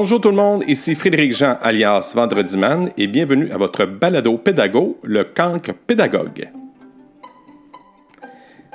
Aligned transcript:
Bonjour 0.00 0.20
tout 0.20 0.30
le 0.30 0.36
monde, 0.36 0.62
ici 0.68 0.94
Frédéric 0.94 1.32
Jean 1.32 1.58
alias 1.60 2.12
Vendredi 2.14 2.56
Man 2.56 2.92
et 2.96 3.08
bienvenue 3.08 3.50
à 3.50 3.56
votre 3.56 3.84
balado 3.84 4.38
pédago, 4.38 4.96
le 5.02 5.24
cancre 5.24 5.74
pédagogue. 5.74 6.52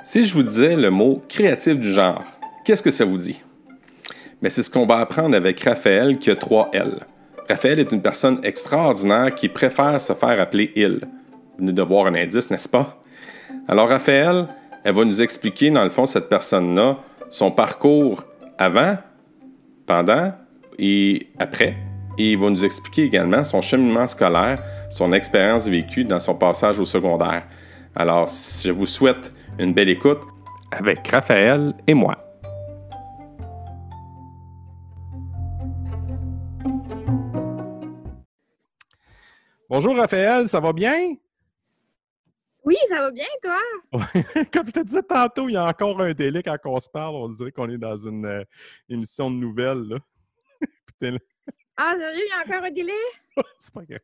Si 0.03 0.25
je 0.25 0.33
vous 0.33 0.43
disais 0.43 0.75
le 0.75 0.89
mot 0.89 1.23
créatif 1.29 1.79
du 1.79 1.87
genre, 1.87 2.25
qu'est-ce 2.65 2.83
que 2.83 2.91
ça 2.91 3.05
vous 3.05 3.15
dit? 3.15 3.41
Mais 4.41 4.49
c'est 4.49 4.63
ce 4.63 4.69
qu'on 4.69 4.85
va 4.85 4.97
apprendre 4.97 5.33
avec 5.33 5.61
Raphaël 5.61 6.17
qui 6.17 6.29
a 6.29 6.35
trois 6.35 6.69
L. 6.73 6.99
Raphaël 7.49 7.79
est 7.79 7.93
une 7.93 8.01
personne 8.01 8.41
extraordinaire 8.43 9.33
qui 9.33 9.47
préfère 9.47 10.01
se 10.01 10.11
faire 10.11 10.41
appeler 10.41 10.73
il. 10.75 10.99
Vous 11.05 11.59
venez 11.59 11.71
de 11.71 11.83
voir 11.83 12.07
un 12.07 12.15
indice, 12.15 12.51
n'est-ce 12.51 12.67
pas? 12.67 13.01
Alors 13.69 13.87
Raphaël, 13.87 14.49
elle 14.83 14.93
va 14.93 15.05
nous 15.05 15.21
expliquer 15.21 15.71
dans 15.71 15.85
le 15.85 15.89
fond 15.89 16.05
cette 16.05 16.27
personne-là, 16.27 16.97
son 17.29 17.49
parcours 17.49 18.25
avant, 18.57 18.97
pendant 19.85 20.33
et 20.79 21.27
après. 21.39 21.75
Et 22.17 22.33
il 22.33 22.37
va 22.37 22.49
nous 22.49 22.63
expliquer 22.63 23.03
également 23.03 23.43
son 23.43 23.61
cheminement 23.61 24.05
scolaire, 24.05 24.63
son 24.89 25.13
expérience 25.13 25.67
vécue 25.67 26.03
dans 26.03 26.19
son 26.19 26.35
passage 26.35 26.79
au 26.79 26.85
secondaire. 26.85 27.47
Alors, 27.95 28.27
je 28.27 28.71
vous 28.71 28.85
souhaite 28.85 29.35
une 29.59 29.73
belle 29.73 29.89
écoute 29.89 30.21
avec 30.71 31.07
Raphaël 31.07 31.73
et 31.87 31.93
moi. 31.93 32.17
Bonjour 39.69 39.95
Raphaël, 39.95 40.47
ça 40.47 40.59
va 40.59 40.71
bien? 40.71 41.15
Oui, 42.63 42.75
ça 42.87 42.95
va 43.01 43.11
bien, 43.11 43.25
toi? 43.41 43.59
Comme 44.53 44.67
je 44.67 44.71
te 44.71 44.83
disais 44.83 45.03
tantôt, 45.03 45.49
il 45.49 45.53
y 45.53 45.57
a 45.57 45.65
encore 45.65 45.99
un 45.99 46.13
délai 46.13 46.41
quand 46.43 46.55
on 46.65 46.79
se 46.79 46.89
parle. 46.89 47.15
On 47.15 47.29
dirait 47.29 47.51
qu'on 47.51 47.69
est 47.69 47.77
dans 47.77 47.97
une 47.97 48.25
euh, 48.25 48.43
émission 48.87 49.29
de 49.29 49.35
nouvelles. 49.35 49.81
Là. 49.89 49.97
Ah, 51.77 51.95
sérieux, 51.97 52.23
il 52.25 52.29
y 52.29 52.31
a 52.31 52.41
encore 52.41 52.65
un 52.65 52.71
délai? 52.71 52.93
C'est 53.59 53.73
pas 53.73 53.83
grave. 53.83 54.01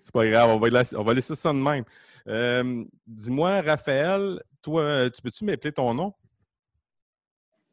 C'est 0.00 0.12
pas 0.12 0.26
grave, 0.26 0.50
on 0.50 0.58
va, 0.58 0.68
laisser, 0.68 0.96
on 0.96 1.02
va 1.02 1.14
laisser 1.14 1.34
ça 1.34 1.52
de 1.52 1.58
même. 1.58 1.84
Euh, 2.28 2.84
dis-moi, 3.06 3.60
Raphaël, 3.60 4.42
toi, 4.62 5.10
tu 5.10 5.20
peux-tu 5.22 5.44
m'appeler 5.44 5.72
ton 5.72 5.92
nom? 5.94 6.14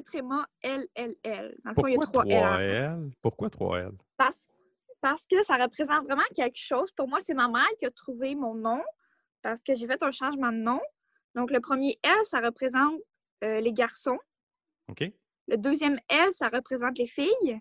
tréma 0.00 0.46
L-L-L. 0.62 1.56
Dans 1.64 1.70
le 1.70 1.74
fond, 1.74 1.86
il 1.86 1.94
y 1.94 1.96
a 1.96 2.00
trois 2.00 2.24
L. 2.26 3.10
Pourquoi 3.20 3.50
trois 3.50 3.80
L? 3.80 3.92
Parce 4.16 4.48
parce 5.02 5.26
que 5.26 5.42
ça 5.42 5.56
représente 5.56 6.04
vraiment 6.04 6.22
quelque 6.34 6.58
chose. 6.58 6.92
Pour 6.92 7.08
moi, 7.08 7.18
c'est 7.20 7.34
ma 7.34 7.48
mère 7.48 7.68
qui 7.78 7.84
a 7.84 7.90
trouvé 7.90 8.34
mon 8.36 8.54
nom 8.54 8.80
parce 9.42 9.62
que 9.62 9.74
j'ai 9.74 9.86
fait 9.86 10.02
un 10.02 10.12
changement 10.12 10.52
de 10.52 10.58
nom. 10.58 10.80
Donc, 11.34 11.50
le 11.50 11.60
premier 11.60 11.98
L, 12.02 12.16
ça 12.22 12.40
représente 12.40 13.00
euh, 13.42 13.60
les 13.60 13.72
garçons. 13.72 14.18
OK. 14.88 15.12
Le 15.48 15.56
deuxième 15.56 15.98
L, 16.08 16.32
ça 16.32 16.48
représente 16.48 16.98
les 16.98 17.06
filles. 17.06 17.60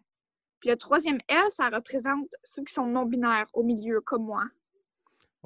Puis 0.59 0.69
le 0.69 0.77
troisième 0.77 1.19
L, 1.27 1.43
ça 1.49 1.69
représente 1.69 2.29
ceux 2.43 2.63
qui 2.63 2.73
sont 2.73 2.85
non-binaires 2.85 3.47
au 3.53 3.63
milieu, 3.63 3.99
comme 4.01 4.25
moi. 4.25 4.43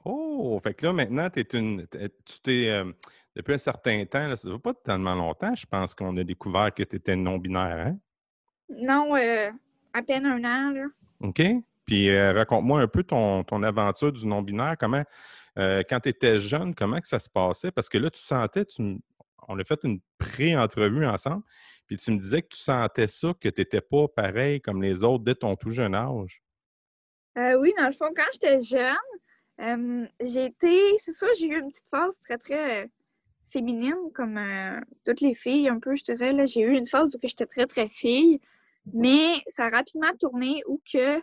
Oh, 0.04 0.60
fait 0.62 0.74
que 0.74 0.86
là, 0.86 0.94
maintenant, 0.94 1.30
es 1.36 1.48
une, 1.54 1.88
tu 1.88 2.40
t'es, 2.44 2.70
euh, 2.70 2.92
depuis 3.36 3.54
un 3.54 3.58
certain 3.58 4.06
temps, 4.06 4.28
là, 4.28 4.36
ça 4.36 4.48
ne 4.48 4.54
va 4.54 4.60
pas 4.60 4.74
tellement 4.74 5.16
longtemps, 5.16 5.56
je 5.56 5.66
pense 5.66 5.96
qu'on 5.96 6.16
a 6.18 6.24
découvert 6.24 6.74
que 6.74 6.84
tu 6.84 6.98
étais 6.98 7.16
non-binaire, 7.16 7.88
hein? 7.88 7.98
Non, 8.70 9.16
euh, 9.16 9.50
à 9.94 10.02
peine 10.04 10.26
un 10.26 10.44
an, 10.44 10.72
là. 10.72 10.86
OK. 11.22 11.42
Puis 11.86 12.10
euh, 12.10 12.34
raconte-moi 12.34 12.82
un 12.82 12.88
peu 12.88 13.04
ton, 13.04 13.44
aventure 13.64 14.12
du 14.12 14.28
non-binaire. 14.28 14.76
Comment, 14.78 15.04
quand 15.56 16.00
tu 16.02 16.10
étais 16.10 16.40
jeune, 16.40 16.76
comment 16.76 17.00
que 17.00 17.08
ça 17.08 17.20
se 17.20 17.30
passait? 17.30 17.72
Parce 17.72 17.90
que 17.90 17.98
là, 17.98 18.10
tu 18.10 18.20
sentais, 18.20 18.66
tu, 18.66 19.00
on 19.48 19.60
a 19.60 19.64
fait 19.64 19.84
une 19.84 20.00
pré-entrevue 20.18 21.06
ensemble, 21.06 21.44
puis 21.88 21.98
tu 21.98 22.12
me 22.12 22.18
disais 22.18 22.42
que 22.42 22.50
tu 22.50 22.60
sentais 22.60 23.08
ça, 23.08 23.34
que 23.40 23.50
tu 23.50 23.62
n'étais 23.62 23.82
pas 23.82 24.08
pareil 24.08 24.62
comme 24.62 24.82
les 24.82 25.04
autres 25.04 25.24
dès 25.24 25.36
ton 25.36 25.56
tout 25.56 25.70
jeune 25.70 25.96
âge. 25.96 26.42
Euh, 27.38 27.58
oui, 27.60 27.74
dans 27.78 27.88
le 27.88 27.94
fond, 27.94 28.10
quand 28.16 28.24
j'étais 28.34 28.62
jeune, 28.62 30.10
j'ai 30.22 30.46
été, 30.46 30.98
c'est 31.00 31.14
sûr, 31.14 31.28
j'ai 31.38 31.48
eu 31.48 31.60
une 31.60 31.70
petite 31.70 31.88
phase 31.92 32.20
très, 32.20 32.38
très 32.38 32.90
féminine, 33.50 34.12
comme 34.14 34.40
toutes 35.06 35.22
les 35.22 35.36
filles, 35.36 35.70
un 35.70 35.80
peu, 35.80 35.96
je 35.96 36.04
dirais. 36.04 36.48
J'ai 36.48 36.62
eu 36.62 36.78
une 36.78 36.88
phase 36.88 37.14
où 37.16 37.20
j'étais 37.24 37.46
très, 37.46 37.66
très 37.68 37.90
fille, 37.90 38.40
mais 38.94 39.42
ça 39.48 39.66
a 39.66 39.70
rapidement 39.70 40.12
tourné 40.20 40.64
où 40.68 40.82
que 40.92 41.22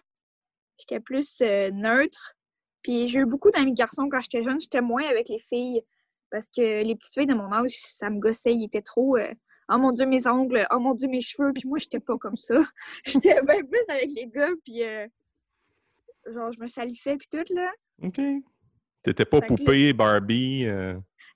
J'étais 0.82 1.00
plus 1.00 1.40
euh, 1.42 1.70
neutre. 1.70 2.36
Puis 2.82 3.06
j'ai 3.08 3.20
eu 3.20 3.26
beaucoup 3.26 3.50
d'amis 3.50 3.74
garçons 3.74 4.08
quand 4.10 4.20
j'étais 4.20 4.42
jeune. 4.42 4.60
J'étais 4.60 4.80
moins 4.80 5.04
avec 5.04 5.28
les 5.28 5.38
filles 5.38 5.82
parce 6.30 6.48
que 6.48 6.82
les 6.82 6.96
petites 6.96 7.14
filles 7.14 7.26
de 7.26 7.34
mon 7.34 7.52
âge, 7.52 7.72
ça 7.76 8.10
me 8.10 8.18
gossait. 8.18 8.54
Ils 8.54 8.64
étaient 8.64 8.82
trop 8.82 9.16
euh, 9.16 9.32
Oh 9.68 9.78
mon 9.78 9.90
Dieu, 9.90 10.06
mes 10.06 10.26
ongles. 10.26 10.66
Oh 10.70 10.78
mon 10.78 10.94
Dieu, 10.94 11.08
mes 11.08 11.20
cheveux. 11.20 11.52
Puis 11.52 11.66
moi, 11.66 11.78
j'étais 11.78 12.00
pas 12.00 12.16
comme 12.18 12.36
ça. 12.36 12.62
j'étais 13.04 13.40
bien 13.42 13.62
plus 13.64 13.88
avec 13.88 14.10
les 14.14 14.26
gars. 14.26 14.50
Puis 14.64 14.82
euh, 14.82 15.06
genre, 16.26 16.52
je 16.52 16.60
me 16.60 16.66
salissais. 16.66 17.16
Puis 17.16 17.28
tout, 17.30 17.54
là. 17.54 17.72
OK. 18.02 18.20
T'étais 19.02 19.24
pas 19.24 19.40
poupée, 19.40 19.92
Barbie. 19.92 20.66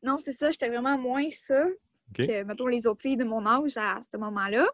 Non, 0.03 0.19
c'est 0.19 0.33
ça. 0.33 0.51
J'étais 0.51 0.69
vraiment 0.69 0.97
moins 0.99 1.29
ça 1.31 1.67
que, 2.15 2.43
mettons, 2.45 2.67
les 2.67 2.87
autres 2.87 3.03
filles 3.03 3.17
de 3.17 3.25
mon 3.25 3.45
âge 3.47 3.77
à 3.77 3.99
ce 4.03 4.17
moment-là. 4.17 4.67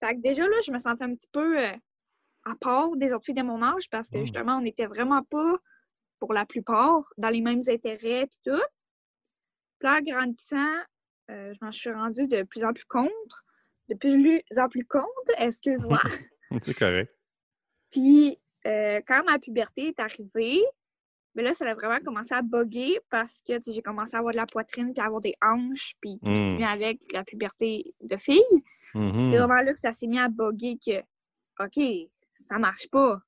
Fait 0.00 0.14
que 0.16 0.20
déjà, 0.20 0.42
là, 0.42 0.56
je 0.66 0.72
me 0.72 0.78
sentais 0.78 1.04
un 1.04 1.14
petit 1.14 1.28
peu 1.30 1.58
à 2.48 2.54
part 2.60 2.96
des 2.96 3.12
autres 3.12 3.24
filles 3.24 3.34
de 3.34 3.42
mon 3.42 3.62
âge 3.62 3.88
parce 3.90 4.08
que 4.08 4.18
mmh. 4.18 4.22
justement, 4.22 4.56
on 4.56 4.62
n'était 4.62 4.86
vraiment 4.86 5.22
pas, 5.24 5.56
pour 6.18 6.32
la 6.32 6.46
plupart, 6.46 7.12
dans 7.16 7.28
les 7.28 7.40
mêmes 7.40 7.60
intérêts 7.68 8.22
et 8.22 8.28
tout. 8.44 8.62
Puis 9.78 9.88
là, 9.88 10.00
grandissant, 10.00 10.74
euh, 11.30 11.52
je 11.52 11.64
m'en 11.64 11.72
suis 11.72 11.92
rendue 11.92 12.26
de 12.26 12.42
plus 12.42 12.64
en 12.64 12.72
plus 12.72 12.84
contre, 12.86 13.44
de 13.88 13.94
plus 13.94 14.42
en 14.56 14.68
plus 14.68 14.84
contre, 14.84 15.08
excuse-moi. 15.38 16.00
C'est 16.62 16.74
correct. 16.74 17.14
Puis 17.90 18.38
euh, 18.66 19.00
quand 19.06 19.24
ma 19.24 19.38
puberté 19.38 19.88
est 19.88 20.00
arrivée, 20.00 20.62
mais 21.34 21.42
là, 21.42 21.52
ça 21.52 21.64
a 21.66 21.74
vraiment 21.74 22.00
commencé 22.04 22.34
à 22.34 22.42
bugger 22.42 22.98
parce 23.10 23.42
que 23.46 23.54
j'ai 23.64 23.82
commencé 23.82 24.16
à 24.16 24.18
avoir 24.18 24.32
de 24.32 24.38
la 24.38 24.46
poitrine 24.46 24.92
puis 24.92 25.00
à 25.00 25.06
avoir 25.06 25.20
des 25.20 25.34
hanches, 25.40 25.94
puis 26.00 26.18
tout 26.22 26.36
ce 26.36 26.42
qui 26.42 26.54
mmh. 26.54 26.56
vient 26.56 26.68
avec 26.68 27.00
la 27.12 27.24
puberté 27.24 27.94
de 28.00 28.16
fille. 28.16 28.42
C'est 28.92 28.98
mmh 28.98 29.22
vraiment 29.22 29.60
là 29.60 29.72
que 29.72 29.78
ça 29.78 29.92
s'est 29.92 30.06
mis 30.06 30.18
à 30.18 30.28
bugger 30.28 30.78
que, 30.84 30.98
OK, 31.60 32.08
ça 32.34 32.58
marche 32.58 32.88
pas. 32.90 33.20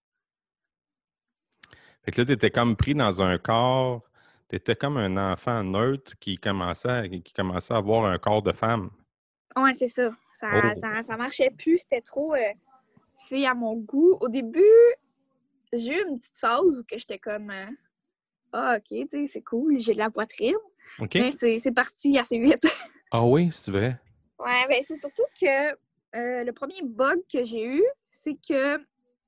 Fait 2.04 2.12
que 2.12 2.20
là, 2.20 2.26
tu 2.26 2.32
étais 2.32 2.50
comme 2.50 2.76
pris 2.76 2.94
dans 2.94 3.22
un 3.22 3.38
corps, 3.38 4.02
tu 4.50 4.56
étais 4.56 4.74
comme 4.74 4.96
un 4.96 5.32
enfant 5.32 5.62
neutre 5.62 6.18
qui 6.18 6.36
commençait, 6.36 7.08
qui 7.24 7.32
commençait 7.32 7.72
à 7.72 7.76
avoir 7.76 8.04
un 8.06 8.18
corps 8.18 8.42
de 8.42 8.52
femme. 8.52 8.90
Oui, 9.56 9.74
c'est 9.74 9.88
ça. 9.88 10.10
Ça, 10.32 10.48
oh. 10.52 11.02
ça. 11.02 11.16
marchait 11.16 11.50
plus, 11.50 11.78
c'était 11.78 12.00
trop 12.00 12.34
euh, 12.34 12.52
fait 13.28 13.46
à 13.46 13.54
mon 13.54 13.76
goût. 13.76 14.18
Au 14.20 14.28
début, 14.28 14.60
j'ai 15.72 16.00
eu 16.00 16.08
une 16.08 16.18
petite 16.18 16.38
phase 16.38 16.62
où 16.62 16.82
j'étais 16.90 17.18
comme 17.18 17.50
euh, 17.50 17.66
Ah, 18.52 18.78
ok, 18.78 19.06
c'est 19.26 19.42
cool, 19.42 19.78
j'ai 19.78 19.92
de 19.92 19.98
la 19.98 20.10
poitrine. 20.10 20.56
Mais 21.14 21.30
c'est 21.30 21.72
parti 21.74 22.18
assez 22.18 22.38
vite. 22.38 22.66
ah 23.12 23.24
oui, 23.24 23.50
c'est 23.52 23.70
vrai? 23.70 24.00
Ouais, 24.40 24.66
ben 24.68 24.82
c'est 24.82 24.96
surtout 24.96 25.22
que 25.40 25.70
euh, 26.16 26.44
le 26.44 26.52
premier 26.52 26.82
bug 26.82 27.20
que 27.32 27.44
j'ai 27.44 27.64
eu, 27.64 27.84
c'est 28.10 28.36
que 28.48 28.80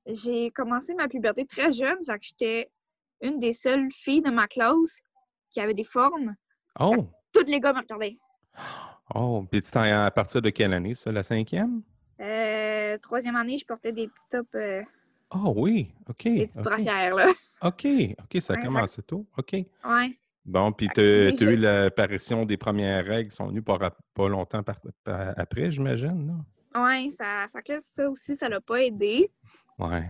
j'ai 0.05 0.51
commencé 0.51 0.93
ma 0.95 1.07
puberté 1.07 1.45
très 1.45 1.71
jeune, 1.71 2.03
fait 2.05 2.19
que 2.19 2.25
j'étais 2.25 2.71
une 3.21 3.39
des 3.39 3.53
seules 3.53 3.89
filles 3.91 4.21
de 4.21 4.31
ma 4.31 4.47
classe 4.47 5.01
qui 5.53 5.61
avait 5.61 5.73
des 5.73 5.83
formes. 5.85 6.35
Oh! 6.79 7.07
Tous 7.31 7.45
les 7.45 7.59
gars 7.59 7.73
me 7.73 7.79
regardaient. 7.79 8.17
Oh, 9.15 9.45
puis 9.51 9.61
tu 9.61 9.77
à 9.77 10.09
partir 10.11 10.41
de 10.41 10.49
quelle 10.49 10.73
année, 10.73 10.95
ça, 10.95 11.11
la 11.11 11.23
cinquième? 11.23 11.83
Euh, 12.21 12.97
troisième 12.99 13.35
année, 13.35 13.57
je 13.57 13.65
portais 13.65 13.91
des 13.91 14.07
petits 14.07 14.23
tops. 14.29 14.49
Euh, 14.55 14.81
oh 15.35 15.53
oui, 15.57 15.93
OK. 16.09 16.23
Des 16.23 16.47
petites 16.47 16.61
brassières, 16.61 17.13
là. 17.13 17.27
OK, 17.61 17.85
OK, 17.85 18.41
ça 18.41 18.53
a 18.53 18.57
commencé 18.57 19.03
tôt. 19.03 19.27
OK. 19.37 19.51
Ouais. 19.53 20.17
Bon, 20.45 20.71
puis 20.71 20.87
tu 20.95 21.01
as, 21.01 21.29
eu 21.29 21.55
l'apparition 21.57 22.45
des 22.45 22.57
premières 22.57 23.05
règles 23.05 23.29
qui 23.29 23.35
sont 23.35 23.47
venues 23.47 23.61
pas, 23.61 23.77
pas 24.13 24.29
longtemps 24.29 24.63
après, 25.05 25.69
j'imagine, 25.69 26.43
Oui, 26.75 27.11
ça 27.11 27.47
fait 27.51 27.63
que 27.63 27.79
ça 27.79 28.09
aussi, 28.09 28.35
ça 28.35 28.49
l'a 28.49 28.61
pas 28.61 28.81
aidé. 28.83 29.29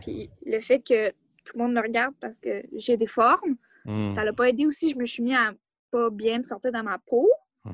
Puis 0.02 0.30
le 0.46 0.60
fait 0.60 0.80
que 0.80 1.10
tout 1.44 1.58
le 1.58 1.64
monde 1.64 1.74
me 1.74 1.82
regarde 1.82 2.14
parce 2.20 2.38
que 2.38 2.64
j'ai 2.76 2.96
des 2.96 3.08
formes, 3.08 3.56
hmm. 3.86 4.12
ça 4.12 4.24
l'a 4.24 4.34
pas 4.34 4.50
aidé 4.50 4.66
aussi. 4.66 4.90
Je 4.90 4.98
me 4.98 5.06
suis 5.06 5.24
mis 5.24 5.36
à 5.36 5.54
pas 5.92 6.10
bien 6.10 6.40
me 6.40 6.44
sortir 6.44 6.72
dans 6.72 6.84
ma 6.84 6.98
peau. 7.00 7.30
Hmm. 7.64 7.72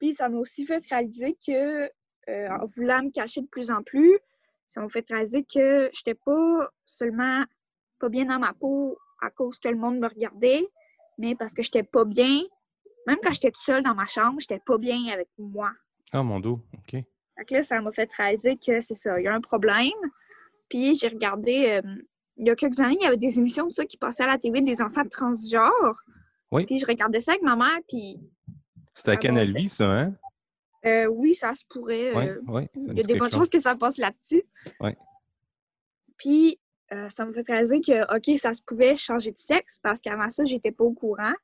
Puis 0.00 0.14
ça 0.14 0.28
m'a 0.28 0.38
aussi 0.38 0.66
fait 0.66 0.84
réaliser 0.86 1.36
que, 1.46 1.84
euh, 1.84 2.48
en 2.50 2.66
voulant 2.66 3.02
me 3.02 3.10
cacher 3.10 3.42
de 3.42 3.46
plus 3.46 3.70
en 3.70 3.82
plus, 3.82 4.18
ça 4.68 4.80
m'a 4.80 4.88
fait 4.88 5.06
réaliser 5.08 5.44
que 5.44 5.90
j'étais 5.92 6.14
pas 6.14 6.70
seulement 6.84 7.44
pas 7.98 8.08
bien 8.08 8.24
dans 8.24 8.38
ma 8.38 8.52
peau 8.52 8.98
à 9.22 9.30
cause 9.30 9.58
que 9.58 9.68
le 9.68 9.76
monde 9.76 9.98
me 9.98 10.08
regardait, 10.08 10.66
mais 11.18 11.34
parce 11.34 11.54
que 11.54 11.62
j'étais 11.62 11.82
pas 11.82 12.04
bien. 12.04 12.42
Même 13.06 13.18
quand 13.22 13.32
j'étais 13.32 13.50
toute 13.50 13.62
seule 13.62 13.82
dans 13.82 13.94
ma 13.94 14.06
chambre, 14.06 14.40
j'étais 14.40 14.60
pas 14.64 14.78
bien 14.78 15.06
avec 15.12 15.28
moi. 15.38 15.70
Ah, 16.12 16.22
mon 16.22 16.40
dos, 16.40 16.60
OK. 16.74 16.94
Donc 17.38 17.50
là, 17.50 17.62
ça 17.62 17.80
m'a 17.80 17.92
fait 17.92 18.12
réaliser 18.12 18.56
que 18.56 18.80
c'est 18.80 18.94
ça, 18.94 19.18
il 19.20 19.24
y 19.24 19.28
a 19.28 19.34
un 19.34 19.40
problème. 19.40 19.92
Puis 20.68 20.96
j'ai 20.96 21.08
regardé, 21.08 21.80
euh, 21.84 22.02
il 22.36 22.46
y 22.46 22.50
a 22.50 22.56
quelques 22.56 22.80
années, 22.80 22.96
il 23.00 23.04
y 23.04 23.06
avait 23.06 23.16
des 23.16 23.38
émissions 23.38 23.66
de 23.66 23.72
ça 23.72 23.84
qui 23.84 23.96
passaient 23.96 24.24
à 24.24 24.28
la 24.28 24.38
TV 24.38 24.60
des 24.60 24.82
enfants 24.82 25.06
transgenres. 25.10 26.02
Oui. 26.50 26.66
Puis 26.66 26.78
je 26.78 26.86
regardais 26.86 27.20
ça 27.20 27.32
avec 27.32 27.42
ma 27.42 27.56
mère, 27.56 27.78
puis... 27.88 28.20
C'était 28.94 29.12
à 29.12 29.16
Canal 29.16 29.52
Vie, 29.52 29.68
ça, 29.68 29.90
hein? 29.90 30.14
Euh, 30.86 31.06
oui, 31.06 31.34
ça 31.34 31.54
se 31.54 31.64
pourrait. 31.68 32.14
Oui, 32.14 32.62
euh, 32.64 32.66
il 32.76 32.96
y 32.96 33.00
a 33.00 33.02
des 33.02 33.18
bonnes 33.18 33.32
choses 33.32 33.50
que 33.50 33.58
ça 33.58 33.74
passe 33.74 33.98
là-dessus. 33.98 34.42
Oui. 34.80 34.92
Puis, 36.16 36.60
euh, 36.92 37.10
ça 37.10 37.26
me 37.26 37.32
fait 37.32 37.44
réaliser 37.46 37.80
que, 37.80 38.16
OK, 38.16 38.38
ça 38.38 38.54
se 38.54 38.62
pouvait 38.62 38.94
changer 38.94 39.32
de 39.32 39.38
sexe 39.38 39.78
parce 39.82 40.00
qu'avant 40.00 40.30
ça, 40.30 40.44
j'étais 40.44 40.70
pas 40.70 40.84
au 40.84 40.92
courant. 40.92 41.34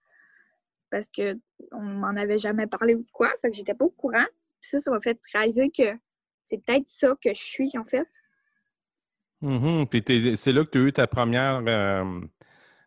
Parce 0.90 1.10
que 1.10 1.36
on 1.72 1.80
m'en 1.80 2.14
avait 2.16 2.38
jamais 2.38 2.66
parlé 2.66 2.94
ou 2.94 3.02
de 3.02 3.10
quoi. 3.10 3.30
Fait 3.40 3.50
que 3.50 3.56
j'étais 3.56 3.74
pas 3.74 3.84
au 3.84 3.90
courant. 3.90 4.26
Puis 4.60 4.70
ça, 4.70 4.80
ça 4.80 4.90
m'a 4.90 5.00
fait 5.00 5.18
réaliser 5.32 5.70
que 5.70 5.98
c'est 6.44 6.58
peut-être 6.64 6.86
ça 6.86 7.16
que 7.20 7.34
je 7.34 7.42
suis, 7.42 7.70
en 7.76 7.84
fait. 7.84 8.06
Mhm. 9.42 9.86
Puis 9.88 10.02
c'est 10.36 10.52
là 10.52 10.64
que 10.64 10.70
tu 10.70 10.78
as 10.78 10.82
eu 10.82 10.92
ta 10.92 11.06
première 11.06 11.62
euh, 11.66 12.20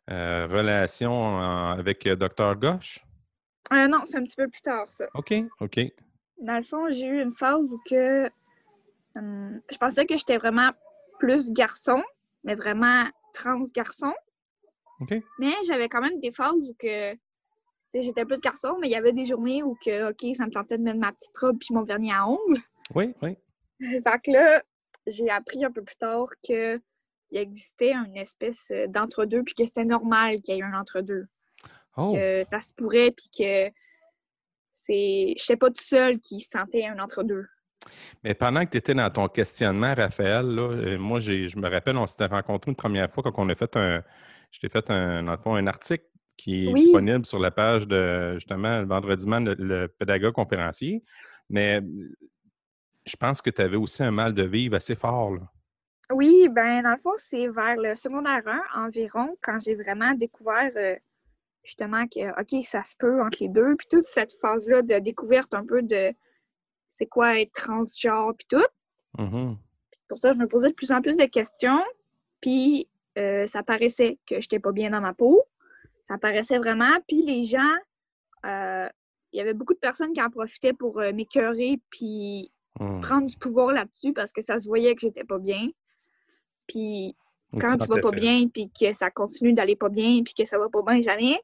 euh, 0.09 0.47
relation 0.47 1.11
en- 1.11 1.71
avec 1.71 2.05
euh, 2.07 2.15
Dr. 2.15 2.55
Gosh? 2.55 3.03
Euh, 3.73 3.87
non, 3.87 3.99
c'est 4.05 4.17
un 4.17 4.23
petit 4.23 4.35
peu 4.35 4.47
plus 4.47 4.61
tard, 4.61 4.87
ça. 4.89 5.05
OK, 5.13 5.33
OK. 5.59 5.79
Dans 6.41 6.57
le 6.57 6.63
fond, 6.63 6.89
j'ai 6.91 7.05
eu 7.05 7.21
une 7.21 7.31
phase 7.33 7.71
où 7.71 7.79
que 7.89 8.29
je 9.15 9.77
pensais 9.79 10.05
que 10.05 10.17
j'étais 10.17 10.37
vraiment 10.37 10.71
plus 11.19 11.51
garçon, 11.51 12.03
mais 12.43 12.55
vraiment 12.55 13.03
trans 13.33 13.61
garçon. 13.73 14.13
OK. 14.99 15.13
Mais 15.39 15.53
j'avais 15.67 15.89
quand 15.89 16.01
même 16.01 16.19
des 16.19 16.31
phases 16.31 16.53
où 16.53 16.75
que 16.79 17.15
j'étais 17.93 18.25
plus 18.25 18.39
garçon, 18.41 18.77
mais 18.79 18.87
il 18.87 18.91
y 18.91 18.95
avait 18.95 19.13
des 19.13 19.25
journées 19.25 19.63
où 19.63 19.75
que 19.83 20.09
OK, 20.11 20.35
ça 20.35 20.45
me 20.45 20.51
tentait 20.51 20.77
de 20.77 20.83
mettre 20.83 20.99
ma 20.99 21.11
petite 21.13 21.37
robe 21.37 21.57
puis 21.59 21.73
mon 21.73 21.83
vernis 21.83 22.11
à 22.11 22.27
ongles. 22.27 22.61
Oui, 22.93 23.13
oui. 23.21 23.37
Fait 23.79 24.19
que 24.23 24.31
là, 24.31 24.61
j'ai 25.07 25.29
appris 25.29 25.63
un 25.65 25.71
peu 25.71 25.83
plus 25.83 25.95
tard 25.97 26.27
que 26.47 26.79
il 27.31 27.37
existait 27.39 27.93
une 27.93 28.17
espèce 28.17 28.71
euh, 28.71 28.87
d'entre-deux 28.87 29.43
puis 29.43 29.55
que 29.55 29.65
c'était 29.65 29.85
normal 29.85 30.41
qu'il 30.41 30.55
y 30.55 30.59
ait 30.59 30.63
un 30.63 30.79
entre-deux. 30.79 31.25
Oh, 31.97 32.13
Que 32.13 32.43
ça 32.43 32.61
se 32.61 32.73
pourrait 32.73 33.11
puis 33.11 33.27
que 33.37 33.71
c'est 34.73 35.33
je 35.37 35.43
sais 35.43 35.57
pas 35.57 35.69
tout 35.69 35.83
seul 35.83 36.19
qui 36.19 36.39
sentait 36.41 36.85
un 36.85 36.99
entre-deux. 36.99 37.45
mais 38.23 38.33
pendant 38.35 38.65
que 38.65 38.71
tu 38.71 38.77
étais 38.77 38.93
dans 38.93 39.09
ton 39.09 39.27
questionnement, 39.27 39.93
Raphaël, 39.95 40.45
là, 40.45 40.69
euh, 40.71 40.97
moi, 40.97 41.19
j'ai, 41.19 41.47
je 41.47 41.57
me 41.57 41.69
rappelle, 41.69 41.97
on 41.97 42.05
s'était 42.05 42.25
rencontrés 42.25 42.71
une 42.71 42.75
première 42.75 43.11
fois 43.11 43.23
quand 43.23 43.33
on 43.37 43.49
a 43.49 43.55
fait 43.55 43.75
un. 43.77 44.03
Je 44.51 44.59
t'ai 44.59 44.69
fait 44.69 44.89
un, 44.89 45.23
dans 45.23 45.31
le 45.31 45.37
fond, 45.37 45.55
un 45.55 45.67
article 45.67 46.05
qui 46.37 46.65
est 46.67 46.73
Oui. 46.73 46.81
disponible 46.81 47.25
sur 47.25 47.39
la 47.39 47.51
page 47.51 47.87
de, 47.87 48.33
justement, 48.35 48.79
le 48.81 48.85
vendredi 48.87 49.27
man, 49.27 49.45
le, 49.45 49.55
le 49.57 49.87
pédagogue 49.87 50.33
conférencier. 50.33 51.03
Mais 51.49 51.81
je 53.05 53.15
pense 53.15 53.41
que 53.41 53.49
tu 53.49 53.61
avais 53.61 53.77
aussi 53.77 54.03
un 54.03 54.11
mal 54.11 54.33
de 54.33 54.43
vivre 54.43 54.75
assez 54.75 54.95
fort, 54.95 55.31
là. 55.31 55.41
Oui, 56.11 56.47
ben 56.49 56.83
dans 56.83 56.91
le 56.91 56.99
fond, 56.99 57.13
c'est 57.15 57.47
vers 57.47 57.77
le 57.77 57.95
secondaire 57.95 58.43
1 58.45 58.85
environ, 58.85 59.35
quand 59.41 59.57
j'ai 59.59 59.73
vraiment 59.73 60.13
découvert 60.13 60.71
euh, 60.75 60.95
justement 61.63 62.05
que, 62.07 62.29
OK, 62.39 62.63
ça 62.63 62.83
se 62.83 62.95
peut 62.95 63.23
entre 63.23 63.39
les 63.41 63.49
deux, 63.49 63.75
puis 63.75 63.87
toute 63.89 64.03
cette 64.03 64.33
phase-là 64.39 64.83
de 64.83 64.99
découverte 64.99 65.53
un 65.55 65.65
peu 65.65 65.81
de 65.81 66.13
c'est 66.89 67.07
quoi 67.07 67.39
être 67.39 67.53
transgenre, 67.53 68.33
puis 68.37 68.47
tout. 68.47 68.67
Puis 69.91 70.01
pour 70.07 70.19
ça, 70.19 70.33
je 70.33 70.37
me 70.37 70.47
posais 70.47 70.69
de 70.69 70.75
plus 70.75 70.91
en 70.91 71.01
plus 71.01 71.17
de 71.17 71.25
questions, 71.25 71.83
puis 72.39 72.87
euh, 73.17 73.47
ça 73.47 73.63
paraissait 73.63 74.19
que 74.27 74.39
j'étais 74.39 74.59
pas 74.59 74.71
bien 74.71 74.91
dans 74.91 75.01
ma 75.01 75.15
peau. 75.15 75.43
Ça 76.03 76.19
paraissait 76.19 76.59
vraiment, 76.59 76.93
puis 77.07 77.23
les 77.23 77.41
gens, 77.41 77.75
euh, 78.45 78.87
il 79.31 79.39
y 79.39 79.41
avait 79.41 79.55
beaucoup 79.55 79.73
de 79.73 79.79
personnes 79.79 80.13
qui 80.13 80.21
en 80.21 80.29
profitaient 80.29 80.73
pour 80.73 80.97
m'écœurer, 80.97 81.81
puis 81.89 82.51
Mhm. 82.79 83.01
prendre 83.01 83.27
du 83.27 83.37
pouvoir 83.37 83.71
là-dessus 83.71 84.13
parce 84.13 84.31
que 84.31 84.41
ça 84.41 84.59
se 84.59 84.67
voyait 84.67 84.95
que 84.95 85.01
j'étais 85.01 85.23
pas 85.23 85.39
bien. 85.39 85.69
Puis 86.67 87.15
Tu 87.53 87.59
quand 87.59 87.77
tu 87.77 87.87
vas 87.87 88.01
pas 88.01 88.11
bien, 88.11 88.47
puis 88.47 88.69
que 88.77 88.91
ça 88.91 89.09
continue 89.09 89.53
d'aller 89.53 89.75
pas 89.75 89.89
bien, 89.89 90.23
puis 90.23 90.33
que 90.33 90.45
ça 90.45 90.57
va 90.57 90.67
pas 90.69 90.81
bien 90.81 90.99
jamais, 91.01 91.39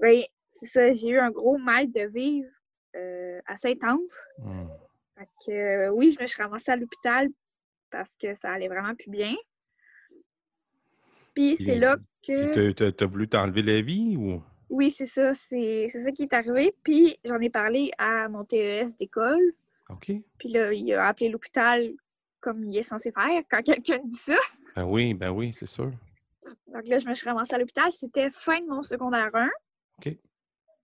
ben, 0.00 0.22
c'est 0.48 0.66
ça, 0.66 0.92
j'ai 0.92 1.08
eu 1.08 1.18
un 1.18 1.30
gros 1.30 1.58
mal 1.58 1.90
de 1.92 2.08
vivre 2.08 2.48
euh, 2.96 3.40
assez 3.46 3.68
intense. 3.68 4.20
Mhm. 4.38 4.68
Fait 5.18 5.28
que, 5.46 5.52
euh, 5.52 5.90
oui, 5.90 6.14
je 6.16 6.22
me 6.22 6.26
suis 6.26 6.42
ramassée 6.42 6.72
à 6.72 6.76
l'hôpital 6.76 7.28
parce 7.90 8.16
que 8.16 8.34
ça 8.34 8.50
allait 8.50 8.68
vraiment 8.68 8.94
plus 8.94 9.10
bien. 9.10 9.34
Puis 11.34 11.56
c'est 11.56 11.76
là 11.76 11.96
que. 12.26 12.72
t'as 12.72 12.92
t'as 12.92 13.06
voulu 13.06 13.28
t'enlever 13.28 13.62
la 13.62 13.80
vie 13.82 14.16
ou? 14.16 14.42
Oui, 14.68 14.90
c'est 14.90 15.06
ça, 15.06 15.32
c'est 15.34 15.86
c'est 15.88 16.02
ça 16.02 16.10
qui 16.12 16.24
est 16.24 16.32
arrivé. 16.32 16.74
Puis 16.82 17.18
j'en 17.24 17.38
ai 17.40 17.50
parlé 17.50 17.90
à 17.98 18.28
mon 18.28 18.44
TES 18.44 18.96
d'école. 18.98 19.52
OK. 19.88 20.12
Puis 20.38 20.48
là, 20.48 20.72
il 20.72 20.92
a 20.94 21.06
appelé 21.06 21.28
l'hôpital 21.28 21.92
comme 22.40 22.64
il 22.64 22.76
est 22.76 22.82
censé 22.82 23.12
faire 23.12 23.42
quand 23.50 23.62
quelqu'un 23.62 23.98
dit 24.04 24.16
ça. 24.16 24.36
Ben 24.74 24.84
oui, 24.84 25.14
ben 25.14 25.30
oui, 25.30 25.52
c'est 25.52 25.66
sûr. 25.66 25.90
Donc 26.66 26.86
là, 26.86 26.98
je 26.98 27.06
me 27.08 27.14
suis 27.14 27.28
ramassée 27.28 27.54
à 27.54 27.58
l'hôpital. 27.58 27.90
C'était 27.92 28.30
fin 28.30 28.60
de 28.60 28.66
mon 28.66 28.82
secondaire 28.82 29.30
1. 29.34 29.48
OK. 29.98 30.16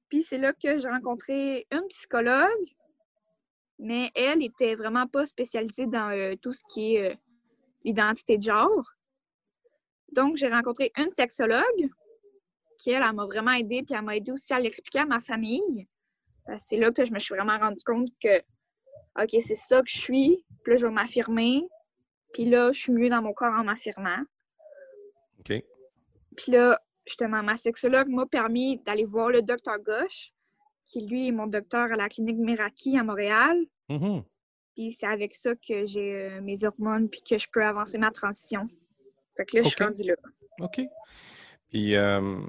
Puis 0.08 0.22
c'est 0.22 0.38
là 0.38 0.52
que 0.52 0.78
j'ai 0.78 0.88
rencontré 0.88 1.66
une 1.70 1.86
psychologue, 1.88 2.48
mais 3.78 4.10
elle 4.14 4.42
était 4.42 4.74
vraiment 4.74 5.06
pas 5.06 5.26
spécialisée 5.26 5.86
dans 5.86 6.10
euh, 6.10 6.34
tout 6.36 6.52
ce 6.52 6.62
qui 6.68 6.96
est 6.96 7.12
euh, 7.12 7.14
l'identité 7.84 8.38
de 8.38 8.42
genre. 8.42 8.92
Donc, 10.12 10.36
j'ai 10.36 10.48
rencontré 10.48 10.92
une 10.98 11.12
sexologue 11.14 11.90
qui, 12.78 12.90
elle, 12.90 13.02
elle 13.02 13.14
m'a 13.14 13.24
vraiment 13.24 13.52
aidée, 13.52 13.82
puis 13.82 13.94
elle 13.94 14.02
m'a 14.02 14.16
aidée 14.16 14.32
aussi 14.32 14.52
à 14.52 14.60
l'expliquer 14.60 15.00
à 15.00 15.06
ma 15.06 15.20
famille. 15.20 15.88
Que 16.46 16.52
C'est 16.58 16.76
là 16.76 16.90
que 16.90 17.04
je 17.04 17.12
me 17.12 17.18
suis 17.18 17.34
vraiment 17.34 17.58
rendu 17.58 17.82
compte 17.84 18.08
que, 18.22 18.42
OK, 19.20 19.36
c'est 19.40 19.56
ça 19.56 19.80
que 19.80 19.90
je 19.90 19.98
suis, 19.98 20.44
puis 20.62 20.72
là, 20.72 20.76
je 20.76 20.86
vais 20.86 20.92
m'affirmer, 20.92 21.62
puis 22.32 22.46
là, 22.46 22.72
je 22.72 22.80
suis 22.80 22.92
mieux 22.92 23.10
dans 23.10 23.22
mon 23.22 23.32
corps 23.32 23.52
en 23.52 23.64
m'affirmant. 23.64 24.22
OK. 25.40 25.62
Puis 26.36 26.52
là, 26.52 26.80
justement, 27.06 27.42
ma 27.42 27.56
sexologue 27.56 28.08
m'a 28.08 28.26
permis 28.26 28.78
d'aller 28.78 29.04
voir 29.04 29.28
le 29.28 29.42
docteur 29.42 29.78
Gosh, 29.80 30.32
qui 30.84 31.06
lui 31.06 31.28
est 31.28 31.32
mon 31.32 31.46
docteur 31.46 31.92
à 31.92 31.96
la 31.96 32.08
clinique 32.08 32.38
Meraki 32.38 32.98
à 32.98 33.04
Montréal. 33.04 33.56
Mhm. 33.88 34.22
Puis 34.74 34.92
c'est 34.92 35.06
avec 35.06 35.34
ça 35.34 35.54
que 35.54 35.84
j'ai 35.84 36.30
euh, 36.30 36.40
mes 36.40 36.64
hormones 36.64 37.08
puis 37.08 37.20
que 37.22 37.36
je 37.38 37.46
peux 37.52 37.64
avancer 37.64 37.98
ma 37.98 38.10
transition. 38.10 38.66
Fait 39.36 39.44
que 39.44 39.56
là, 39.56 39.62
je 39.62 39.68
suis 39.68 39.84
rendue 39.84 40.04
là. 40.04 40.14
OK. 40.60 40.80
Puis 41.68 41.94
euh, 41.96 42.40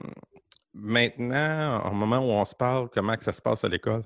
maintenant, 0.74 1.86
au 1.90 1.94
moment 1.94 2.20
où 2.20 2.32
on 2.32 2.46
se 2.46 2.56
parle, 2.56 2.90
comment 2.90 3.16
que 3.16 3.24
ça 3.24 3.34
se 3.34 3.42
passe 3.42 3.64
à 3.64 3.70
l'école? 3.70 4.04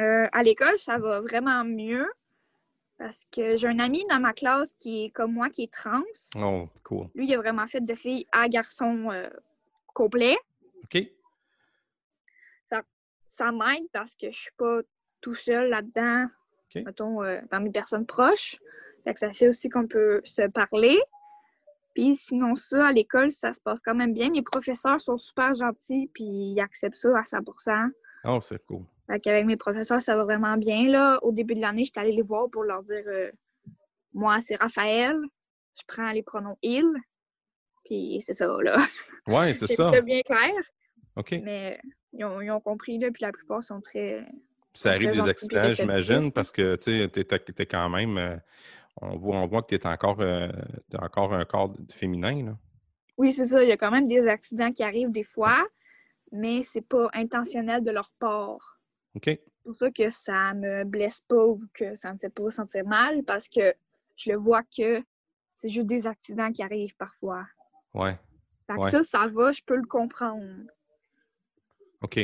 Euh, 0.00 0.26
à 0.32 0.42
l'école, 0.42 0.78
ça 0.78 0.98
va 0.98 1.20
vraiment 1.20 1.64
mieux 1.64 2.06
parce 2.98 3.24
que 3.32 3.56
j'ai 3.56 3.68
un 3.68 3.78
ami 3.78 4.04
dans 4.08 4.20
ma 4.20 4.32
classe 4.32 4.72
qui 4.74 5.04
est 5.04 5.10
comme 5.10 5.32
moi, 5.32 5.50
qui 5.50 5.64
est 5.64 5.72
trans. 5.72 6.02
Oh, 6.36 6.68
cool. 6.84 7.08
Lui, 7.14 7.26
il 7.26 7.34
a 7.34 7.38
vraiment 7.38 7.66
fait 7.66 7.80
de 7.80 7.94
fille 7.94 8.26
à 8.32 8.48
garçon 8.48 9.10
euh, 9.10 9.28
complet. 9.92 10.36
OK. 10.84 11.02
Ça 13.26 13.50
m'aide 13.50 13.88
parce 13.92 14.14
que 14.14 14.30
je 14.30 14.38
suis 14.38 14.52
pas 14.56 14.78
tout 15.20 15.34
seul 15.34 15.68
là-dedans, 15.68 16.28
mettons, 16.76 17.24
euh, 17.24 17.40
dans 17.50 17.58
mes 17.58 17.72
personnes 17.72 18.06
proches. 18.06 18.60
Fait 19.02 19.12
que 19.12 19.18
ça 19.18 19.32
fait 19.32 19.48
aussi 19.48 19.68
qu'on 19.68 19.88
peut 19.88 20.20
se 20.22 20.42
parler. 20.42 21.00
Puis 21.94 22.14
sinon, 22.14 22.54
ça, 22.54 22.86
à 22.86 22.92
l'école, 22.92 23.32
ça 23.32 23.52
se 23.52 23.60
passe 23.60 23.80
quand 23.82 23.94
même 23.96 24.14
bien. 24.14 24.30
Mes 24.30 24.42
professeurs 24.42 25.00
sont 25.00 25.18
super 25.18 25.52
gentils, 25.54 26.08
puis 26.14 26.24
ils 26.24 26.60
acceptent 26.60 26.96
ça 26.96 27.08
à 27.18 27.22
100% 27.22 27.90
Oh, 28.26 28.40
c'est 28.40 28.64
cool. 28.66 28.84
Qu'avec 29.22 29.44
mes 29.44 29.56
professeurs, 29.56 30.00
ça 30.00 30.16
va 30.16 30.24
vraiment 30.24 30.56
bien. 30.56 30.88
Là, 30.88 31.18
au 31.22 31.32
début 31.32 31.54
de 31.54 31.60
l'année, 31.60 31.84
j'étais 31.84 32.00
allée 32.00 32.12
les 32.12 32.22
voir 32.22 32.48
pour 32.50 32.64
leur 32.64 32.82
dire 32.82 33.04
euh, 33.06 33.30
Moi, 34.12 34.40
c'est 34.40 34.56
Raphaël. 34.56 35.16
Je 35.76 35.82
prends 35.86 36.10
les 36.10 36.22
pronoms 36.22 36.56
il. 36.62 36.86
Puis 37.84 38.22
c'est 38.24 38.32
ça, 38.34 38.46
là. 38.62 38.78
Ouais, 39.26 39.52
c'est 39.52 39.66
ça. 39.74 39.90
C'était 39.90 40.02
bien 40.02 40.22
clair. 40.22 40.52
OK. 41.16 41.38
Mais 41.42 41.78
ils 42.12 42.24
ont, 42.24 42.40
ils 42.40 42.50
ont 42.50 42.60
compris, 42.60 42.98
là, 42.98 43.10
puis 43.12 43.22
la 43.22 43.32
plupart 43.32 43.62
sont 43.62 43.80
très. 43.80 44.26
Ça 44.72 44.90
arrive 44.92 45.12
des 45.12 45.28
accidents, 45.28 45.72
j'imagine, 45.72 46.32
parce 46.32 46.50
que 46.50 46.74
tu 46.76 47.02
sais, 47.02 47.08
t'es, 47.08 47.24
t'es 47.24 47.66
quand 47.66 47.88
même. 47.88 48.18
euh, 48.18 48.36
on, 49.00 49.16
voit, 49.16 49.36
on 49.36 49.46
voit 49.46 49.62
que 49.62 49.68
tu 49.68 49.74
es 49.74 49.86
encore, 49.86 50.20
euh, 50.20 50.48
encore 50.98 51.34
un 51.34 51.44
corps 51.44 51.74
féminin. 51.90 52.44
Là. 52.46 52.56
Oui, 53.16 53.32
c'est 53.32 53.46
ça. 53.46 53.62
Il 53.62 53.68
y 53.68 53.72
a 53.72 53.76
quand 53.76 53.90
même 53.90 54.08
des 54.08 54.26
accidents 54.26 54.72
qui 54.72 54.82
arrivent 54.82 55.12
des 55.12 55.24
fois, 55.24 55.64
mais 56.32 56.62
c'est 56.62 56.86
pas 56.86 57.08
intentionnel 57.12 57.82
de 57.82 57.90
leur 57.90 58.10
part. 58.18 58.73
C'est 59.22 59.40
pour 59.64 59.76
ça 59.76 59.90
que 59.90 60.10
ça 60.10 60.54
me 60.54 60.84
blesse 60.84 61.20
pas 61.26 61.46
ou 61.46 61.62
que 61.72 61.94
ça 61.96 62.12
me 62.12 62.18
fait 62.18 62.30
pas 62.30 62.50
sentir 62.50 62.84
mal, 62.86 63.22
parce 63.24 63.48
que 63.48 63.74
je 64.16 64.30
le 64.32 64.36
vois 64.36 64.62
que 64.62 65.02
c'est 65.54 65.68
juste 65.68 65.86
des 65.86 66.06
accidents 66.06 66.50
qui 66.52 66.62
arrivent 66.62 66.96
parfois. 66.96 67.46
Ouais. 67.94 68.18
Fait 68.66 68.74
que 68.74 68.80
Ouais. 68.80 68.90
ça, 68.90 69.04
ça 69.04 69.26
va, 69.28 69.52
je 69.52 69.60
peux 69.64 69.76
le 69.76 69.86
comprendre. 69.86 70.44
OK. 72.02 72.20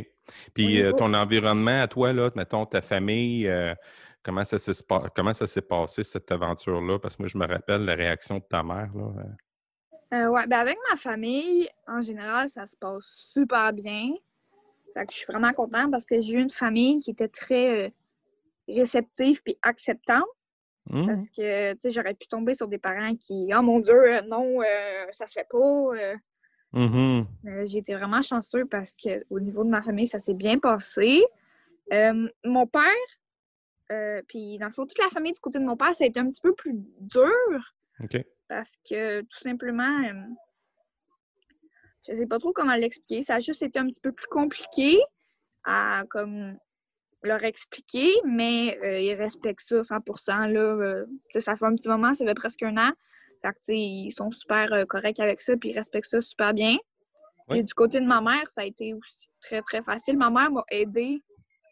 Puis 0.55 0.83
euh, 0.83 0.93
ton 0.93 1.15
environnement 1.15 1.83
à 1.83 1.89
toi, 1.89 2.13
là, 2.13 2.31
mettons 2.35 2.67
ta 2.67 2.83
famille, 2.83 3.49
euh, 3.49 3.75
comment 4.23 4.45
ça 4.45 4.59
s'est 4.59 4.73
comment 5.15 5.33
ça 5.33 5.47
s'est 5.47 5.63
passé, 5.63 6.03
cette 6.03 6.31
aventure-là? 6.31 6.99
Parce 6.99 7.17
que 7.17 7.23
moi, 7.23 7.29
je 7.29 7.39
me 7.39 7.47
rappelle 7.47 7.85
la 7.85 7.95
réaction 7.95 8.39
de 8.39 8.45
ta 8.45 8.63
mère. 8.63 8.91
Là. 8.95 9.13
Euh, 10.13 10.27
ouais, 10.29 10.47
ben 10.47 10.59
avec 10.59 10.77
ma 10.91 10.97
famille, 10.97 11.69
en 11.87 12.03
général, 12.03 12.51
ça 12.51 12.67
se 12.67 12.77
passe 12.77 13.07
super 13.07 13.73
bien. 13.73 14.11
Fait 14.95 15.07
que 15.07 15.13
je 15.13 15.19
suis 15.19 15.27
vraiment 15.27 15.53
contente 15.53 15.91
parce 15.91 16.07
que 16.07 16.21
j'ai 16.21 16.35
eu 16.35 16.41
une 16.41 16.51
famille 16.51 17.01
qui 17.01 17.11
était 17.11 17.29
très 17.29 17.87
euh, 17.87 17.91
réceptive 18.69 19.43
puis 19.43 19.57
acceptante. 19.63 20.25
Hmm? 20.89 21.07
Parce 21.07 21.29
que, 21.29 21.73
tu 21.75 21.79
sais, 21.81 21.91
j'aurais 21.91 22.15
pu 22.15 22.27
tomber 22.27 22.55
sur 22.55 22.67
des 22.67 22.79
parents 22.79 23.15
qui, 23.15 23.51
oh 23.57 23.63
mon 23.63 23.81
Dieu, 23.81 23.95
euh, 23.95 24.23
non, 24.23 24.61
euh, 24.63 25.07
ça 25.13 25.27
se 25.27 25.35
fait 25.35 25.47
pas. 25.49 25.59
euh. 25.59 26.17
Euh, 27.47 27.67
j'ai 27.67 27.79
été 27.79 27.95
vraiment 27.95 28.23
chanceux 28.23 28.65
parce 28.65 28.95
que 28.95 29.25
au 29.29 29.41
niveau 29.41 29.63
de 29.65 29.69
ma 29.69 29.83
famille, 29.83 30.07
ça 30.07 30.21
s'est 30.21 30.35
bien 30.35 30.59
passé. 30.59 31.23
Mon 32.45 32.67
père, 32.67 34.23
puis, 34.29 34.59
dans 34.59 34.67
le 34.67 34.73
fond, 34.73 34.87
toute 34.87 34.99
la 34.99 35.09
famille 35.11 35.33
du 35.33 35.41
côté 35.41 35.59
de 35.59 35.65
mon 35.65 35.77
père, 35.77 35.95
ça 35.95 36.05
a 36.05 36.07
été 36.07 36.19
un 36.21 36.29
petit 36.29 36.41
peu 36.41 36.55
plus 36.55 36.75
dur. 37.01 37.75
Parce 38.49 38.77
que, 38.89 39.21
tout 39.21 39.39
simplement, 39.39 39.99
je 42.09 42.15
sais 42.15 42.27
pas 42.27 42.39
trop 42.39 42.53
comment 42.53 42.75
l'expliquer. 42.75 43.23
Ça 43.23 43.37
a 43.37 43.41
juste 43.41 43.63
été 43.63 43.79
un 43.79 43.87
petit 43.87 44.01
peu 44.01 44.13
plus 44.13 44.29
compliqué 44.29 45.01
à, 45.65 46.05
comme, 46.09 46.57
leur 47.23 47.45
expliquer, 47.45 48.11
mais 48.25 48.79
euh, 48.83 49.01
ils 49.01 49.15
respectent 49.15 49.61
ça 49.61 49.83
100 49.83 50.47
là. 50.47 50.61
euh, 50.61 51.07
ça 51.39 51.57
fait 51.57 51.65
un 51.65 51.75
petit 51.75 51.89
moment, 51.89 52.15
ça 52.15 52.25
fait 52.25 52.35
presque 52.35 52.63
un 52.63 52.77
an. 52.77 52.91
Fait 53.43 53.53
que, 53.53 53.73
ils 53.73 54.13
sont 54.13 54.31
super 54.31 54.73
euh, 54.73 54.85
corrects 54.85 55.21
avec 55.21 55.41
ça, 55.41 55.55
puis 55.57 55.71
ils 55.71 55.77
respectent 55.77 56.11
ça 56.11 56.21
super 56.21 56.55
bien. 56.55 56.77
Oui. 57.49 57.59
Et 57.59 57.63
du 57.63 57.75
côté 57.75 58.01
de 58.01 58.07
ma 58.07 58.21
mère, 58.21 58.49
ça 58.49 58.63
a 58.63 58.65
été 58.65 58.95
aussi 58.95 59.29
très, 59.41 59.61
très 59.63 59.83
facile. 59.83 60.17
Ma 60.17 60.31
mère 60.31 60.51
m'a 60.51 60.65
aidé 60.71 61.23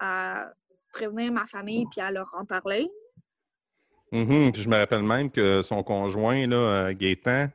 à 0.00 0.50
prévenir 0.92 1.32
ma 1.32 1.46
famille 1.46 1.86
puis 1.90 2.00
à 2.00 2.10
leur 2.10 2.34
en 2.38 2.44
parler. 2.44 2.88
Mhm. 4.12 4.52
Puis 4.52 4.62
je 4.62 4.68
me 4.68 4.76
rappelle 4.76 5.02
même 5.02 5.30
que 5.30 5.62
son 5.62 5.82
conjoint, 5.82 6.46
là, 6.46 6.92
Gaétan, 6.94 7.48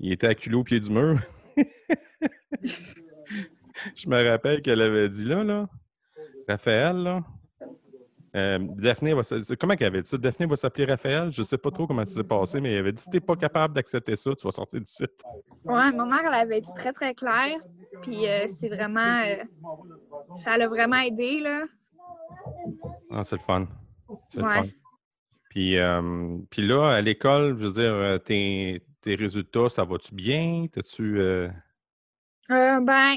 il 0.00 0.12
était 0.12 0.26
acculé 0.26 0.56
au 0.56 0.64
pied 0.64 0.80
du 0.80 0.90
mur. 0.90 1.18
je 3.94 4.08
me 4.08 4.28
rappelle 4.28 4.62
qu'elle 4.62 4.80
avait 4.82 5.08
dit 5.08 5.24
là, 5.24 5.42
là, 5.44 5.68
Raphaël, 6.48 6.96
là. 6.96 7.20
euh, 8.36 8.58
Daphné 8.76 9.14
va 9.14 9.22
Comment 9.58 9.76
qu'elle 9.76 9.88
avait 9.88 10.02
dit 10.02 10.08
ça? 10.08 10.18
Daphné 10.18 10.46
va 10.46 10.56
s'appeler 10.56 10.84
Raphaël. 10.86 11.30
Je 11.32 11.42
sais 11.42 11.58
pas 11.58 11.70
trop 11.70 11.86
comment 11.86 12.04
ça 12.04 12.14
s'est 12.14 12.24
passé, 12.24 12.60
mais 12.60 12.72
elle 12.72 12.78
avait 12.80 12.92
dit 12.92 13.02
si 13.02 13.10
t'es 13.10 13.20
pas 13.20 13.36
capable 13.36 13.74
d'accepter 13.74 14.16
ça, 14.16 14.34
tu 14.34 14.44
vas 14.46 14.52
sortir 14.52 14.80
du 14.80 14.86
site. 14.86 15.22
Ouais, 15.64 15.90
ma 15.92 16.04
mère, 16.04 16.20
elle 16.26 16.34
avait 16.34 16.58
été 16.58 16.68
très, 16.74 16.92
très 16.92 17.14
claire. 17.14 17.58
Puis 18.02 18.26
euh, 18.28 18.46
c'est 18.48 18.68
vraiment... 18.68 19.22
euh, 19.24 19.42
ça 20.36 20.56
l'a 20.56 20.68
vraiment 20.68 20.96
aidé, 21.00 21.40
là. 21.40 21.64
Ah, 23.10 23.22
c'est 23.24 23.36
le 23.36 23.42
fun. 23.42 23.66
C'est 24.28 24.40
le 24.40 24.46
Ouais. 24.46 24.54
fun. 24.54 24.66
Puis, 25.50 25.76
puis 26.50 26.66
là, 26.66 26.88
à 26.94 27.00
l'école, 27.02 27.58
je 27.58 27.66
veux 27.66 27.72
dire, 27.72 28.22
tes, 28.24 28.82
tes 29.02 29.14
résultats, 29.14 29.68
ça 29.68 29.84
va-tu 29.84 30.14
bien? 30.14 30.66
T'as-tu. 30.72 31.18
euh, 31.20 31.48
Euh, 32.50 32.80
ben, 32.80 33.16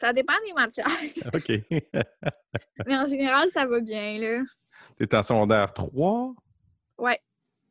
ça 0.00 0.12
dépend 0.12 0.34
des 0.46 0.52
matières. 0.52 0.86
OK. 1.34 1.52
Mais 2.86 2.96
en 2.96 3.06
général, 3.06 3.48
ça 3.50 3.66
va 3.66 3.80
bien, 3.80 4.18
là. 4.18 4.42
T'es 4.98 5.14
en 5.14 5.22
secondaire 5.22 5.72
3? 5.72 6.34
Ouais. 6.98 7.18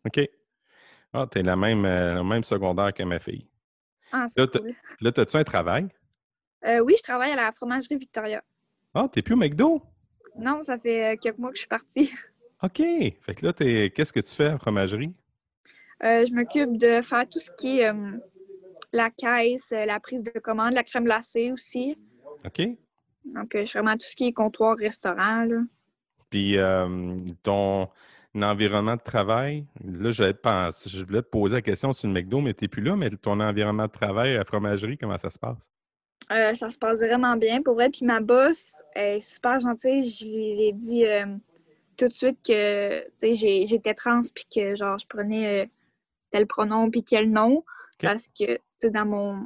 OK. 0.05 0.21
Ah, 1.13 1.27
t'es 1.29 1.41
la 1.43 1.55
même, 1.55 1.85
euh, 1.85 2.23
même 2.23 2.43
secondaire 2.43 2.93
que 2.93 3.03
ma 3.03 3.19
fille. 3.19 3.47
Ah, 4.11 4.25
Là, 4.37 4.47
cool. 4.47 4.73
Là, 5.01 5.11
t'as-tu 5.11 5.37
un 5.37 5.43
travail? 5.43 5.87
Euh, 6.65 6.79
oui, 6.79 6.95
je 6.97 7.03
travaille 7.03 7.31
à 7.31 7.35
la 7.35 7.51
fromagerie 7.51 7.97
Victoria. 7.97 8.43
Ah, 8.93 9.07
t'es 9.11 9.21
plus 9.21 9.33
au 9.33 9.37
McDo? 9.37 9.81
Non, 10.35 10.61
ça 10.63 10.77
fait 10.79 11.13
euh, 11.13 11.17
quelques 11.17 11.37
mois 11.37 11.49
que 11.51 11.55
je 11.55 11.61
suis 11.61 11.67
partie. 11.67 12.11
OK. 12.61 12.77
Fait 12.77 13.35
que 13.35 13.45
là, 13.45 13.53
qu'est-ce 13.53 14.13
que 14.13 14.19
tu 14.19 14.33
fais 14.35 14.45
à 14.45 14.51
la 14.51 14.57
fromagerie? 14.59 15.13
Euh, 16.03 16.25
je 16.25 16.33
m'occupe 16.33 16.77
de 16.77 17.01
faire 17.01 17.27
tout 17.27 17.39
ce 17.39 17.51
qui 17.57 17.79
est 17.79 17.89
euh, 17.89 18.17
la 18.93 19.09
caisse, 19.09 19.71
euh, 19.73 19.85
la 19.85 19.99
prise 19.99 20.23
de 20.23 20.31
commande, 20.39 20.73
la 20.73 20.83
crème 20.83 21.03
glacée 21.03 21.51
aussi. 21.51 21.97
OK. 22.45 22.67
Donc, 23.25 23.51
je 23.53 23.65
fais 23.65 23.79
vraiment 23.79 23.97
tout 23.97 24.07
ce 24.07 24.15
qui 24.15 24.27
est 24.27 24.33
comptoir, 24.33 24.77
restaurant, 24.77 25.43
là. 25.43 25.61
Puis 26.29 26.57
ton 27.43 27.89
environnement 28.35 28.95
de 28.95 29.01
travail, 29.01 29.65
là, 29.83 30.11
j'avais 30.11 30.33
pensé, 30.33 30.89
je 30.89 31.03
voulais 31.03 31.23
te 31.23 31.27
poser 31.27 31.55
la 31.55 31.61
question 31.61 31.91
sur 31.91 32.07
le 32.07 32.13
McDo, 32.13 32.39
mais 32.39 32.53
t'es 32.53 32.67
plus 32.67 32.83
là, 32.83 32.95
mais 32.95 33.09
ton 33.09 33.39
environnement 33.39 33.87
de 33.87 33.91
travail 33.91 34.35
à 34.35 34.37
la 34.37 34.45
fromagerie, 34.45 34.97
comment 34.97 35.17
ça 35.17 35.29
se 35.29 35.39
passe? 35.39 35.69
Euh, 36.31 36.53
ça 36.53 36.69
se 36.69 36.77
passe 36.77 36.99
vraiment 36.99 37.35
bien, 37.35 37.61
pour 37.61 37.73
vrai. 37.73 37.89
Puis 37.89 38.05
ma 38.05 38.19
boss 38.19 38.83
est 38.93 39.19
super 39.19 39.59
gentille. 39.59 40.07
Je 40.09 40.25
lui 40.25 40.63
ai 40.67 40.73
dit 40.73 41.05
euh, 41.05 41.25
tout 41.97 42.07
de 42.07 42.13
suite 42.13 42.37
que, 42.45 43.01
tu 43.19 43.35
j'étais 43.35 43.95
trans, 43.95 44.21
puis 44.33 44.45
que, 44.53 44.75
genre, 44.75 44.99
je 44.99 45.07
prenais 45.07 45.69
tel 46.31 46.47
pronom, 46.47 46.89
puis 46.89 47.03
quel 47.03 47.29
nom. 47.31 47.63
Parce 47.99 48.27
que, 48.27 48.55
tu 48.55 48.59
sais, 48.77 48.89
dans 48.91 49.05
mon, 49.05 49.43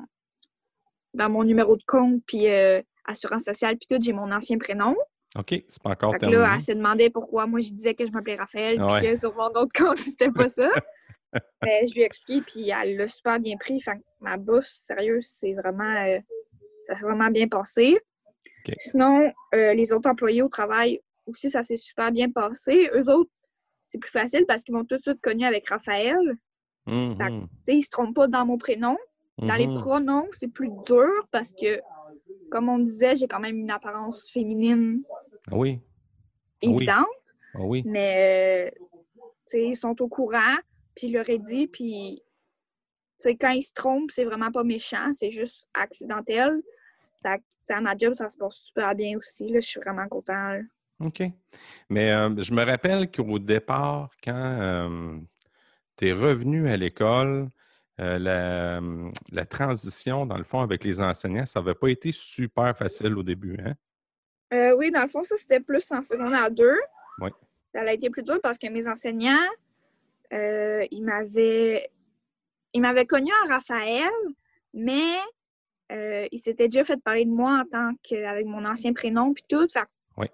dans 1.14 1.30
mon 1.30 1.44
numéro 1.44 1.76
de 1.76 1.84
compte, 1.88 2.22
puis 2.28 2.48
euh, 2.50 2.82
assurance 3.06 3.44
sociale, 3.44 3.78
puis 3.78 3.88
tout, 3.90 4.04
j'ai 4.04 4.14
mon 4.14 4.32
ancien 4.32 4.58
prénom. 4.58 4.96
OK, 5.36 5.64
c'est 5.68 5.82
pas 5.82 5.92
encore 5.92 6.12
Fait 6.12 6.18
que 6.18 6.22
terminé. 6.22 6.42
là, 6.42 6.52
elle 6.56 6.62
se 6.62 6.72
demandait 6.72 7.10
pourquoi 7.10 7.48
moi, 7.48 7.60
je 7.60 7.72
disais 7.72 7.96
que 7.96 8.06
je 8.06 8.12
m'appelais 8.12 8.36
Raphaël, 8.36 8.78
puis 8.78 8.86
Ouais. 8.94 9.02
que 9.02 9.16
sur 9.20 9.34
mon 9.36 9.48
autre 9.48 9.72
compte, 9.76 9.98
c'était 9.98 10.30
pas 10.32 10.50
ça. 10.50 10.70
Mais 11.64 11.86
je 11.88 11.94
lui 11.96 12.02
ai 12.02 12.06
expliqué, 12.06 12.42
puis 12.46 12.70
elle 12.70 12.98
l'a 12.98 13.08
super 13.08 13.40
bien 13.40 13.58
pris. 13.58 13.82
Fait 13.82 13.94
que 13.94 14.04
ma 14.22 14.38
boss, 14.38 14.68
sérieux, 14.70 15.20
c'est 15.22 15.54
vraiment... 15.54 16.06
euh, 16.06 16.20
ça 16.88 16.96
s'est 16.98 17.06
vraiment 17.06 17.30
bien 17.32 17.48
passé. 17.48 17.98
Sinon, 18.78 19.32
euh, 19.56 19.74
les 19.74 19.92
autres 19.92 20.10
employés 20.10 20.42
au 20.42 20.48
travail 20.50 21.02
aussi, 21.26 21.50
ça 21.50 21.64
s'est 21.64 21.78
super 21.78 22.12
bien 22.12 22.30
passé. 22.30 22.90
Eux 22.94 23.10
autres, 23.10 23.32
c'est 23.88 23.98
plus 23.98 24.12
facile 24.12 24.46
parce 24.48 24.64
qu'ils 24.64 24.76
m'ont 24.76 24.86
tout 24.86 24.98
de 24.98 25.02
suite 25.02 25.20
connu 25.22 25.46
avec 25.46 25.68
Raphaël. 25.68 26.18
Mhm, 26.86 27.48
sais, 27.64 27.76
ils 27.78 27.82
se 27.84 27.90
trompent 27.90 28.16
pas 28.16 28.28
dans 28.28 28.46
mon 28.46 28.58
prénom. 28.58 28.98
Dans 29.40 29.56
les 29.56 29.68
mhm. 29.68 29.80
pronoms, 29.80 30.28
c'est 30.32 30.48
plus 30.48 30.70
dur 30.86 31.10
parce 31.32 31.52
que, 31.54 31.82
comme 32.52 32.70
on 32.70 32.78
disait, 32.80 33.16
j'ai 33.16 33.28
quand 33.28 33.40
même 33.40 33.58
une 33.58 33.72
apparence 33.72 34.30
féminine 34.32 35.02
Oui, 35.52 35.80
Ah 35.82 36.68
oui. 36.68 36.76
évidente. 36.76 37.06
ah 37.56 37.60
oui. 37.62 37.84
Mais, 37.86 38.72
euh, 39.54 39.58
ils 39.58 39.76
sont 39.76 40.00
au 40.02 40.08
courant, 40.08 40.56
puis 40.96 41.10
je 41.10 41.14
leur 41.18 41.30
ai 41.30 41.40
dit, 41.40 41.68
puis, 41.68 42.22
quand 43.40 43.50
ils 43.50 43.64
se 43.64 43.74
trompent, 43.74 44.12
c'est 44.12 44.26
vraiment 44.26 44.52
pas 44.52 44.64
méchant, 44.64 45.12
c'est 45.14 45.32
juste 45.32 45.68
accidentel. 45.74 46.62
Fait 47.24 47.40
que, 47.40 47.74
à 47.74 47.82
ma 47.82 47.98
job, 47.98 48.14
ça 48.14 48.30
se 48.30 48.38
passe 48.38 48.56
super 48.56 48.94
bien 48.94 49.18
aussi, 49.18 49.50
là, 49.50 49.60
je 49.60 49.68
suis 49.68 49.80
vraiment 49.80 50.08
contente. 50.08 50.28
là. 50.36 50.60
OK. 51.00 51.24
Mais 51.90 52.12
euh, 52.12 52.42
je 52.42 52.54
me 52.54 52.64
rappelle 52.64 53.10
qu'au 53.12 53.40
départ, 53.40 54.12
quand 54.24 54.90
tu 55.98 56.08
es 56.08 56.14
revenu 56.14 56.70
à 56.70 56.78
l'école, 56.78 57.50
euh, 58.00 58.18
la, 58.18 58.82
la 59.32 59.46
transition, 59.46 60.26
dans 60.26 60.38
le 60.38 60.44
fond, 60.44 60.62
avec 60.62 60.84
les 60.84 61.00
enseignants, 61.00 61.46
ça 61.46 61.60
n'avait 61.60 61.76
pas 61.76 61.90
été 61.90 62.12
super 62.12 62.76
facile 62.76 63.16
au 63.18 63.24
début, 63.24 63.58
hein? 63.64 63.74
Euh, 64.54 64.76
oui, 64.76 64.92
dans 64.92 65.02
le 65.04 65.08
fond, 65.10 65.24
ça, 65.24 65.36
c'était 65.36 65.60
plus 65.60 65.92
en 65.92 66.02
secondaire 66.02 66.52
2. 66.52 66.76
Oui. 67.20 67.30
Ça 67.74 67.82
a 67.82 67.92
été 67.92 68.10
plus 68.10 68.22
dur 68.24 68.40
parce 68.42 68.58
que 68.58 68.68
mes 68.68 68.88
enseignants, 68.88 69.48
euh, 70.32 70.86
ils 70.92 71.04
m'avaient 71.04 71.90
ils 72.74 72.82
m'avaient 72.82 73.06
connu 73.06 73.32
en 73.46 73.50
Raphaël, 73.50 74.10
mais 74.74 75.18
ils 76.32 76.40
s'étaient 76.40 76.68
déjà 76.68 76.84
fait 76.84 76.98
parler 77.04 77.26
de 77.26 77.30
moi 77.30 77.62
en 77.62 77.66
tant 77.66 77.92
qu'avec 78.02 78.48
mon 78.48 78.66
ancien 78.66 78.94
prénom 78.94 79.32
puis 79.34 79.44
tout. 79.48 79.68
Fait 79.68 79.86
Oui. 80.18 80.26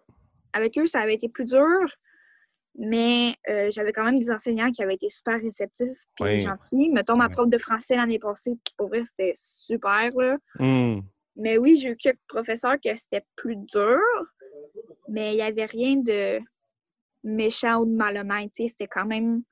avec 0.54 0.78
eux, 0.78 0.88
ça 0.88 1.02
avait 1.02 1.16
été 1.16 1.28
plus 1.28 1.44
dur. 1.44 1.86
Mais 2.82 3.36
euh, 3.50 3.70
j'avais 3.72 3.92
quand 3.92 4.06
même 4.06 4.20
des 4.20 4.32
enseignants 4.32 4.72
qui 4.72 4.82
avaient 4.82 4.94
été 4.96 5.10
super 5.10 5.40
réceptifs 5.42 5.90
Oui. 6.22 6.40
gentils. 6.40 6.90
Mettons, 6.90 7.18
ma 7.18 7.26
Oui. 7.28 7.32
prof 7.34 7.50
de 7.50 7.58
français 7.58 7.98
l'année 7.98 8.20
passée, 8.20 8.54
pour 8.78 8.88
vrai, 8.88 9.04
c'était 9.04 9.34
super. 9.36 10.12
Là. 10.16 10.38
Hum, 10.60 11.04
Mais 11.36 11.58
oui, 11.58 11.76
j'ai 11.76 11.90
eu 11.90 11.98
quelques 11.98 12.20
professeurs 12.28 12.78
que 12.82 12.96
c'était 12.96 13.26
plus 13.36 13.58
dur, 13.58 14.00
mais 15.10 15.34
il 15.34 15.36
n'y 15.36 15.42
avait 15.42 15.66
rien 15.66 15.98
de 15.98 16.40
méchant 17.24 17.82
ou 17.82 17.86
de 17.86 17.92
malhonnête. 17.92 18.52
C'était 18.56 18.88
quand 18.88 19.06
même 19.06 19.44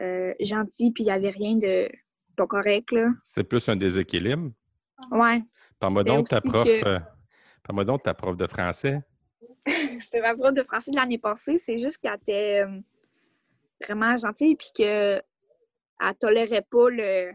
euh, 0.00 0.32
gentil, 0.38 0.92
puis 0.92 1.02
il 1.02 1.06
n'y 1.06 1.12
avait 1.12 1.30
rien 1.30 1.56
de 1.56 1.88
pas 2.36 2.46
correct. 2.46 2.94
C'est 3.24 3.42
plus 3.42 3.68
un 3.68 3.74
déséquilibre. 3.74 4.52
Ouais, 5.10 5.42
Parle-moi 5.80 6.04
donc 6.04 6.28
ta 6.28 6.36
aussi 6.36 6.48
prof. 6.48 6.64
que- 6.64 6.86
euh, 6.86 7.84
donc 7.84 8.02
ta 8.04 8.14
prof 8.14 8.36
de 8.36 8.46
français. 8.46 9.00
c'était 10.00 10.20
ma 10.20 10.34
prof 10.34 10.52
de 10.52 10.62
français 10.62 10.90
de 10.90 10.96
l'année 10.96 11.18
passée. 11.18 11.58
C'est 11.58 11.78
juste 11.78 11.98
qu'elle 11.98 12.14
était 12.14 12.64
euh, 12.66 12.80
vraiment 13.84 14.16
gentille, 14.16 14.56
puis 14.56 14.68
qu'elle 14.74 15.22
ne 16.02 16.12
tolérait 16.12 16.66
pas 16.68 16.90
le. 16.90 17.32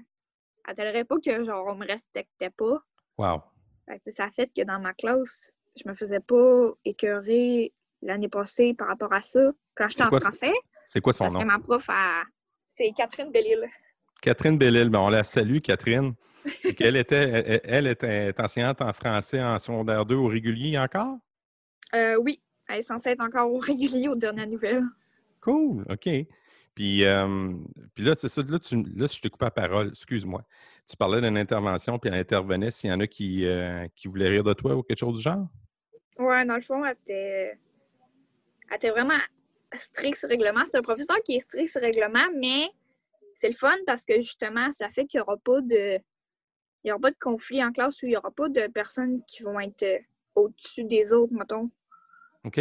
Elle 0.66 0.75
tolérait 0.75 1.04
pas 1.04 1.16
que 1.24 1.44
genre 1.44 1.68
on 1.68 1.75
me 1.75 1.86
respectait 1.86 2.50
pas. 2.50 2.82
Wow. 3.18 3.42
Fait 3.88 4.00
que 4.00 4.12
ça 4.12 4.30
fait 4.32 4.50
que 4.56 4.63
dans 4.63 4.80
ma 4.80 4.94
classe, 4.94 5.52
je 5.75 5.88
me 5.90 5.94
faisais 5.94 6.22
pas 6.22 6.72
écœurer 6.86 7.74
l'année 8.02 8.30
passée 8.30 8.74
par 8.74 8.88
rapport 8.88 9.12
à 9.12 9.22
ça 9.22 9.52
quand 9.75 9.90
j'étais 9.90 10.04
en 10.04 10.10
quoi 10.10 10.20
français. 10.20 10.54
C'est 10.86 11.02
quoi 11.02 11.13
son 11.13 11.25
Parce 11.25 11.36
que 11.36 11.40
nom? 11.40 11.46
ma 11.46 11.60
prof, 11.60 11.88
c'est 12.68 12.92
Catherine 12.96 13.32
Bellil. 13.32 13.70
Catherine 14.22 14.58
Bellil. 14.58 14.90
Ben, 14.90 15.00
on 15.00 15.10
la 15.10 15.24
salue, 15.24 15.60
Catherine. 15.60 16.13
Était, 16.63 17.16
elle, 17.16 17.62
elle 17.63 17.88
était 17.88 18.34
enseignante 18.38 18.82
en 18.82 18.92
français 18.92 19.42
en 19.42 19.58
secondaire 19.60 20.06
2 20.06 20.16
au 20.16 20.28
régulier 20.28 20.78
encore? 20.78 21.18
Euh, 21.96 22.16
oui, 22.16 22.42
elle 22.68 22.80
est 22.80 22.84
censée 22.84 23.10
être 23.10 23.24
encore 23.24 23.52
au 23.52 23.58
régulier 23.58 24.08
aux 24.08 24.16
dernières 24.16 24.48
nouvelles. 24.48 24.84
Cool, 25.42 25.86
OK. 25.90 26.10
Puis, 26.76 27.06
euh, 27.06 27.54
puis 27.94 28.04
là, 28.04 28.16
c'est 28.16 28.28
ça, 28.28 28.42
là, 28.42 28.58
tu, 28.58 28.82
là, 28.96 29.06
je 29.06 29.22
te 29.22 29.28
coupe 29.28 29.42
la 29.42 29.52
parole, 29.52 29.90
excuse-moi. 29.90 30.44
Tu 30.88 30.98
parlais 30.98 31.22
d'une 31.22 31.38
intervention, 31.38 32.00
puis 32.00 32.10
elle 32.12 32.20
intervenait 32.20 32.72
s'il 32.72 32.90
y 32.90 32.94
en 32.94 33.00
a 33.00 33.08
qui, 33.08 33.46
euh, 33.46 33.88
qui 33.96 34.08
voulaient 34.08 34.30
rire 34.30 34.44
de 34.44 34.54
toi 34.54 34.76
ou 34.76 34.82
quelque 34.82 35.00
chose 35.00 35.18
du 35.18 35.22
genre? 35.22 35.48
Ouais, 36.18 36.46
dans 36.46 36.56
le 36.56 36.62
fond, 36.62 36.84
elle 36.84 36.98
était, 37.04 37.60
elle 38.70 38.76
était 38.76 38.90
vraiment 38.90 39.20
stricte 39.76 40.18
sur 40.18 40.28
le 40.30 40.34
règlement. 40.34 40.66
C'est 40.66 40.78
un 40.78 40.82
professeur 40.82 41.18
qui 41.24 41.36
est 41.36 41.40
strict 41.42 41.70
sur 41.70 41.82
le 41.82 41.88
règlement, 41.88 42.28
mais 42.40 42.70
c'est 43.34 43.50
le 43.50 43.56
fun 43.56 43.76
parce 43.86 44.06
que 44.06 44.16
justement, 44.16 44.72
ça 44.72 44.90
fait 44.90 45.06
qu'il 45.06 45.20
n'y 45.20 45.22
aura 45.22 45.38
pas 45.38 45.62
de. 45.62 46.00
Il 46.84 46.90
y 46.90 46.92
aura 46.92 47.00
pas 47.00 47.12
de 47.12 47.18
conflit 47.20 47.64
en 47.64 47.72
classe 47.72 48.02
où 48.02 48.08
il 48.08 48.10
n'y 48.10 48.18
aura 48.18 48.32
pas 48.32 48.50
de 48.50 48.68
personnes 48.68 49.24
qui 49.26 49.44
vont 49.44 49.60
être 49.60 49.84
euh, 49.84 50.00
au-dessus 50.36 50.84
des 50.84 51.14
autres, 51.14 51.34
mettons. 51.34 51.70
OK. 52.46 52.60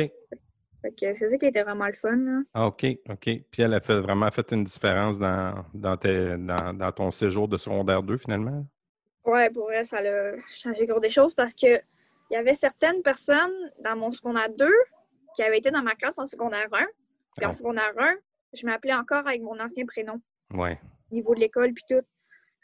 C'est 0.99 1.15
ça 1.29 1.39
qui 1.39 1.47
était 1.47 1.63
vraiment 1.63 1.87
le 1.87 1.93
fun. 1.93 2.17
Là. 2.17 2.41
Ah, 2.55 2.67
OK, 2.67 2.85
OK. 3.09 3.25
Puis 3.51 3.63
elle 3.63 3.73
a 3.75 3.81
fait, 3.81 4.01
vraiment 4.01 4.31
fait 4.33 4.51
une 4.53 4.65
différence 4.65 5.19
dans, 5.19 5.65
dans, 5.75 5.97
tes- 5.97 6.37
dans, 6.37 6.75
dans 6.77 6.91
ton 6.93 7.11
séjour 7.13 7.47
de 7.47 7.57
secondaire 7.57 8.03
2, 8.03 8.17
finalement? 8.19 8.67
Ouais, 9.25 9.49
pour 9.51 9.65
vrai, 9.67 9.85
ça 9.85 9.99
a 9.99 10.33
changé 10.51 10.87
gros 10.87 10.99
des 10.99 11.11
choses 11.11 11.35
parce 11.35 11.55
que 11.55 11.77
il 12.31 12.35
y 12.35 12.37
avait 12.37 12.55
certaines 12.55 13.03
personnes 13.03 13.53
dans 13.85 13.95
mon 13.95 14.11
secondaire 14.11 14.49
2 14.51 14.69
qui 15.37 15.43
avaient 15.43 15.59
été 15.59 15.71
dans 15.71 15.83
ma 15.83 15.95
classe 15.95 16.19
en 16.19 16.27
secondaire 16.27 16.67
1. 16.73 16.85
Puis 17.37 17.47
en 17.47 17.51
Ah. 17.51 17.53
secondaire 17.53 17.93
1, 17.97 18.15
je 18.55 18.67
m'appelais 18.67 18.95
encore 18.95 19.27
avec 19.27 19.41
mon 19.43 19.59
ancien 19.61 19.87
prénom, 19.87 20.21
Ouais. 20.53 20.81
au 21.11 21.15
niveau 21.15 21.35
de 21.35 21.41
l'école 21.41 21.73
puis 21.75 21.85
tout. 21.89 22.05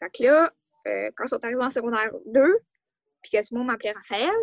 Fait 0.01 0.11
que 0.11 0.25
là, 0.25 0.53
euh, 0.89 1.11
quand 1.15 1.25
ils 1.27 1.29
sont 1.29 1.45
arrivés 1.45 1.63
en 1.63 1.71
secondaire 1.71 2.11
2, 2.27 2.59
puis 3.23 3.31
que 3.31 3.39
tout 3.39 3.49
le 3.55 3.59
monde 3.59 3.69
m'appelait 3.69 3.93
Raphaël, 3.93 4.35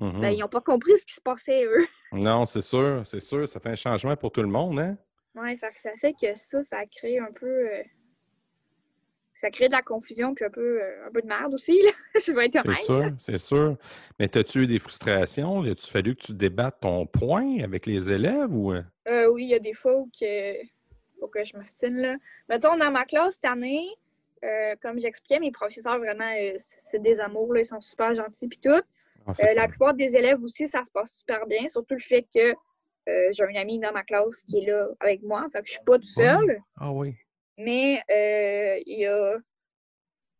Mhm. 0.00 0.20
ben, 0.20 0.30
ils 0.30 0.38
n'ont 0.40 0.48
pas 0.48 0.60
compris 0.60 0.96
ce 0.98 1.04
qui 1.04 1.14
se 1.14 1.20
passait, 1.20 1.64
eux. 1.64 1.86
Non, 2.12 2.46
c'est 2.46 2.62
sûr, 2.62 3.02
c'est 3.04 3.20
sûr. 3.20 3.48
Ça 3.48 3.60
fait 3.60 3.70
un 3.70 3.76
changement 3.76 4.16
pour 4.16 4.30
tout 4.32 4.42
le 4.42 4.48
monde, 4.48 4.78
hein? 4.80 4.96
Que 5.34 5.80
ça 5.80 5.90
fait 6.00 6.14
que 6.14 6.34
ça, 6.34 6.62
ça 6.62 6.78
a 6.78 6.86
créé 6.86 7.18
un 7.20 7.30
peu. 7.32 7.46
euh, 7.46 7.82
ça 9.36 9.50
crée 9.50 9.68
de 9.68 9.72
la 9.72 9.82
confusion 9.82 10.34
puis 10.34 10.44
un 10.44 10.50
peu, 10.50 10.82
euh, 10.82 11.06
un 11.06 11.12
peu 11.12 11.22
de 11.22 11.28
merde 11.28 11.54
aussi, 11.54 11.80
là. 11.82 11.90
Je 12.26 12.32
vais 12.32 12.46
être 12.46 12.60
C'est 12.64 12.82
sûr, 12.82 13.10
c'est 13.18 13.38
sûr. 13.38 13.76
Mais 14.18 14.36
as-tu 14.36 14.62
eu 14.62 14.66
des 14.66 14.80
frustrations? 14.80 15.62
As-tu 15.62 15.86
fallu 15.88 16.16
que 16.16 16.22
tu 16.26 16.32
débattes 16.32 16.80
ton 16.80 17.06
point 17.06 17.60
avec 17.62 17.86
les 17.86 18.10
élèves 18.10 18.52
ou? 18.52 18.72
euh? 18.72 19.26
Oui, 19.30 19.44
il 19.44 19.50
y 19.50 19.54
a 19.54 19.60
des 19.60 19.74
fois 19.74 19.96
où 19.96 20.10
que, 20.18 20.54
faut 21.20 21.28
que 21.28 21.44
je 21.44 21.56
me 21.56 21.64
stine, 21.64 21.98
là. 21.98 22.16
Mettons, 22.48 22.76
dans 22.76 22.90
ma 22.90 23.04
classe 23.04 23.34
cette 23.34 23.44
année, 23.44 23.86
euh, 24.44 24.74
comme 24.82 24.98
j'expliquais, 24.98 25.38
mes 25.38 25.52
professeurs, 25.52 25.98
vraiment, 25.98 26.32
c'est 26.58 27.02
des 27.02 27.20
amours, 27.20 27.54
là, 27.54 27.60
ils 27.60 27.64
sont 27.66 27.80
super 27.80 28.14
gentils 28.14 28.48
puis 28.48 28.58
tout. 28.58 28.80
Ah, 29.28 29.32
Euh, 29.44 29.52
la 29.54 29.68
plupart 29.68 29.94
des 29.94 30.16
élèves 30.16 30.42
aussi, 30.42 30.66
ça 30.66 30.84
se 30.84 30.90
passe 30.90 31.18
super 31.18 31.46
bien, 31.46 31.68
surtout 31.68 31.94
le 31.94 32.00
fait 32.00 32.26
que 32.34 32.50
euh, 33.08 33.28
j'ai 33.32 33.44
un 33.44 33.54
ami 33.60 33.78
dans 33.78 33.92
ma 33.92 34.02
classe 34.04 34.42
qui 34.42 34.58
est 34.58 34.66
là 34.66 34.88
avec 35.00 35.22
moi, 35.22 35.46
fait 35.52 35.60
que 35.62 35.66
je 35.66 35.72
suis 35.72 35.84
pas 35.84 35.98
tout 35.98 36.08
seul. 36.08 36.60
Ah 36.78 36.92
oui. 36.92 37.14
Mais 37.56 38.02
euh, 38.10 38.82
il 38.86 39.00
y 39.00 39.06
a. 39.06 39.38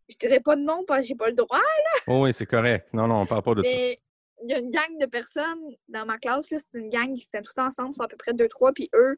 Je 0.08 0.16
dirais 0.16 0.40
pas 0.40 0.56
de 0.56 0.62
nom 0.62 0.84
parce 0.86 1.00
que 1.02 1.06
j'ai 1.08 1.14
pas 1.14 1.28
le 1.28 1.34
droit, 1.34 1.60
Oh, 2.06 2.22
oui, 2.24 2.32
c'est 2.32 2.46
correct. 2.46 2.88
Non, 2.94 3.06
non, 3.06 3.20
on 3.22 3.26
parle 3.26 3.42
pas 3.42 3.54
de 3.54 3.62
ça. 3.62 3.70
mais 3.70 3.98
il 4.42 4.50
y 4.50 4.54
a 4.54 4.58
une 4.60 4.70
gang 4.70 4.98
de 5.00 5.06
personnes 5.06 5.60
dans 5.88 6.06
ma 6.06 6.16
classe, 6.18 6.50
là, 6.50 6.58
c'est 6.58 6.78
une 6.78 6.88
gang 6.88 7.12
qui 7.14 7.26
étaient 7.26 7.42
tout 7.42 7.58
ensemble, 7.58 7.94
c'est 7.96 8.04
à 8.04 8.08
peu 8.08 8.16
près 8.16 8.32
deux, 8.32 8.48
trois, 8.48 8.72
puis 8.72 8.88
eux, 8.94 9.16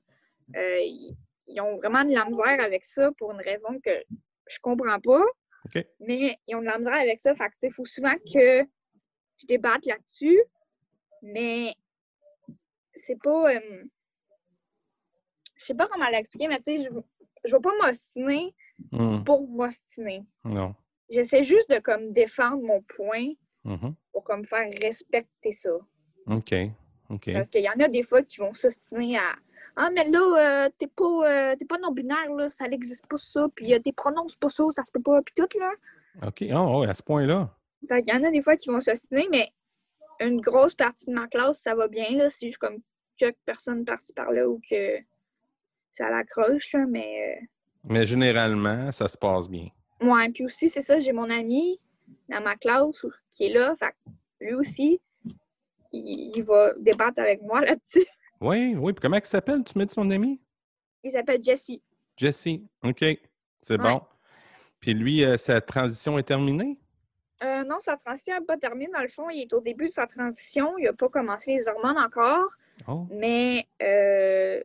euh, 0.57 0.79
ils, 0.81 1.15
ils 1.47 1.61
ont 1.61 1.77
vraiment 1.77 2.03
de 2.05 2.13
la 2.15 2.25
misère 2.25 2.61
avec 2.61 2.85
ça 2.85 3.11
pour 3.19 3.31
une 3.33 3.41
raison 3.41 3.79
que 3.85 3.91
je 4.49 4.59
comprends 4.63 4.99
pas. 4.99 5.23
Mais 6.01 6.37
ils 6.49 6.57
ont 6.57 6.61
de 6.61 6.67
la 6.67 6.79
misère 6.79 6.95
avec 6.95 7.21
ça. 7.21 7.35
Fait 7.37 7.49
que, 7.51 7.55
il 7.65 7.73
faut 7.73 7.85
souvent 7.85 8.15
que 8.33 8.63
je 9.41 9.47
débatte 9.47 9.87
là-dessus. 9.87 10.41
Mais 11.23 11.75
c'est 12.95 13.19
pas. 13.23 13.55
euh, 13.55 13.85
je 15.57 15.65
sais 15.65 15.75
pas 15.75 15.87
comment 15.89 16.09
l'expliquer, 16.09 16.49
mais 16.49 16.57
tu 16.59 16.77
sais, 16.77 16.89
je, 17.45 17.55
vais 17.57 17.61
pas 17.61 17.73
m'ostiner 17.83 18.55
Hum, 18.93 19.23
pour 19.25 19.47
m'ostiner. 19.47 20.25
Non. 20.45 20.75
J'essaie 21.11 21.45
juste 21.45 21.71
de 21.71 21.79
comme 21.81 22.13
défendre 22.13 22.63
mon 22.63 22.81
point 22.83 23.27
Mhm. 23.65 23.95
pour 24.13 24.25
comme 24.25 24.45
faire 24.47 24.71
respecter 24.81 25.53
ça. 25.53 25.69
OK. 26.27 26.55
OK. 27.11 27.31
Parce 27.35 27.51
qu'il 27.51 27.63
y 27.63 27.69
en 27.69 27.79
a 27.79 27.89
des 27.89 28.03
fois 28.03 28.23
qui 28.23 28.39
vont 28.39 28.55
s'ostiner 28.55 29.19
à 29.19 29.37
Ah, 29.77 29.91
mais 29.91 30.09
là, 30.09 30.65
euh, 30.67 30.71
t'es 30.79 30.87
pas, 30.89 31.05
euh, 31.05 31.57
t'es 31.57 31.65
pas 31.67 31.79
non-binaire, 31.79 32.33
là, 32.35 32.49
ça 32.51 32.67
n'existe 32.69 33.07
pas 33.07 33.17
ça, 33.19 33.47
puis 33.55 33.73
euh, 33.75 33.79
tes 33.79 33.93
pronoms, 33.93 34.27
c'est 34.29 34.39
pas 34.39 34.49
ça, 34.49 34.65
ça 34.71 34.83
se 34.83 34.91
peut 34.91 35.01
pas, 35.03 35.21
puis 35.23 35.33
tout, 35.37 35.59
là. 35.59 35.73
OK. 36.27 36.43
Ah, 36.51 36.79
ouais, 36.79 36.89
à 36.89 36.95
ce 36.95 37.03
point-là. 37.03 37.55
Fait 37.89 38.03
qu'il 38.03 38.15
y 38.15 38.17
en 38.17 38.25
a 38.25 38.31
des 38.31 38.43
fois 38.43 38.57
qui 38.57 38.69
vont 38.69 38.81
s'ostiner, 38.81 39.27
mais 39.31 39.51
une 40.21 40.41
grosse 40.41 40.75
partie 40.75 41.07
de 41.07 41.13
ma 41.13 41.27
classe, 41.29 41.61
ça 41.61 41.75
va 41.75 41.89
bien, 41.89 42.11
là. 42.17 42.31
C'est 42.31 42.47
juste 42.47 42.59
comme 42.59 42.79
quelques 43.17 43.39
personnes 43.47 43.85
par-ci 43.85 44.13
par-là 44.13 44.49
ou 44.49 44.61
que 44.71 44.99
ça 45.91 46.11
l'accroche, 46.11 46.75
mais. 46.89 47.39
euh, 47.41 47.47
Mais 47.85 48.07
généralement, 48.07 48.93
ça 48.93 49.09
se 49.09 49.17
passe 49.17 49.49
bien. 49.49 49.69
Ouais, 50.01 50.29
puis 50.31 50.45
aussi, 50.45 50.69
c'est 50.69 50.83
ça, 50.83 51.01
j'ai 51.01 51.13
mon 51.13 51.29
ami 51.31 51.81
dans 52.29 52.41
ma 52.43 52.57
classe 52.57 53.05
qui 53.31 53.45
est 53.47 53.53
là. 53.53 53.75
Fait 53.79 53.95
lui 54.41 54.55
aussi, 54.55 55.01
il, 55.93 56.33
il 56.37 56.43
va 56.43 56.73
débattre 56.79 57.19
avec 57.19 57.43
moi 57.43 57.61
là-dessus. 57.63 58.07
Oui, 58.43 58.75
oui. 58.75 58.95
Puis 58.95 59.03
comment 59.03 59.19
il 59.19 59.27
s'appelle, 59.27 59.63
tu 59.63 59.77
mets 59.77 59.85
de 59.85 59.91
son 59.91 60.11
ami? 60.11 60.41
Il 61.05 61.11
s'appelle 61.11 61.43
Jesse. 61.43 61.73
Jesse. 62.17 62.49
OK. 62.83 63.05
C'est 63.61 63.77
bon. 63.77 64.01
Puis 64.81 64.95
lui, 64.95 65.23
euh, 65.23 65.37
sa 65.37 65.61
transition 65.61 66.19
est 66.19 66.23
terminée? 66.23 66.80
Euh, 67.43 67.65
non, 67.65 67.81
sa 67.81 67.97
transition 67.97 68.39
n'est 68.39 68.45
pas 68.45 68.59
terminée. 68.59 68.91
Dans 68.93 69.03
le 69.03 69.09
fond, 69.09 69.31
il 69.31 69.43
est 69.43 69.53
au 69.53 69.61
début 69.61 69.87
de 69.87 69.93
sa 69.93 70.07
transition. 70.07 70.77
Il 70.79 70.85
n'a 70.85 70.93
pas 70.93 71.09
commencé 71.09 71.53
les 71.53 71.69
hormones 71.69 71.99
encore. 71.99 72.51
Oh. 72.87 73.07
Mais 73.11 73.67
euh, 73.83 74.61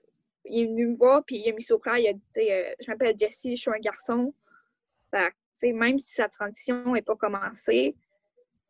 il 0.45 0.63
est 0.63 0.65
venu 0.67 0.87
me 0.87 0.95
voir 0.95 1.23
puis 1.25 1.37
il 1.37 1.49
a 1.49 1.53
mis 1.53 1.63
ça 1.63 1.75
au 1.75 1.79
clair. 1.79 1.97
Il 1.97 2.07
a 2.07 2.13
dit 2.13 2.51
euh, 2.51 2.73
Je 2.79 2.91
m'appelle 2.91 3.15
Jesse, 3.17 3.47
je 3.51 3.55
suis 3.55 3.71
un 3.71 3.79
garçon. 3.79 4.33
Fait 5.11 5.31
que, 5.61 5.73
même 5.73 5.99
si 5.99 6.13
sa 6.13 6.27
transition 6.27 6.93
n'est 6.93 7.01
pas 7.01 7.15
commencée, 7.15 7.95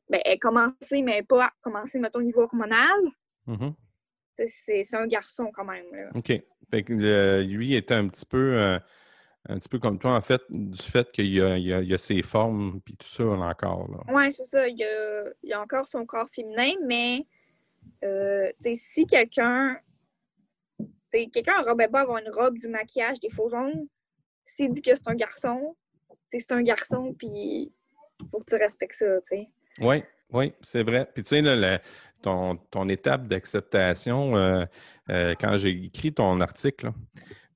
ben, 0.09 0.21
elle 0.23 0.33
est 0.33 0.39
commencée, 0.39 1.01
mais 1.03 1.23
pas 1.23 1.51
commencée, 1.61 1.99
mettons, 1.99 2.19
au 2.19 2.23
niveau 2.23 2.41
hormonal. 2.41 2.99
Mhm. 3.47 3.73
Sais, 4.35 4.83
C'est 4.83 4.97
un 4.97 5.07
garçon 5.07 5.51
quand 5.53 5.65
même. 5.65 5.85
Là. 5.91 6.09
OK. 6.13 6.31
Fait 6.71 6.83
que 6.83 6.93
euh, 6.93 7.43
lui 7.43 7.75
était 7.75 7.93
un 7.93 8.07
petit 8.07 8.25
peu 8.25 8.57
euh, 8.57 8.79
un 9.47 9.57
petit 9.57 9.69
peu 9.69 9.79
comme 9.79 9.99
toi, 9.99 10.15
en 10.15 10.21
fait, 10.21 10.41
du 10.49 10.81
fait 10.81 11.11
qu'il 11.11 11.27
y 11.33 11.41
a, 11.41 11.57
il 11.57 11.65
y 11.65 11.73
a- 11.73 11.81
y 11.81 11.99
ses 11.99 12.21
formes 12.23 12.79
puis 12.81 12.95
tout 12.95 13.07
ça 13.07 13.25
encore. 13.25 13.89
Ouais, 14.07 14.29
c'est 14.31 14.45
ça. 14.45 14.67
Il 14.67 14.83
a, 14.83 15.23
il 15.43 15.53
a 15.53 15.61
encore 15.61 15.85
son 15.87 16.05
corps 16.05 16.29
féminin, 16.29 16.71
mais 16.85 17.25
euh, 18.03 18.51
si 18.75 19.05
quelqu'un. 19.05 19.77
Quelqu'un 21.11 21.63
n'aurait 21.65 21.87
pas 21.87 22.01
avoir 22.01 22.17
une 22.17 22.29
robe, 22.29 22.57
du 22.57 22.67
maquillage, 22.67 23.19
des 23.21 23.29
faux 23.29 23.53
ongles. 23.55 23.87
S'il 24.43 24.71
dit 24.71 24.81
que 24.81 24.93
c'est 24.93 25.07
un 25.07 25.15
garçon, 25.15 25.75
c'est 26.27 26.51
un 26.51 26.61
garçon, 26.61 27.13
puis 27.17 27.71
faut 28.29 28.39
que 28.39 28.45
tu 28.49 28.55
respectes 28.61 28.95
ça. 28.95 29.05
Oui, 29.79 30.03
oui, 30.33 30.53
c'est 30.61 30.83
vrai. 30.83 31.09
Puis 31.13 31.23
tu 31.23 31.29
sais, 31.29 31.41
là, 31.41 31.55
la- 31.55 31.81
ton, 32.21 32.57
ton 32.69 32.89
étape 32.89 33.27
d'acceptation, 33.27 34.35
euh, 34.35 34.65
euh, 35.09 35.35
quand 35.39 35.57
j'ai 35.57 35.69
écrit 35.85 36.13
ton 36.13 36.41
article, 36.41 36.87
là, 36.87 36.93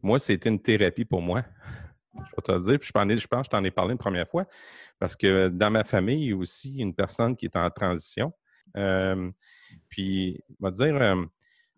moi, 0.01 0.19
c'était 0.19 0.49
une 0.49 0.61
thérapie 0.61 1.05
pour 1.05 1.21
moi. 1.21 1.43
Je 2.15 2.35
vais 2.35 2.41
te 2.43 2.51
le 2.51 2.59
dire. 2.59 2.79
Puis 2.79 2.91
je, 2.93 3.17
je 3.17 3.27
pense 3.27 3.41
que 3.41 3.45
je 3.45 3.49
t'en 3.49 3.63
ai 3.63 3.71
parlé 3.71 3.93
une 3.93 3.97
première 3.97 4.27
fois. 4.27 4.45
Parce 4.97 5.15
que 5.15 5.47
dans 5.47 5.71
ma 5.71 5.83
famille, 5.83 6.25
il 6.25 6.29
y 6.29 6.33
a 6.33 6.35
aussi 6.35 6.77
une 6.77 6.93
personne 6.93 7.35
qui 7.35 7.45
est 7.45 7.55
en 7.55 7.69
transition. 7.69 8.33
Euh, 8.77 9.31
puis, 9.89 10.43
on 10.59 10.65
va 10.65 10.71
dire, 10.71 10.95
euh, 10.95 11.25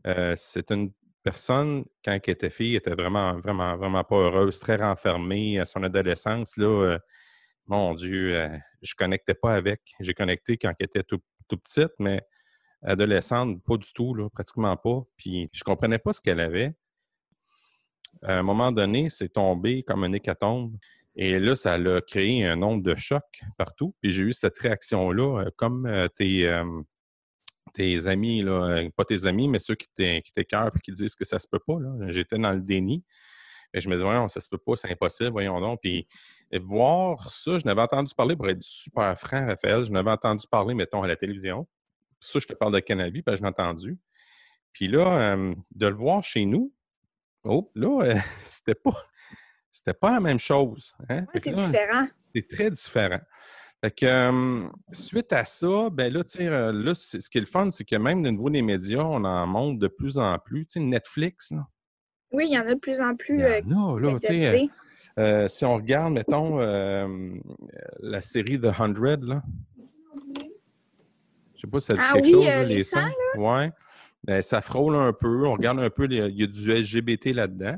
euh, 0.07 0.33
c'est 0.35 0.71
une 0.71 0.91
personne, 1.23 1.85
quand 2.03 2.11
elle 2.11 2.33
était 2.33 2.49
fille, 2.49 2.75
était 2.75 2.95
vraiment, 2.95 3.37
vraiment, 3.39 3.75
vraiment 3.77 4.03
pas 4.03 4.15
heureuse, 4.15 4.59
très 4.59 4.77
renfermée 4.77 5.59
à 5.59 5.65
son 5.65 5.83
adolescence. 5.83 6.57
Là, 6.57 6.97
mon 7.67 7.93
Dieu, 7.93 8.49
je 8.81 8.95
connectais 8.95 9.35
pas 9.35 9.53
avec. 9.53 9.81
J'ai 9.99 10.13
connecté 10.13 10.57
quand 10.57 10.73
elle 10.79 10.85
était 10.85 11.03
tout, 11.03 11.21
tout 11.47 11.57
petite, 11.57 11.93
mais 11.99 12.23
adolescente, 12.81 13.63
pas 13.63 13.77
du 13.77 13.93
tout, 13.93 14.15
là, 14.15 14.29
pratiquement 14.29 14.75
pas. 14.75 15.03
Puis 15.17 15.49
je 15.53 15.63
comprenais 15.63 15.99
pas 15.99 16.13
ce 16.13 16.21
qu'elle 16.21 16.39
avait. 16.39 16.73
À 18.23 18.37
un 18.39 18.43
moment 18.43 18.71
donné, 18.71 19.09
c'est 19.09 19.29
tombé 19.29 19.83
comme 19.83 20.03
un 20.03 20.13
hécatombe. 20.13 20.75
Et 21.15 21.39
là, 21.39 21.55
ça 21.55 21.73
a 21.73 22.01
créé 22.01 22.45
un 22.45 22.55
nombre 22.55 22.83
de 22.83 22.95
chocs 22.95 23.41
partout. 23.57 23.93
Puis 24.01 24.11
j'ai 24.11 24.23
eu 24.23 24.33
cette 24.33 24.57
réaction-là, 24.59 25.41
euh, 25.41 25.49
comme 25.57 25.85
euh, 25.85 26.07
tes, 26.07 26.47
euh, 26.47 26.81
tes 27.73 28.07
amis, 28.07 28.41
là, 28.43 28.83
pas 28.95 29.05
tes 29.05 29.25
amis, 29.25 29.47
mais 29.47 29.59
ceux 29.59 29.75
qui 29.75 29.87
t'é- 29.93 30.21
qui 30.21 30.31
t'écœurent 30.31 30.71
et 30.75 30.79
qui 30.79 30.91
disent 30.91 31.15
que 31.15 31.25
ça 31.25 31.39
se 31.39 31.47
peut 31.47 31.59
pas. 31.59 31.77
J'étais 32.07 32.37
dans 32.37 32.53
le 32.53 32.61
déni. 32.61 33.03
Et 33.73 33.79
je 33.79 33.87
me 33.87 33.95
disais, 33.95 34.05
voyons, 34.05 34.27
ça 34.27 34.41
se 34.41 34.49
peut 34.49 34.57
pas, 34.57 34.75
c'est 34.75 34.91
impossible, 34.91 35.31
voyons 35.31 35.59
donc. 35.61 35.79
Puis 35.81 36.05
voir 36.61 37.31
ça, 37.31 37.57
je 37.57 37.65
n'avais 37.65 37.81
entendu 37.81 38.13
parler, 38.13 38.35
pour 38.35 38.49
être 38.49 38.61
super 38.61 39.17
franc, 39.17 39.45
Raphaël, 39.45 39.85
je 39.85 39.91
n'avais 39.91 40.11
entendu 40.11 40.45
parler, 40.51 40.73
mettons, 40.73 41.03
à 41.03 41.07
la 41.07 41.15
télévision. 41.15 41.65
Ça, 42.19 42.39
je 42.39 42.47
te 42.47 42.53
parle 42.53 42.73
de 42.73 42.79
cannabis, 42.79 43.23
parce 43.23 43.39
que 43.39 43.45
entendu. 43.45 43.97
Puis 44.73 44.89
là, 44.89 45.37
de 45.37 45.87
le 45.87 45.95
voir 45.95 46.21
chez 46.21 46.45
nous, 46.45 46.73
oh, 47.43 47.71
là, 47.75 48.03
euh, 48.05 48.15
c'était 48.45 48.75
pas. 48.75 49.05
C'était 49.71 49.93
pas 49.93 50.11
la 50.11 50.19
même 50.19 50.39
chose. 50.39 50.93
Hein? 51.09 51.25
C'est 51.33 51.55
différent. 51.55 52.07
c'est 52.35 52.47
très 52.47 52.69
différent. 52.69 53.21
Fait 53.83 53.91
que, 53.91 54.05
euh, 54.05 54.67
suite 54.91 55.33
à 55.33 55.43
ça, 55.43 55.89
ben 55.91 56.13
là, 56.13 56.23
tu 56.23 56.31
sais, 56.37 56.47
euh, 56.47 56.71
là, 56.71 56.93
ce 56.93 57.17
qui 57.17 57.39
est 57.39 57.41
le 57.41 57.47
fun, 57.47 57.71
c'est 57.71 57.83
que 57.83 57.95
même 57.95 58.19
au 58.19 58.29
niveau 58.29 58.49
des 58.51 58.61
médias, 58.61 59.03
on 59.03 59.23
en 59.23 59.47
montre 59.47 59.79
de 59.79 59.87
plus 59.87 60.19
en 60.19 60.37
plus. 60.37 60.67
Tu 60.67 60.73
sais, 60.73 60.79
Netflix, 60.81 61.51
là, 61.51 61.65
Oui, 62.31 62.45
il 62.47 62.53
y 62.53 62.59
en 62.59 62.67
a 62.67 62.75
de 62.75 62.79
plus 62.79 63.01
en 63.01 63.15
plus 63.15 63.39
il 63.39 63.39
y 63.39 63.43
euh, 63.43 63.61
en 63.65 63.95
a, 63.95 63.99
là, 63.99 64.19
tu 64.19 64.27
sais, 64.27 64.33
euh, 64.33 64.67
médiatisés. 65.17 65.47
si 65.47 65.65
on 65.65 65.75
regarde, 65.75 66.13
mettons, 66.13 66.59
la 66.59 68.21
série 68.21 68.59
The 68.59 68.71
100, 68.71 68.87
là. 69.23 69.41
Je 71.55 71.61
sais 71.61 71.67
pas 71.67 71.79
si 71.79 71.85
ça 71.87 71.93
dit 71.95 71.99
Ah 72.03 72.13
quelque 72.13 72.25
oui, 72.25 72.31
chose, 72.31 72.45
là, 72.45 72.63
les 72.63 72.83
sangs. 72.83 73.11
Ouais. 73.35 73.71
Ben, 74.23 74.41
ça 74.41 74.61
frôle 74.61 74.95
un 74.95 75.13
peu. 75.13 75.47
On 75.47 75.53
regarde 75.53 75.79
un 75.79 75.89
peu, 75.89 76.05
les- 76.05 76.27
il 76.29 76.39
y 76.39 76.43
a 76.43 76.47
du 76.47 76.71
LGBT 76.71 77.33
là-dedans. 77.33 77.77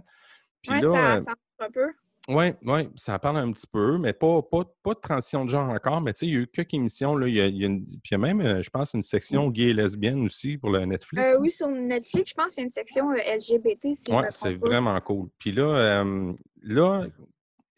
Puis 0.61 0.71
Ouais, 0.73 0.81
là, 0.81 0.91
ça, 0.91 1.15
euh, 1.15 1.19
ça 1.19 1.31
montre 1.31 1.41
un 1.59 1.71
peu. 1.71 1.87
Oui, 2.29 2.53
oui, 2.63 2.89
ça 2.95 3.19
parle 3.19 3.35
un 3.37 3.51
petit 3.51 3.67
peu, 3.67 3.97
mais 3.97 4.13
pas, 4.13 4.41
pas, 4.41 4.63
pas 4.81 4.93
de 4.93 4.99
transition 4.99 5.43
de 5.43 5.49
genre 5.49 5.69
encore. 5.69 5.99
Mais 5.99 6.13
tu 6.13 6.19
sais, 6.19 6.27
il 6.27 6.33
y 6.33 6.37
a 6.37 6.39
eu 6.39 6.47
quelques 6.47 6.73
émissions. 6.73 7.17
Là, 7.17 7.27
il, 7.27 7.33
y 7.35 7.41
a, 7.41 7.47
il 7.47 7.57
y 7.57 7.63
a 7.63 7.67
une- 7.67 7.85
puis 7.85 7.99
il 8.03 8.11
y 8.11 8.15
a 8.15 8.17
même, 8.17 8.39
euh, 8.39 8.61
je 8.61 8.69
pense, 8.69 8.93
une 8.93 9.03
section 9.03 9.49
gay 9.49 9.63
et 9.69 9.73
lesbienne 9.73 10.23
aussi 10.25 10.57
pour 10.57 10.69
le 10.69 10.85
Netflix. 10.85 11.33
Euh, 11.33 11.39
oui, 11.41 11.51
sur 11.51 11.67
Netflix, 11.67 12.29
je 12.29 12.33
pense 12.33 12.55
qu'il 12.55 12.61
y 12.61 12.63
a 12.63 12.67
une 12.67 12.71
section 12.71 13.11
euh, 13.11 13.15
LGBT, 13.17 13.93
si 13.93 14.13
Oui, 14.13 14.23
c'est 14.29 14.55
vraiment 14.55 14.99
cool. 15.01 15.27
Puis 15.37 15.51
là, 15.51 15.63
euh, 16.03 16.33
là, 16.61 17.07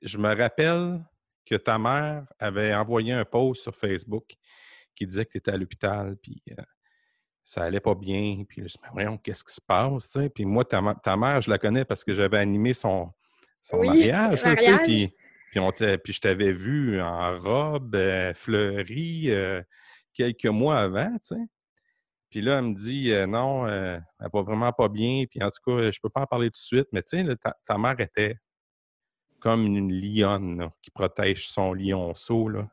je 0.03 0.17
me 0.19 0.35
rappelle 0.35 1.03
que 1.43 1.55
ta 1.55 1.79
mère 1.79 2.25
avait 2.37 2.73
envoyé 2.75 3.13
un 3.13 3.25
post 3.25 3.63
sur 3.63 3.75
Facebook 3.75 4.35
qui 4.95 5.07
disait 5.07 5.25
que 5.25 5.31
tu 5.31 5.37
étais 5.39 5.51
à 5.51 5.57
l'hôpital, 5.57 6.17
puis 6.21 6.41
euh, 6.51 6.61
ça 7.45 7.63
allait 7.63 7.79
pas 7.79 7.95
bien. 7.95 8.43
Puis 8.49 8.57
je 8.57 8.63
me 8.63 8.67
dis, 8.67 8.77
voyons, 8.91 9.17
qu'est-ce 9.17 9.43
qui 9.43 9.53
se 9.53 9.61
passe? 9.61 10.17
Puis 10.33 10.45
moi, 10.45 10.65
ta, 10.65 10.81
ta 11.01 11.15
mère, 11.15 11.39
je 11.39 11.49
la 11.49 11.59
connais 11.59 11.85
parce 11.85 12.03
que 12.03 12.13
j'avais 12.13 12.39
animé 12.39 12.73
son, 12.73 13.11
son 13.61 13.77
Oui, 13.77 13.87
mariage. 13.87 14.43
Puis, 14.83 15.13
puis, 15.51 15.59
on 15.59 15.71
puis 15.71 16.11
je 16.11 16.19
t'avais 16.19 16.51
vu 16.51 16.99
en 16.99 17.37
robe 17.37 17.95
euh, 17.95 18.33
fleurie 18.33 19.27
euh, 19.29 19.61
quelques 20.13 20.47
mois 20.47 20.79
avant, 20.79 21.11
tu 21.13 21.35
sais. 21.35 21.41
Puis 22.31 22.41
là, 22.41 22.57
elle 22.57 22.65
me 22.65 22.73
dit 22.73 23.13
euh, 23.13 23.27
non, 23.27 23.65
elle 23.67 24.03
va 24.33 24.41
vraiment 24.41 24.73
pas 24.73 24.89
bien. 24.89 25.23
Puis 25.29 25.41
en 25.41 25.49
tout 25.49 25.61
cas, 25.65 25.91
je 25.91 25.99
peux 26.01 26.09
pas 26.09 26.21
en 26.21 26.25
parler 26.25 26.47
tout 26.47 26.53
de 26.53 26.57
suite. 26.57 26.87
Mais 26.91 27.03
tu 27.03 27.23
sais, 27.23 27.35
ta, 27.37 27.55
ta 27.65 27.77
mère 27.77 27.97
était 27.99 28.35
comme 29.39 29.65
une 29.67 29.93
lionne 29.93 30.57
là, 30.57 30.73
qui 30.81 30.89
protège 30.89 31.47
son 31.47 31.73
lionceau. 31.73 32.49
Là. 32.49 32.67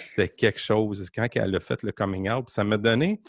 C'était 0.00 0.30
quelque 0.30 0.58
chose. 0.58 1.08
Quand 1.14 1.28
elle 1.34 1.54
a 1.54 1.60
fait 1.60 1.82
le 1.82 1.92
coming 1.92 2.30
out, 2.30 2.48
ça 2.48 2.64
m'a 2.64 2.78
donné. 2.78 3.20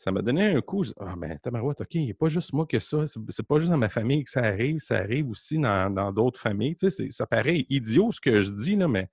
Ça 0.00 0.10
m'a 0.10 0.22
donné 0.22 0.46
un 0.46 0.62
coup. 0.62 0.82
Ah 0.98 1.14
ben, 1.14 1.38
tabarouette, 1.40 1.82
OK, 1.82 1.94
il 1.96 2.06
n'y 2.06 2.12
a 2.12 2.14
pas 2.14 2.30
juste 2.30 2.54
moi 2.54 2.64
que 2.64 2.78
ça. 2.78 3.04
C'est 3.06 3.46
pas 3.46 3.58
juste 3.58 3.70
dans 3.70 3.76
ma 3.76 3.90
famille 3.90 4.24
que 4.24 4.30
ça 4.30 4.40
arrive, 4.40 4.78
ça 4.78 4.96
arrive 4.96 5.28
aussi 5.28 5.58
dans 5.58 6.10
d'autres 6.10 6.40
familles. 6.40 6.74
Tu 6.74 6.90
sais, 6.90 7.10
ça 7.10 7.26
paraît 7.26 7.66
idiot 7.68 8.10
ce 8.10 8.18
que 8.18 8.40
je 8.40 8.50
dis, 8.50 8.76
là, 8.76 8.88
mais 8.88 9.10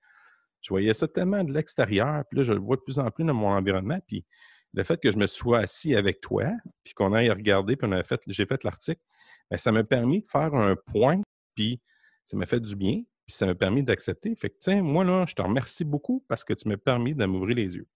je 0.62 0.70
voyais 0.70 0.94
ça 0.94 1.06
tellement 1.06 1.44
de 1.44 1.52
l'extérieur. 1.52 2.24
Puis 2.30 2.38
là, 2.38 2.42
je 2.42 2.54
le 2.54 2.58
vois 2.58 2.76
de 2.76 2.80
plus 2.80 2.98
en 2.98 3.10
plus 3.10 3.22
dans 3.22 3.34
mon 3.34 3.48
environnement. 3.48 3.98
Puis 4.06 4.24
le 4.72 4.82
fait 4.82 4.98
que 4.98 5.10
je 5.10 5.18
me 5.18 5.26
sois 5.26 5.58
assis 5.58 5.94
avec 5.94 6.22
toi, 6.22 6.46
puis 6.82 6.94
qu'on 6.94 7.12
aille 7.12 7.28
regarder, 7.28 7.76
puis 7.76 7.90
j'ai 8.28 8.46
fait 8.46 8.64
l'article, 8.64 9.02
ben, 9.50 9.58
ça 9.58 9.70
m'a 9.70 9.84
permis 9.84 10.22
de 10.22 10.26
faire 10.26 10.54
un 10.54 10.74
point, 10.74 11.20
puis 11.54 11.82
ça 12.24 12.34
m'a 12.38 12.46
fait 12.46 12.60
du 12.60 12.74
bien, 12.74 13.02
puis 13.26 13.36
ça 13.36 13.44
m'a 13.44 13.54
permis 13.54 13.82
d'accepter. 13.82 14.34
Fait 14.36 14.48
que, 14.48 14.56
tiens, 14.58 14.82
moi, 14.82 15.04
là, 15.04 15.26
je 15.28 15.34
te 15.34 15.42
remercie 15.42 15.84
beaucoup 15.84 16.24
parce 16.28 16.44
que 16.44 16.54
tu 16.54 16.66
m'as 16.66 16.78
permis 16.78 17.14
de 17.14 17.26
m'ouvrir 17.26 17.56
les 17.56 17.76
yeux. 17.76 17.86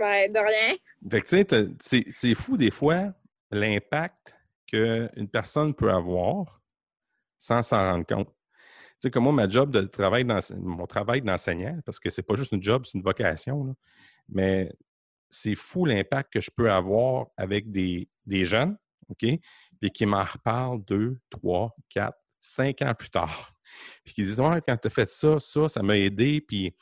Ouais, 0.00 0.28
de 0.28 0.38
rien. 0.38 0.76
Fait 1.10 1.22
que, 1.22 1.74
c'est 1.80 2.04
c'est 2.10 2.34
fou 2.34 2.56
des 2.56 2.70
fois 2.70 3.12
l'impact 3.50 4.34
qu'une 4.66 5.28
personne 5.32 5.74
peut 5.74 5.90
avoir 5.90 6.60
sans 7.38 7.62
s'en 7.62 7.78
rendre 7.78 8.06
compte. 8.06 8.28
Tu 8.28 8.34
sais, 8.98 9.10
comme 9.10 9.24
moi, 9.24 9.32
ma 9.32 9.48
job 9.48 9.70
de 9.70 9.82
travail, 9.82 10.24
d'ense- 10.24 10.52
mon 10.56 10.86
travail 10.86 11.20
d'enseignant, 11.22 11.78
parce 11.84 12.00
que 12.00 12.08
c'est 12.10 12.22
pas 12.22 12.34
juste 12.34 12.52
une 12.52 12.62
job, 12.62 12.84
c'est 12.86 12.96
une 12.96 13.04
vocation, 13.04 13.64
là, 13.64 13.72
mais 14.28 14.72
c'est 15.28 15.54
fou 15.54 15.84
l'impact 15.84 16.32
que 16.32 16.40
je 16.40 16.50
peux 16.50 16.70
avoir 16.72 17.26
avec 17.36 17.70
des, 17.70 18.08
des 18.24 18.44
jeunes, 18.44 18.76
OK? 19.08 19.26
Puis 19.80 19.90
qui 19.92 20.06
m'en 20.06 20.24
reparlent 20.24 20.82
deux, 20.84 21.18
trois, 21.30 21.74
quatre, 21.88 22.18
cinq 22.40 22.82
ans 22.82 22.94
plus 22.94 23.10
tard. 23.10 23.52
Puis 24.04 24.14
qui 24.14 24.22
disent 24.22 24.40
Ouais, 24.40 24.60
quand 24.64 24.76
tu 24.76 24.86
as 24.86 24.90
fait 24.90 25.08
ça, 25.10 25.38
ça, 25.38 25.68
ça 25.68 25.82
m'a 25.82 25.98
aidé. 25.98 26.40
Puis, 26.40 26.74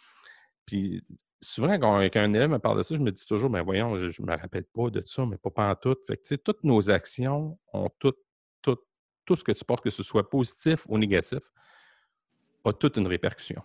puis 0.66 1.03
souvent, 1.45 1.79
quand, 1.79 2.01
quand 2.01 2.21
un 2.21 2.33
élève 2.33 2.51
me 2.51 2.59
parle 2.59 2.79
de 2.79 2.83
ça, 2.83 2.95
je 2.95 3.01
me 3.01 3.13
dis 3.13 3.25
toujours, 3.27 3.51
ben 3.51 3.63
voyons, 3.63 3.99
je 3.99 4.23
ne 4.23 4.27
me 4.27 4.37
rappelle 4.37 4.65
pas 4.65 4.91
de 4.91 5.03
ça, 5.05 5.27
mais 5.27 5.37
pas 5.37 5.51
pantoute. 5.51 6.07
Fait 6.07 6.17
que, 6.17 6.23
tu 6.23 6.29
sais, 6.29 6.39
toutes 6.39 6.65
nos 6.65 6.91
actions 6.91 7.59
ont 7.73 7.91
tout, 7.99 8.15
tout, 8.63 8.79
tout 9.25 9.37
ce 9.37 9.45
que 9.45 9.53
tu 9.53 9.65
portes, 9.65 9.85
que 9.85 9.91
ce 9.91 10.03
soit 10.03 10.29
positif 10.29 10.85
ou 10.89 10.99
négatif, 10.99 11.41
a 12.65 12.73
toute 12.73 12.97
une 12.97 13.07
répercussion. 13.07 13.63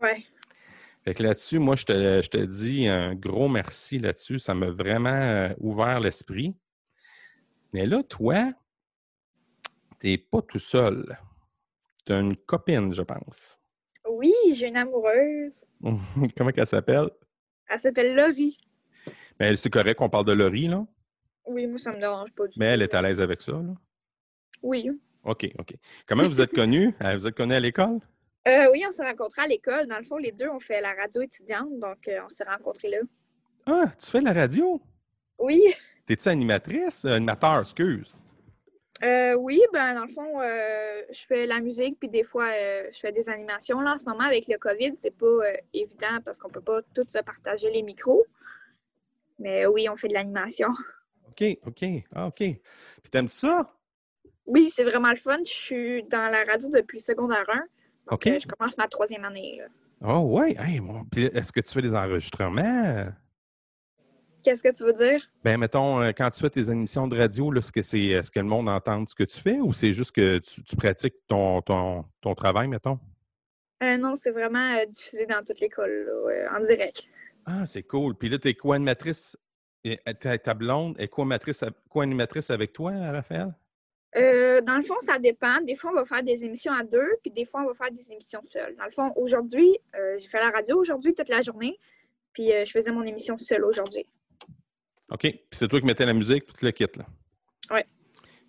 Ouais. 0.00 0.24
Fait 1.04 1.14
que 1.14 1.22
là-dessus, 1.22 1.58
moi, 1.58 1.74
je 1.76 1.84
te, 1.84 2.22
je 2.22 2.30
te 2.30 2.38
dis 2.38 2.86
un 2.86 3.14
gros 3.14 3.48
merci 3.48 3.98
là-dessus. 3.98 4.38
Ça 4.38 4.54
m'a 4.54 4.70
vraiment 4.70 5.10
euh, 5.10 5.48
ouvert 5.58 6.00
l'esprit. 6.00 6.56
Mais 7.72 7.86
là, 7.86 8.02
toi, 8.02 8.52
t'es 9.98 10.16
pas 10.16 10.42
tout 10.42 10.58
seul. 10.58 11.18
Tu 12.06 12.12
as 12.12 12.20
une 12.20 12.36
copine, 12.36 12.94
je 12.94 13.02
pense. 13.02 13.58
Oui, 14.08 14.32
j'ai 14.54 14.68
une 14.68 14.76
amoureuse. 14.76 15.54
Comment 16.36 16.50
qu'elle 16.50 16.66
s'appelle? 16.66 17.08
Elle 17.68 17.80
s'appelle 17.80 18.14
Laurie. 18.14 18.56
Mais 19.40 19.56
c'est 19.56 19.70
correct 19.70 19.96
qu'on 19.96 20.08
parle 20.10 20.26
de 20.26 20.32
Laurie, 20.32 20.68
là. 20.68 20.84
Oui, 21.46 21.66
moi, 21.66 21.78
ça 21.78 21.92
me 21.92 21.98
dérange 21.98 22.30
pas 22.32 22.46
du 22.46 22.58
Mais 22.58 22.66
tout. 22.68 22.72
elle 22.74 22.82
est 22.82 22.94
à 22.94 23.02
l'aise 23.02 23.20
avec 23.20 23.42
ça, 23.42 23.52
là. 23.52 23.74
Oui. 24.62 24.90
OK, 25.24 25.50
OK. 25.58 25.74
Comment 26.06 26.24
vous 26.24 26.40
êtes 26.40 26.52
connus? 26.52 26.94
Euh, 27.02 27.16
Vous 27.16 27.26
êtes 27.26 27.34
connus 27.36 27.54
à 27.54 27.60
l'école? 27.60 27.98
Euh, 28.46 28.66
oui, 28.72 28.84
on 28.86 28.92
s'est 28.92 29.04
rencontrés 29.04 29.42
à 29.42 29.46
l'école. 29.46 29.86
Dans 29.86 29.98
le 29.98 30.04
fond, 30.04 30.16
les 30.18 30.32
deux, 30.32 30.48
on 30.48 30.60
fait 30.60 30.80
la 30.80 30.92
radio 30.92 31.22
étudiante, 31.22 31.78
donc 31.80 32.06
euh, 32.08 32.20
on 32.24 32.28
s'est 32.28 32.44
rencontrés 32.44 32.90
là. 32.90 32.98
Ah, 33.66 33.86
tu 33.98 34.10
fais 34.10 34.20
de 34.20 34.24
la 34.26 34.32
radio? 34.34 34.80
Oui. 35.38 35.62
T'es-tu 36.06 36.28
animatrice? 36.28 37.04
Animateur, 37.06 37.60
excuse. 37.60 38.14
Euh, 39.04 39.34
oui, 39.34 39.60
ben 39.72 39.94
dans 39.94 40.04
le 40.04 40.08
fond, 40.08 40.40
euh, 40.40 41.02
je 41.10 41.26
fais 41.26 41.46
la 41.46 41.60
musique, 41.60 41.98
puis 41.98 42.08
des 42.08 42.24
fois, 42.24 42.48
euh, 42.48 42.88
je 42.92 42.98
fais 42.98 43.12
des 43.12 43.28
animations. 43.28 43.80
Là, 43.80 43.94
en 43.94 43.98
ce 43.98 44.06
moment, 44.06 44.24
avec 44.24 44.48
le 44.48 44.56
COVID, 44.56 44.92
c'est 44.96 45.14
pas 45.16 45.40
évident 45.74 46.20
parce 46.24 46.38
qu'on 46.38 46.48
peut 46.48 46.62
pas 46.62 46.80
tous 46.94 47.06
se 47.10 47.18
partager 47.18 47.70
les 47.70 47.82
micros. 47.82 48.24
Mais 49.38 49.66
oui, 49.66 49.88
on 49.90 49.96
fait 49.96 50.08
de 50.08 50.14
l'animation. 50.14 50.68
OK, 51.28 51.44
OK. 51.66 51.84
Ah, 52.14 52.28
OK. 52.28 52.36
Puis 52.36 53.10
t'aimes-tu 53.10 53.34
ça? 53.34 53.70
Oui, 54.46 54.70
c'est 54.70 54.84
vraiment 54.84 55.10
le 55.10 55.16
fun. 55.16 55.38
Je 55.44 55.52
suis 55.52 56.02
dans 56.04 56.30
la 56.30 56.44
radio 56.44 56.68
depuis 56.68 57.00
secondaire 57.00 57.44
1. 57.48 57.54
Donc, 57.56 57.66
OK. 58.12 58.38
je 58.40 58.46
commence 58.46 58.78
ma 58.78 58.88
troisième 58.88 59.24
année. 59.24 59.58
là. 59.58 59.66
Oh, 60.06 60.20
ouais. 60.38 60.54
Hey, 60.58 60.80
bon. 60.80 61.04
Puis 61.10 61.24
est-ce 61.24 61.52
que 61.52 61.60
tu 61.60 61.72
fais 61.72 61.82
des 61.82 61.94
enregistrements? 61.94 63.06
Qu'est-ce 64.44 64.62
que 64.62 64.72
tu 64.72 64.84
veux 64.84 64.92
dire? 64.92 65.26
Ben, 65.42 65.58
mettons, 65.58 66.00
euh, 66.02 66.12
quand 66.16 66.28
tu 66.30 66.40
fais 66.40 66.50
tes 66.50 66.70
émissions 66.70 67.08
de 67.08 67.16
radio, 67.16 67.50
là, 67.50 67.58
est-ce 67.58 67.72
que 67.72 67.82
c'est 67.82 68.04
est-ce 68.04 68.30
que 68.30 68.38
le 68.40 68.46
monde 68.46 68.68
entend 68.68 69.04
ce 69.06 69.14
que 69.14 69.24
tu 69.24 69.40
fais 69.40 69.58
ou 69.58 69.72
c'est 69.72 69.92
juste 69.92 70.12
que 70.12 70.38
tu, 70.38 70.62
tu 70.62 70.76
pratiques 70.76 71.14
ton, 71.26 71.62
ton, 71.62 72.04
ton 72.20 72.34
travail, 72.34 72.68
mettons? 72.68 72.98
Euh, 73.82 73.96
non, 73.96 74.14
c'est 74.14 74.30
vraiment 74.30 74.76
euh, 74.76 74.86
diffusé 74.86 75.26
dans 75.26 75.42
toute 75.44 75.60
l'école, 75.60 75.90
euh, 75.90 76.46
en 76.56 76.60
direct. 76.60 77.04
Ah, 77.46 77.66
c'est 77.66 77.82
cool. 77.82 78.14
Puis 78.14 78.28
là, 78.28 78.38
tu 78.38 78.48
es 78.48 78.54
co-animatrice. 78.54 79.36
euh, 79.86 79.96
Ta, 80.42 80.54
blonde 80.54 80.94
est 80.98 81.08
co-animatrice 81.08 82.50
avec 82.50 82.72
toi, 82.72 82.92
Raphaël? 82.92 83.54
Euh, 84.16 84.60
dans 84.60 84.76
le 84.76 84.82
fond, 84.84 84.94
ça 85.00 85.18
dépend. 85.18 85.60
Des 85.62 85.74
fois, 85.74 85.90
on 85.90 85.96
va 85.96 86.04
faire 86.04 86.22
des 86.22 86.44
émissions 86.44 86.72
à 86.72 86.84
deux, 86.84 87.08
puis 87.22 87.30
des 87.30 87.44
fois, 87.44 87.62
on 87.62 87.66
va 87.66 87.74
faire 87.74 87.90
des 87.90 88.12
émissions 88.12 88.42
seules. 88.44 88.76
Dans 88.76 88.84
le 88.84 88.92
fond, 88.92 89.12
aujourd'hui, 89.16 89.76
euh, 89.96 90.16
j'ai 90.18 90.28
fait 90.28 90.38
la 90.38 90.50
radio 90.50 90.78
aujourd'hui 90.78 91.14
toute 91.14 91.28
la 91.28 91.42
journée, 91.42 91.78
puis 92.32 92.52
euh, 92.52 92.64
je 92.64 92.70
faisais 92.70 92.92
mon 92.92 93.02
émission 93.02 93.36
seule 93.38 93.64
aujourd'hui. 93.64 94.06
OK. 95.10 95.20
Puis 95.20 95.40
c'est 95.52 95.68
toi 95.68 95.80
qui 95.80 95.86
mettais 95.86 96.06
la 96.06 96.14
musique, 96.14 96.44
puis 96.44 96.54
tout 96.54 96.64
le 96.64 96.70
kit, 96.72 96.86
là. 96.96 97.06
Ouais. 97.70 97.86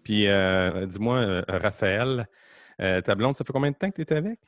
Puis 0.03 0.27
euh, 0.27 0.85
dis-moi, 0.85 1.17
euh, 1.17 1.41
Raphaël, 1.47 2.27
euh, 2.81 3.01
ta 3.01 3.15
blonde, 3.15 3.35
ça 3.35 3.43
fait 3.43 3.53
combien 3.53 3.71
de 3.71 3.75
temps 3.75 3.89
que 3.89 3.95
tu 3.95 4.01
étais 4.01 4.15
avec? 4.15 4.39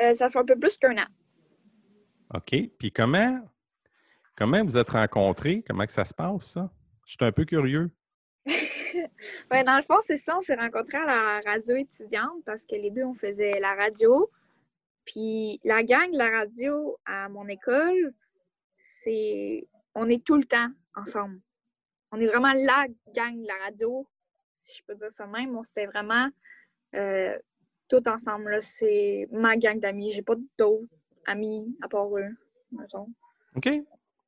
Euh, 0.00 0.14
ça 0.14 0.30
fait 0.30 0.38
un 0.38 0.44
peu 0.44 0.58
plus 0.58 0.76
qu'un 0.78 0.96
an. 0.98 1.06
OK. 2.34 2.54
Puis 2.78 2.92
comment, 2.92 3.40
comment 4.36 4.64
vous 4.64 4.76
êtes 4.76 4.90
rencontrés? 4.90 5.62
Comment 5.66 5.86
que 5.86 5.92
ça 5.92 6.04
se 6.04 6.14
passe, 6.14 6.52
ça? 6.52 6.70
Je 7.06 7.12
suis 7.12 7.24
un 7.24 7.32
peu 7.32 7.44
curieux. 7.44 7.90
Ouais, 8.46 9.64
dans 9.64 9.76
le 9.76 9.82
fond, 9.82 9.98
c'est 10.00 10.16
ça. 10.16 10.36
On 10.36 10.40
s'est 10.40 10.54
rencontrés 10.54 10.98
à 10.98 11.06
la 11.06 11.40
radio 11.44 11.76
étudiante 11.76 12.44
parce 12.44 12.64
que 12.64 12.76
les 12.76 12.90
deux, 12.90 13.04
on 13.04 13.14
faisait 13.14 13.60
la 13.60 13.74
radio. 13.74 14.30
Puis 15.04 15.60
la 15.64 15.82
gang 15.82 16.10
de 16.10 16.18
la 16.18 16.30
radio 16.30 16.98
à 17.04 17.28
mon 17.28 17.46
école, 17.48 18.14
c'est. 18.78 19.66
On 19.94 20.08
est 20.08 20.24
tout 20.24 20.36
le 20.36 20.44
temps 20.44 20.70
ensemble. 20.94 21.40
On 22.12 22.20
est 22.20 22.26
vraiment 22.26 22.52
la 22.52 22.86
gang 23.14 23.40
de 23.40 23.46
la 23.46 23.56
radio, 23.64 24.06
si 24.58 24.78
je 24.78 24.84
peux 24.84 24.94
dire 24.94 25.12
ça 25.12 25.26
même. 25.26 25.56
On 25.56 25.62
s'était 25.62 25.86
vraiment 25.86 26.28
euh, 26.94 27.38
tout 27.88 28.08
ensemble. 28.08 28.60
C'est 28.62 29.28
ma 29.30 29.56
gang 29.56 29.78
d'amis. 29.78 30.12
J'ai 30.12 30.22
pas 30.22 30.34
d'autres 30.58 30.86
amis 31.26 31.76
à 31.82 31.88
part 31.88 32.16
eux. 32.16 32.30
mettons. 32.72 33.08
OK? 33.56 33.68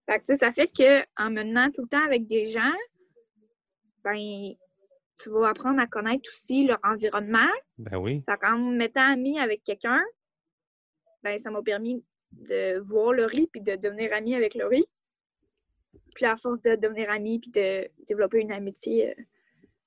Fait 0.06 0.20
que, 0.20 0.34
ça 0.34 0.52
fait 0.52 0.68
que 0.68 1.02
en 1.20 1.30
menant 1.30 1.70
tout 1.70 1.82
le 1.82 1.88
temps 1.88 2.04
avec 2.04 2.26
des 2.26 2.46
gens, 2.46 2.74
ben, 4.04 4.54
tu 5.18 5.30
vas 5.30 5.48
apprendre 5.48 5.80
à 5.80 5.86
connaître 5.86 6.28
aussi 6.28 6.66
leur 6.66 6.78
environnement. 6.82 7.50
Ben 7.78 7.96
oui. 7.98 8.22
Fait 8.28 8.36
qu'en 8.38 8.58
me 8.58 8.76
mettant 8.76 9.12
ami 9.12 9.38
avec 9.38 9.62
quelqu'un, 9.62 10.02
ben, 11.22 11.38
ça 11.38 11.50
m'a 11.50 11.62
permis 11.62 12.04
de 12.32 12.80
voir 12.80 13.12
Laurie 13.12 13.48
puis 13.52 13.60
de 13.60 13.76
devenir 13.76 14.12
amie 14.12 14.34
avec 14.34 14.54
Laurie. 14.54 14.86
Puis 16.14 16.24
à 16.26 16.36
force 16.36 16.60
de 16.62 16.74
devenir 16.76 17.10
amie 17.10 17.38
puis 17.38 17.50
de 17.50 17.88
développer 18.06 18.40
une 18.40 18.52
amitié, 18.52 19.10
euh, 19.10 19.22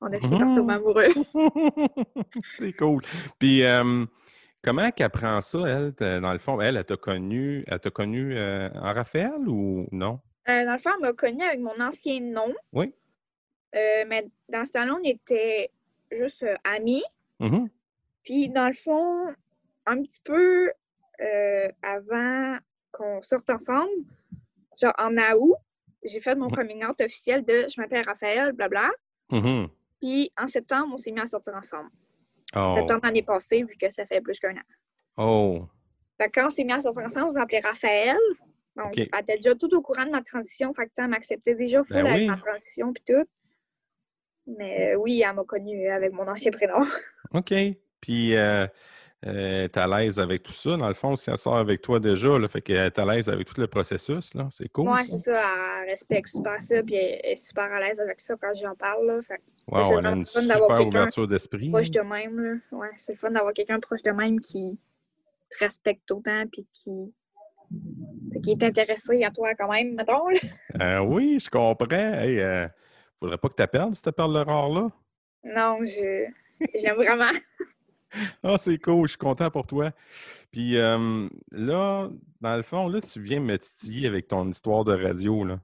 on 0.02 0.14
a 0.14 0.20
fini 0.20 0.38
par 0.38 0.56
tomber 0.56 0.74
amoureux. 0.74 1.14
c'est 2.58 2.74
cool. 2.74 3.02
Puis, 3.40 3.64
euh, 3.64 4.06
comment 4.62 4.92
qu'elle 4.92 5.10
prend 5.10 5.42
ça, 5.42 5.60
elle, 5.68 6.22
dans 6.22 6.34
le 6.34 6.40
fond? 6.40 6.60
Elle, 6.62 6.78
elle 6.78 6.86
t'a 6.86 6.98
connu, 6.98 7.64
elle 7.68 7.80
t'a 7.80 7.90
connu 7.90 8.36
euh, 8.36 8.70
en 8.76 8.94
Raphaël 8.94 9.48
ou 9.48 9.88
non? 9.92 10.20
Euh, 10.50 10.66
dans 10.66 10.74
le 10.74 10.80
fond, 10.80 10.92
elle 10.96 11.02
m'a 11.02 11.14
connue 11.14 11.44
avec 11.44 11.60
mon 11.60 11.80
ancien 11.80 12.20
nom. 12.22 12.54
Oui. 12.74 12.94
Mais 13.74 14.30
dans 14.48 14.64
ce 14.64 14.72
temps-là, 14.72 14.96
on 14.98 15.04
était 15.04 15.70
juste 16.10 16.46
amis. 16.64 17.04
Mhm. 17.40 17.70
Puis, 18.24 18.50
dans 18.50 18.68
le 18.68 18.74
fond, 18.74 19.34
un 19.86 20.02
petit 20.02 20.22
peu 20.24 20.72
avant 21.82 22.58
qu'on 22.92 23.22
sorte 23.22 23.50
ensemble, 23.50 23.90
genre 24.82 24.94
en 24.98 25.18
août, 25.34 25.56
j'ai 26.06 26.22
fait 26.22 26.36
mon 26.36 26.50
coming 26.50 26.86
out 26.86 27.00
officiel 27.02 27.44
de 27.44 27.66
je 27.74 27.80
m'appelle 27.80 28.06
Raphaël, 28.06 28.52
blabla. 28.54 28.90
Mhm. 29.32 29.68
Puis 30.02 30.32
en 30.38 30.48
septembre, 30.48 30.90
on 30.94 30.98
s'est 30.98 31.12
mis 31.12 31.22
à 31.22 31.28
sortir 31.28 31.54
ensemble. 31.56 31.90
Oh. 32.56 32.72
Septembre 32.76 33.02
l'année 33.04 33.24
passée, 33.24 33.64
vu 33.64 33.76
que 33.80 33.90
ça 33.90 34.06
fait 34.06 34.22
plus 34.22 34.40
qu'un 34.40 34.56
an. 34.56 34.62
Oh. 35.18 35.66
Fait 36.18 36.30
quand 36.30 36.48
on 36.48 36.50
s'est 36.50 36.64
mis 36.64 36.74
à 36.74 36.82
sortir 36.82 37.04
ensemble, 37.04 37.34
je 37.34 37.40
m'appelais 37.40 37.60
Raphaël. 37.60 38.18
Donc, 38.76 38.98
elle 38.98 39.08
était 39.22 39.38
déjà 39.38 39.56
tout 39.56 39.74
au 39.74 39.82
courant 39.82 40.06
de 40.06 40.12
ma 40.12 40.22
transition. 40.22 40.74
Fait 40.74 40.86
que 40.86 40.92
elle 40.98 41.08
m'acceptait 41.08 41.56
déjà 41.56 41.84
full 41.84 41.96
Ben 41.96 42.06
avec 42.06 42.22
oui. 42.22 42.28
ma 42.28 42.38
transition 42.38 42.92
puis 42.92 43.04
tout. 43.08 43.26
Mais 44.48 44.94
euh, 44.94 44.98
oui, 44.98 45.24
elle 45.26 45.36
m'a 45.36 45.44
connue 45.44 45.88
avec 45.88 46.12
mon 46.12 46.28
ancien 46.28 46.52
prénom. 46.52 46.86
OK. 47.34 47.54
Puis, 48.02 48.36
euh, 48.36 48.68
euh, 49.26 49.68
à 49.74 49.88
l'aise 49.88 50.20
avec 50.20 50.44
tout 50.44 50.54
ça. 50.54 50.78
Dans 50.78 50.88
le 50.88 50.94
fond, 50.94 51.16
si 51.16 51.30
elle 51.30 51.38
sort 51.38 51.58
avec 51.58 51.82
toi 51.82 52.00
déjà, 52.00 52.38
là, 52.38 52.48
fait 52.48 52.62
qu'elle 52.62 52.86
est 52.86 53.00
à 53.00 53.06
l'aise 53.06 53.28
avec 53.30 53.48
tout 53.48 53.60
le 53.60 53.68
processus, 53.68 54.34
là. 54.36 54.48
C'est 54.52 54.70
cool. 54.70 54.90
Ça. 55.00 55.04
c'est 55.04 55.18
ça. 55.20 55.42
Elle 55.84 55.90
respecte 55.90 56.28
super 56.30 56.62
ça. 56.62 56.84
Puis 56.84 56.96
elle 56.96 57.20
est 57.24 57.36
super 57.36 57.66
à 57.66 57.80
l'aise 57.80 58.00
avec 58.00 58.20
ça 58.20 58.36
quand 58.40 58.54
j'en 58.62 58.76
parle. 58.76 59.08
Là. 59.08 59.22
Fait 59.24 59.42
Wow, 59.68 59.84
c'est 59.84 59.94
elle 59.96 60.06
a 60.06 60.12
une 60.12 60.26
super 60.26 60.88
ouverture 60.88 61.28
d'esprit. 61.28 61.70
proche 61.70 61.90
de 61.90 62.02
même. 62.02 62.40
Là. 62.40 62.78
Ouais, 62.78 62.90
c'est 62.98 63.14
le 63.14 63.18
fun 63.18 63.32
d'avoir 63.32 63.52
quelqu'un 63.54 63.80
proche 63.80 64.04
de 64.04 64.12
même 64.12 64.40
qui 64.40 64.78
te 65.50 65.64
respecte 65.64 66.10
autant 66.12 66.44
puis 66.52 66.68
qui, 66.72 66.92
qui 68.44 68.52
est 68.52 68.64
intéressé 68.64 69.24
à 69.24 69.32
toi 69.32 69.56
quand 69.56 69.72
même, 69.72 69.96
mettons. 69.96 70.30
là. 70.30 70.40
Euh, 70.82 71.00
oui, 71.00 71.40
je 71.40 71.50
comprends. 71.50 71.88
Hey, 71.90 72.40
euh, 72.40 72.68
faudrait 73.20 73.38
pas 73.38 73.50
que 73.50 73.56
tu 73.62 73.68
perdes 73.68 73.96
cette 73.96 74.16
perle 74.16 74.38
rare-là? 74.38 74.92
Non, 75.44 75.80
je 75.84 76.26
j'aime 76.76 76.96
vraiment. 76.96 77.32
Ah, 78.44 78.58
c'est 78.58 78.78
cool, 78.78 79.08
je 79.08 79.12
suis 79.12 79.18
content 79.18 79.50
pour 79.50 79.68
toi. 79.68 79.92
Puis 80.52 80.78
euh, 80.78 81.28
là, 81.52 82.10
dans 82.42 82.56
le 82.56 82.64
fond, 82.64 82.88
là, 82.88 83.02
tu 83.02 83.22
viens 83.22 83.40
me 83.40 83.58
titiller 83.58 84.08
avec 84.08 84.28
ton 84.28 84.50
histoire 84.50 84.84
de 84.84 84.94
radio, 84.94 85.44
là. 85.44 85.60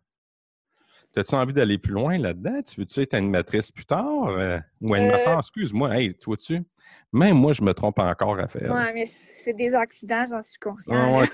T'as-tu 1.14 1.36
envie 1.36 1.52
d'aller 1.54 1.78
plus 1.78 1.92
loin 1.92 2.18
là-dedans? 2.18 2.62
Tu 2.62 2.80
veux-tu 2.80 3.02
être 3.02 3.14
animatrice 3.14 3.70
plus 3.70 3.86
tard? 3.86 4.30
euh, 4.30 4.60
ou 4.80 4.94
animateur, 4.94 5.38
excuse-moi. 5.40 5.94
Hey, 5.94 6.16
tu 6.16 6.26
vois-tu? 6.26 6.64
Même 7.12 7.36
moi, 7.38 7.52
je 7.52 7.62
me 7.62 7.74
trompe 7.74 8.00
encore 8.00 8.40
à 8.40 8.48
faire. 8.48 8.74
Ouais, 8.74 8.94
mais 8.94 9.04
c'est 9.04 9.54
des 9.54 9.76
accidents, 9.76 10.26
j'en 10.30 10.42
suis 10.42 10.58
consciente. 10.58 10.96
Ah 10.98 11.10
là. 11.12 11.20
ouais, 11.20 11.28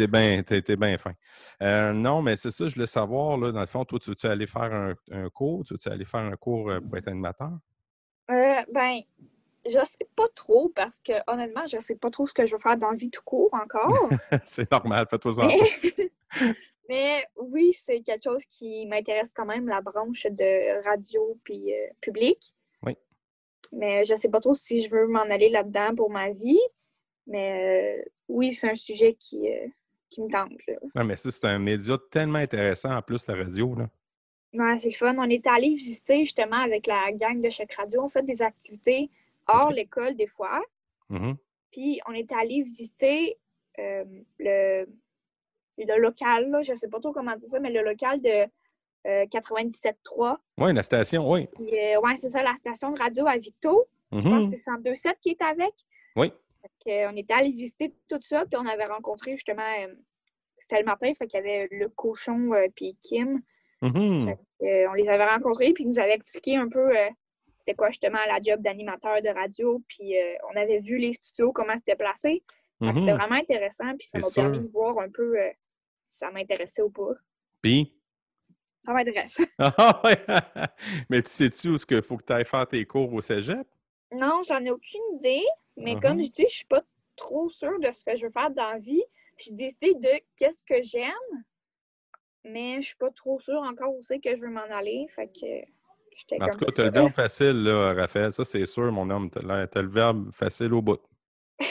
t'es 0.61 0.75
bien 0.75 0.97
fin. 0.97 1.13
Euh, 1.61 1.93
non, 1.93 2.23
mais 2.23 2.35
c'est 2.35 2.49
ça, 2.49 2.67
je 2.67 2.73
voulais 2.73 2.87
savoir, 2.87 3.37
là, 3.37 3.51
dans 3.51 3.61
le 3.61 3.67
fond, 3.67 3.85
toi, 3.85 3.99
tu 3.99 4.09
veux-tu 4.09 4.25
aller 4.25 4.47
faire 4.47 4.73
un, 4.73 4.95
un 5.11 5.29
cours? 5.29 5.63
Tu 5.63 5.75
veux-tu 5.75 5.89
aller 5.89 6.05
faire 6.05 6.21
un 6.21 6.35
cours 6.35 6.71
euh, 6.71 6.79
pour 6.81 6.97
être 6.97 7.07
animateur? 7.07 7.51
Euh, 8.31 8.61
ben, 8.73 8.99
je 9.69 9.83
sais 9.85 10.07
pas 10.15 10.27
trop 10.35 10.69
parce 10.69 10.99
que 10.99 11.13
honnêtement, 11.27 11.65
je 11.67 11.79
sais 11.79 11.95
pas 11.95 12.09
trop 12.09 12.27
ce 12.27 12.33
que 12.33 12.45
je 12.45 12.53
veux 12.55 12.61
faire 12.61 12.77
dans 12.77 12.91
la 12.91 12.97
vie 12.97 13.09
tout 13.09 13.21
court 13.23 13.53
encore. 13.53 14.09
c'est 14.45 14.69
normal, 14.71 15.05
fais-toi 15.09 15.39
en 15.39 15.47
mais, 15.47 15.57
mais 16.89 17.25
oui, 17.35 17.73
c'est 17.73 18.01
quelque 18.01 18.23
chose 18.23 18.45
qui 18.45 18.85
m'intéresse 18.85 19.31
quand 19.35 19.45
même, 19.45 19.67
la 19.67 19.81
branche 19.81 20.25
de 20.29 20.83
radio 20.83 21.37
puis 21.43 21.73
euh, 21.73 21.87
public. 22.01 22.53
Oui. 22.83 22.95
Mais 23.71 24.05
je 24.05 24.15
sais 24.15 24.29
pas 24.29 24.39
trop 24.39 24.53
si 24.53 24.83
je 24.83 24.89
veux 24.89 25.07
m'en 25.07 25.21
aller 25.21 25.49
là-dedans 25.49 25.95
pour 25.95 26.09
ma 26.09 26.31
vie. 26.31 26.59
Mais 27.25 27.99
euh, 27.99 28.09
oui, 28.29 28.53
c'est 28.53 28.69
un 28.69 28.75
sujet 28.75 29.13
qui, 29.13 29.51
euh, 29.51 29.67
qui 30.09 30.21
me 30.21 30.29
tente. 30.29 30.53
là. 30.67 30.75
Non, 30.95 31.03
mais 31.03 31.17
ça, 31.17 31.29
c'est 31.29 31.45
un 31.45 31.59
média 31.59 31.97
tellement 32.09 32.39
intéressant, 32.39 32.95
en 32.95 33.01
plus, 33.01 33.27
la 33.27 33.35
radio, 33.35 33.75
là. 33.75 33.89
Ouais, 34.53 34.77
c'est 34.77 34.89
le 34.89 34.95
fun. 34.95 35.15
On 35.17 35.29
est 35.29 35.45
allé 35.45 35.75
visiter 35.75 36.19
justement 36.19 36.57
avec 36.57 36.87
la 36.87 37.11
gang 37.11 37.41
de 37.41 37.49
chaque 37.49 37.73
radio. 37.73 38.03
On 38.03 38.09
fait 38.09 38.25
des 38.25 38.41
activités 38.41 39.11
hors 39.47 39.71
l'école 39.71 40.15
des 40.15 40.27
fois. 40.27 40.61
Mhm. 41.09 41.35
Puis 41.71 41.99
on 42.07 42.13
est 42.13 42.31
allé 42.31 42.61
visiter 42.63 43.37
euh, 43.79 44.03
le, 44.39 44.85
le 45.77 45.97
local, 45.99 46.49
là, 46.49 46.61
je 46.63 46.73
sais 46.75 46.87
pas 46.87 46.99
trop 46.99 47.11
comment 47.13 47.35
dire 47.35 47.47
ça, 47.47 47.59
mais 47.59 47.69
le 47.71 47.83
local 47.83 48.21
de 48.21 48.47
euh, 49.05 49.25
97.3. 49.27 50.37
Oui, 50.57 50.73
la 50.73 50.83
station, 50.83 51.29
oui. 51.29 51.47
Euh, 51.59 51.99
ouais, 52.01 52.15
c'est 52.17 52.29
ça, 52.29 52.43
la 52.43 52.55
station 52.55 52.91
de 52.91 52.99
radio 52.99 53.27
à 53.27 53.37
Vito. 53.37 53.87
Je 54.11 54.19
pense 54.21 54.45
Mhm. 54.45 54.51
que 54.51 54.57
c'est 54.57 54.63
102.7 54.71 55.15
qui 55.21 55.29
est 55.29 55.41
avec. 55.41 55.73
Oui. 56.15 56.31
Euh, 56.87 57.07
on 57.11 57.15
était 57.17 57.33
allé 57.33 57.51
visiter 57.51 57.93
tout 58.09 58.19
ça, 58.21 58.45
puis 58.45 58.57
on 58.57 58.65
avait 58.65 58.85
rencontré 58.85 59.31
justement, 59.35 59.61
c'était 60.57 60.79
le 60.79 60.85
matin, 60.85 61.13
fait 61.13 61.27
qu'il 61.27 61.37
y 61.39 61.43
avait 61.43 61.67
le 61.71 61.89
cochon 61.89 62.51
puis 62.75 62.97
Kim. 63.03 63.41
Mhm. 63.81 64.35
Euh, 64.63 64.87
on 64.89 64.93
les 64.93 65.07
avait 65.07 65.27
rencontrés, 65.27 65.73
puis 65.73 65.83
ils 65.83 65.87
nous 65.87 65.99
avaient 65.99 66.15
expliqué 66.15 66.55
un 66.55 66.67
peu 66.69 66.91
c'était 67.67 67.75
quoi 67.75 67.89
justement 67.89 68.19
la 68.27 68.39
job 68.41 68.61
d'animateur 68.61 69.21
de 69.21 69.27
radio, 69.27 69.83
puis 69.89 70.17
euh, 70.17 70.35
on 70.53 70.55
avait 70.55 70.79
vu 70.79 70.97
les 70.97 71.11
studios, 71.13 71.51
comment 71.51 71.75
c'était 71.75 71.97
placé. 71.97 72.41
Que 72.79 72.87
C'était 72.97 73.11
Mhm. 73.11 73.17
vraiment 73.17 73.35
intéressant, 73.35 73.93
puis 73.97 74.07
ça 74.07 74.19
m'a 74.19 74.27
permis 74.33 74.61
de 74.61 74.67
voir 74.71 74.97
un 74.99 75.09
peu 75.09 75.37
euh, 75.37 75.49
si 76.05 76.17
ça 76.19 76.31
m'intéressait 76.31 76.81
ou 76.81 76.89
pas. 76.89 77.11
Puis? 77.61 77.93
Ça 78.79 78.93
m'intéresse. 78.93 79.37
Ah 79.59 80.01
mais 81.09 81.21
tu 81.23 81.29
sais-tu 81.29 81.69
où 81.69 81.75
est-ce 81.75 81.85
qu'il 81.85 82.01
faut 82.03 82.15
que 82.15 82.23
tu 82.23 82.31
ailles 82.31 82.45
faire 82.45 82.67
tes 82.67 82.85
cours 82.85 83.11
au 83.13 83.19
cégep? 83.19 83.67
non, 84.13 84.41
j'en 84.47 84.63
ai 84.63 84.69
aucune 84.71 85.01
idée, 85.15 85.43
mais 85.75 85.95
Mhm. 85.95 85.99
comme 86.01 86.23
je 86.23 86.29
dis, 86.31 86.43
je 86.47 86.55
suis 86.55 86.65
pas 86.65 86.83
trop 87.17 87.49
sûre 87.49 87.77
de 87.79 87.91
ce 87.91 88.03
que 88.05 88.15
je 88.15 88.23
veux 88.27 88.31
faire 88.31 88.51
dans 88.51 88.71
la 88.71 88.79
vie. 88.79 89.03
J'ai 89.37 89.51
décidé 89.51 89.93
de 89.95 90.21
qu'est-ce 90.37 90.63
que 90.63 90.81
j'aime, 90.83 91.43
mais 92.45 92.75
je 92.81 92.87
suis 92.87 92.95
pas 92.95 93.11
trop 93.11 93.39
sûre 93.41 93.61
encore 93.63 93.93
où 93.93 94.01
c'est 94.03 94.19
que 94.19 94.33
je 94.35 94.41
veux 94.41 94.49
m'en 94.51 94.61
aller. 94.61 95.07
Fait 95.15 95.27
que 95.27 95.76
En 96.39 96.49
tout 96.49 96.57
cas, 96.57 96.71
tu 96.71 96.81
as 96.81 96.83
le 96.85 96.91
verbe 96.91 97.13
facile, 97.13 97.63
là, 97.63 97.93
Raphaël. 97.93 98.31
Ça, 98.31 98.43
c'est 98.43 98.65
sûr, 98.65 98.91
mon 98.91 99.09
homme. 99.09 99.29
Tu 99.29 99.39
as 99.39 99.81
le 99.81 99.89
verbe 99.89 100.31
facile 100.33 100.73
au 100.73 100.81
bout. 100.81 100.99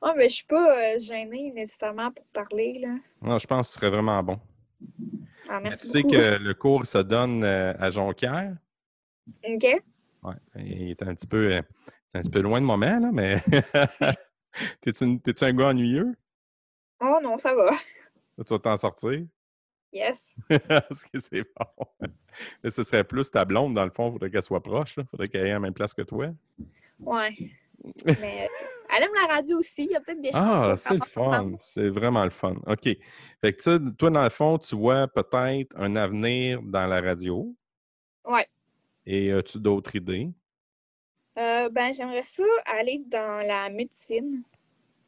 Ouais, 0.00 0.12
mais 0.16 0.28
je 0.28 0.34
suis 0.34 0.46
pas 0.46 0.78
euh, 0.78 0.98
gênée 1.00 1.50
nécessairement 1.52 2.12
pour 2.12 2.24
parler. 2.26 2.78
Là. 2.78 2.94
Non, 3.20 3.36
je 3.36 3.48
pense 3.48 3.66
que 3.66 3.72
ce 3.72 3.80
serait 3.80 3.90
vraiment 3.90 4.22
bon. 4.22 4.38
Ah, 5.48 5.58
merci 5.60 5.86
tu 5.86 5.92
sais 5.92 6.02
que 6.04 6.36
le 6.36 6.54
cours 6.54 6.86
se 6.86 6.98
donne 6.98 7.42
euh, 7.42 7.74
à 7.80 7.90
Jonquière. 7.90 8.54
OK. 9.42 9.82
Ouais. 10.22 10.34
Il 10.54 10.90
est 10.90 11.02
un 11.02 11.14
petit 11.16 11.26
peu, 11.26 11.52
euh, 11.52 11.62
un 12.14 12.20
petit 12.20 12.30
peu 12.30 12.40
loin 12.40 12.60
de 12.60 12.66
moment, 12.66 13.00
là, 13.00 13.10
mais 13.12 13.40
t'es-tu 14.82 15.44
un 15.44 15.52
gars 15.52 15.68
ennuyeux? 15.68 16.14
Oh 17.00 17.18
non, 17.20 17.36
ça 17.38 17.52
va. 17.54 17.72
Tu 18.36 18.54
vas 18.54 18.58
t'en 18.60 18.76
sortir? 18.76 19.24
Yes. 19.92 20.34
Parce 20.68 21.04
que 21.04 21.18
c'est 21.18 21.42
bon. 21.42 22.08
Mais 22.62 22.70
ce 22.70 22.82
serait 22.82 23.04
plus 23.04 23.30
ta 23.30 23.44
blonde, 23.44 23.74
dans 23.74 23.84
le 23.84 23.90
fond, 23.90 24.08
il 24.08 24.12
faudrait 24.12 24.30
qu'elle 24.30 24.42
soit 24.42 24.62
proche. 24.62 24.94
Il 24.98 25.04
faudrait 25.04 25.28
qu'elle 25.28 25.46
ait 25.46 25.50
à 25.50 25.54
la 25.54 25.60
même 25.60 25.74
place 25.74 25.94
que 25.94 26.02
toi. 26.02 26.28
Ouais. 27.00 27.34
Mais 28.06 28.44
euh, 28.44 28.94
elle 28.96 29.04
aime 29.04 29.14
la 29.14 29.34
radio 29.34 29.58
aussi. 29.58 29.84
Il 29.84 29.92
y 29.92 29.96
a 29.96 30.00
peut-être 30.00 30.20
des 30.20 30.32
chances. 30.32 30.42
Ah, 30.42 30.76
c'est 30.76 30.94
le 30.94 31.04
fun. 31.06 31.52
C'est 31.58 31.88
vraiment 31.88 32.24
le 32.24 32.30
fun. 32.30 32.56
OK. 32.66 32.84
Fait 33.40 33.52
que 33.52 33.90
toi, 33.90 34.10
dans 34.10 34.24
le 34.24 34.30
fond, 34.30 34.58
tu 34.58 34.76
vois 34.76 35.06
peut-être 35.08 35.76
un 35.76 35.96
avenir 35.96 36.60
dans 36.62 36.86
la 36.86 37.00
radio. 37.00 37.54
Ouais. 38.24 38.46
Et 39.06 39.32
as-tu 39.32 39.58
d'autres 39.58 39.94
idées? 39.96 40.30
Euh, 41.38 41.68
ben, 41.70 41.92
j'aimerais 41.94 42.24
ça 42.24 42.42
aller 42.66 43.02
dans 43.06 43.46
la 43.46 43.70
médecine. 43.70 44.42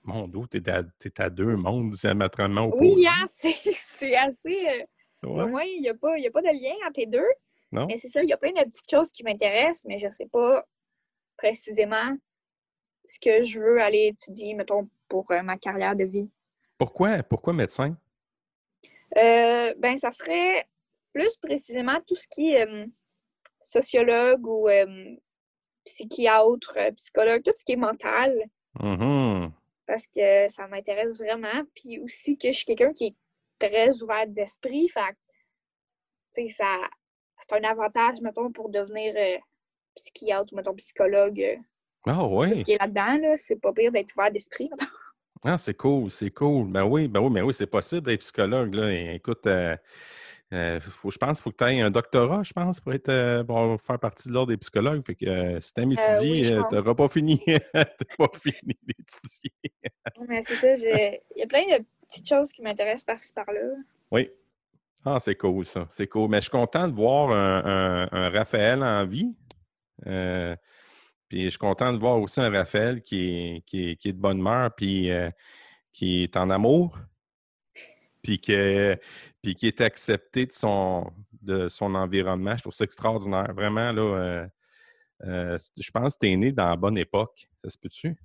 Mon 0.04 0.26
Dieu, 0.28 0.40
t'es 0.50 0.68
à, 0.70 0.82
t'es 0.98 1.20
à 1.20 1.28
deux 1.30 1.56
mondes 1.56 1.90
diamétralement 1.90 2.64
opposés. 2.66 2.94
Oui, 2.96 3.06
hein, 3.06 3.24
c'est 3.26 3.54
c'est 3.76 4.16
assez. 4.16 4.66
euh, 4.68 4.84
Ouais. 5.22 5.42
Au 5.42 5.48
moins, 5.48 5.64
il 5.64 5.82
n'y 5.82 5.88
a, 5.90 5.94
pas- 5.94 6.16
y 6.18 6.26
a 6.26 6.30
pas 6.30 6.40
de 6.40 6.46
lien 6.46 6.72
entre 6.86 6.98
les 6.98 7.04
deux. 7.06 7.26
Non? 7.72 7.86
Mais 7.86 7.98
c'est 7.98 8.08
ça, 8.08 8.22
il 8.22 8.28
y 8.30 8.32
a 8.32 8.38
plein 8.38 8.52
de 8.52 8.64
petites 8.64 8.90
choses 8.90 9.12
qui 9.12 9.22
m'intéressent, 9.22 9.84
mais 9.84 9.98
je 9.98 10.06
ne 10.06 10.10
sais 10.10 10.26
pas 10.26 10.64
précisément 11.36 12.16
ce 13.04 13.18
que 13.20 13.42
je 13.42 13.60
veux 13.60 13.82
aller 13.82 14.06
étudier, 14.14 14.54
mettons, 14.54 14.88
pour 15.08 15.30
euh, 15.30 15.42
ma 15.42 15.58
carrière 15.58 15.94
de 15.94 16.04
vie. 16.04 16.30
Pourquoi? 16.78 17.22
Pourquoi 17.22 17.52
médecin? 17.52 17.94
Euh, 19.18 19.74
ben, 19.76 19.96
ça 19.98 20.10
serait 20.10 20.66
plus 21.12 21.36
précisément 21.36 22.00
tout 22.06 22.14
ce 22.14 22.26
qui 22.26 22.52
est 22.52 22.66
euh, 22.66 22.86
sociologue 23.60 24.46
ou 24.46 24.68
euh, 24.70 25.14
psychiatre, 25.84 26.78
psychologue, 26.96 27.42
tout 27.42 27.52
ce 27.56 27.64
qui 27.64 27.72
est 27.72 27.76
mental, 27.76 28.34
Mhm. 28.80 29.52
Parce 29.90 30.07
que 30.07 30.48
ça 30.48 30.68
m'intéresse 30.68 31.18
vraiment. 31.18 31.64
Puis 31.74 31.98
aussi 31.98 32.38
que 32.38 32.53
je 32.53 32.59
suis 32.59 32.64
quelqu'un 32.64 32.92
qui 32.92 33.07
est 33.07 33.16
très 33.59 34.00
ouvert 34.03 34.24
d'esprit. 34.29 34.88
Fait 34.88 35.00
que, 35.00 35.16
tu 36.37 36.46
sais, 36.46 36.48
ça, 36.48 36.76
c'est 37.40 37.57
un 37.57 37.64
avantage, 37.68 38.20
mettons, 38.20 38.53
pour 38.53 38.68
devenir 38.68 39.12
euh, 39.16 39.37
psychiatre 39.96 40.53
ou, 40.53 40.57
mettons, 40.57 40.74
psychologue. 40.76 41.40
euh, 41.40 41.57
Ah 42.07 42.18
tout 42.20 42.29
oui. 42.37 42.55
ce 42.57 42.62
qui 42.62 42.72
est 42.72 42.79
là-dedans, 42.79 43.18
là, 43.18 43.37
c'est 43.37 43.61
pas 43.61 43.72
pire 43.72 43.90
d'être 43.90 44.14
ouvert 44.16 44.31
d'esprit. 44.31 44.68
mettons. 44.70 44.87
Ah, 45.42 45.57
c'est 45.57 45.72
cool, 45.74 46.11
c'est 46.11 46.31
cool. 46.31 46.70
Ben 46.70 46.85
oui, 46.85 47.09
ben 47.09 47.18
oui, 47.20 47.31
ben 47.33 47.42
oui, 47.42 47.55
c'est 47.55 47.66
possible 47.66 48.03
d'être 48.03 48.20
psychologue. 48.20 48.74
Là. 48.74 48.92
Et 48.92 49.14
écoute, 49.14 49.46
euh, 49.46 49.74
euh, 50.52 50.80
faut, 50.80 51.10
je 51.10 51.18
pense 51.18 51.38
qu'il 51.38 51.44
faut 51.44 51.50
que 51.56 51.64
tu 51.64 51.70
aies 51.70 51.80
un 51.80 51.90
doctorat, 51.90 52.42
je 52.42 52.52
pense, 52.52 52.80
pour 52.80 52.92
être 52.92 53.08
euh, 53.08 53.44
pour 53.44 53.80
faire 53.80 53.98
partie 53.98 54.28
de 54.28 54.34
l'ordre 54.34 54.50
des 54.52 54.56
psychologues. 54.56 55.04
Fait 55.06 55.14
que 55.14 55.26
euh, 55.26 55.60
si 55.60 55.72
tu 55.72 55.80
aimes 55.80 55.92
étudier, 55.92 56.30
oui, 56.30 56.52
euh, 56.52 56.62
pense. 56.62 56.70
t'auras 56.82 56.94
pas 56.94 57.08
fini. 57.08 57.40
Pas 58.18 58.28
fini 58.34 58.76
d'étudier. 58.82 59.52
Mais 60.28 60.42
c'est 60.42 60.56
ça, 60.56 60.74
il 60.74 61.20
y 61.36 61.42
a 61.42 61.46
plein 61.46 61.62
de 61.78 61.84
petites 62.08 62.28
choses 62.28 62.50
qui 62.52 62.62
m'intéressent 62.62 63.04
par-ci 63.04 63.32
par-là. 63.32 63.60
Oui. 64.10 64.28
Ah, 65.04 65.18
c'est 65.20 65.36
cool, 65.36 65.64
ça. 65.64 65.86
C'est 65.90 66.08
cool. 66.08 66.28
Mais 66.28 66.38
je 66.38 66.42
suis 66.42 66.50
content 66.50 66.86
de 66.88 66.94
voir 66.94 67.30
un, 67.30 67.64
un- 67.64 68.08
un 68.12 68.28
Raphaël 68.30 68.82
en 68.82 69.06
vie. 69.06 69.34
Euh, 70.06 70.54
Puis 71.28 71.44
je 71.44 71.50
suis 71.50 71.58
content 71.58 71.92
de 71.92 71.98
voir 71.98 72.18
aussi 72.20 72.40
un 72.40 72.50
Raphaël 72.50 73.02
qui 73.02 73.20
est, 73.56 73.60
qui 73.64 73.90
est, 74.04 74.12
de 74.12 74.18
bonne 74.18 74.40
humeur, 74.40 74.74
puis 74.74 75.10
euh, 75.12 75.30
qui 75.92 76.24
est 76.24 76.36
en 76.36 76.50
amour, 76.50 76.98
puis, 78.22 78.40
que, 78.40 78.96
puis 79.42 79.54
qui 79.54 79.66
est 79.66 79.80
accepté 79.80 80.46
de 80.46 80.52
son, 80.52 81.12
de 81.42 81.68
son 81.68 81.94
environnement. 81.94 82.56
Je 82.56 82.62
trouve 82.62 82.74
ça 82.74 82.85
extraordinaire. 82.85 83.52
Vraiment, 83.54 83.92
là, 83.92 84.02
euh, 84.02 84.46
euh, 85.24 85.59
je 85.78 85.90
pense 85.90 86.14
que 86.14 86.26
tu 86.26 86.33
es 86.33 86.37
né 86.37 86.52
dans 86.52 86.68
la 86.68 86.76
bonne 86.76 86.98
époque. 86.98 87.48
Ça 87.62 87.70
se 87.70 87.78
peut-tu? 87.78 88.16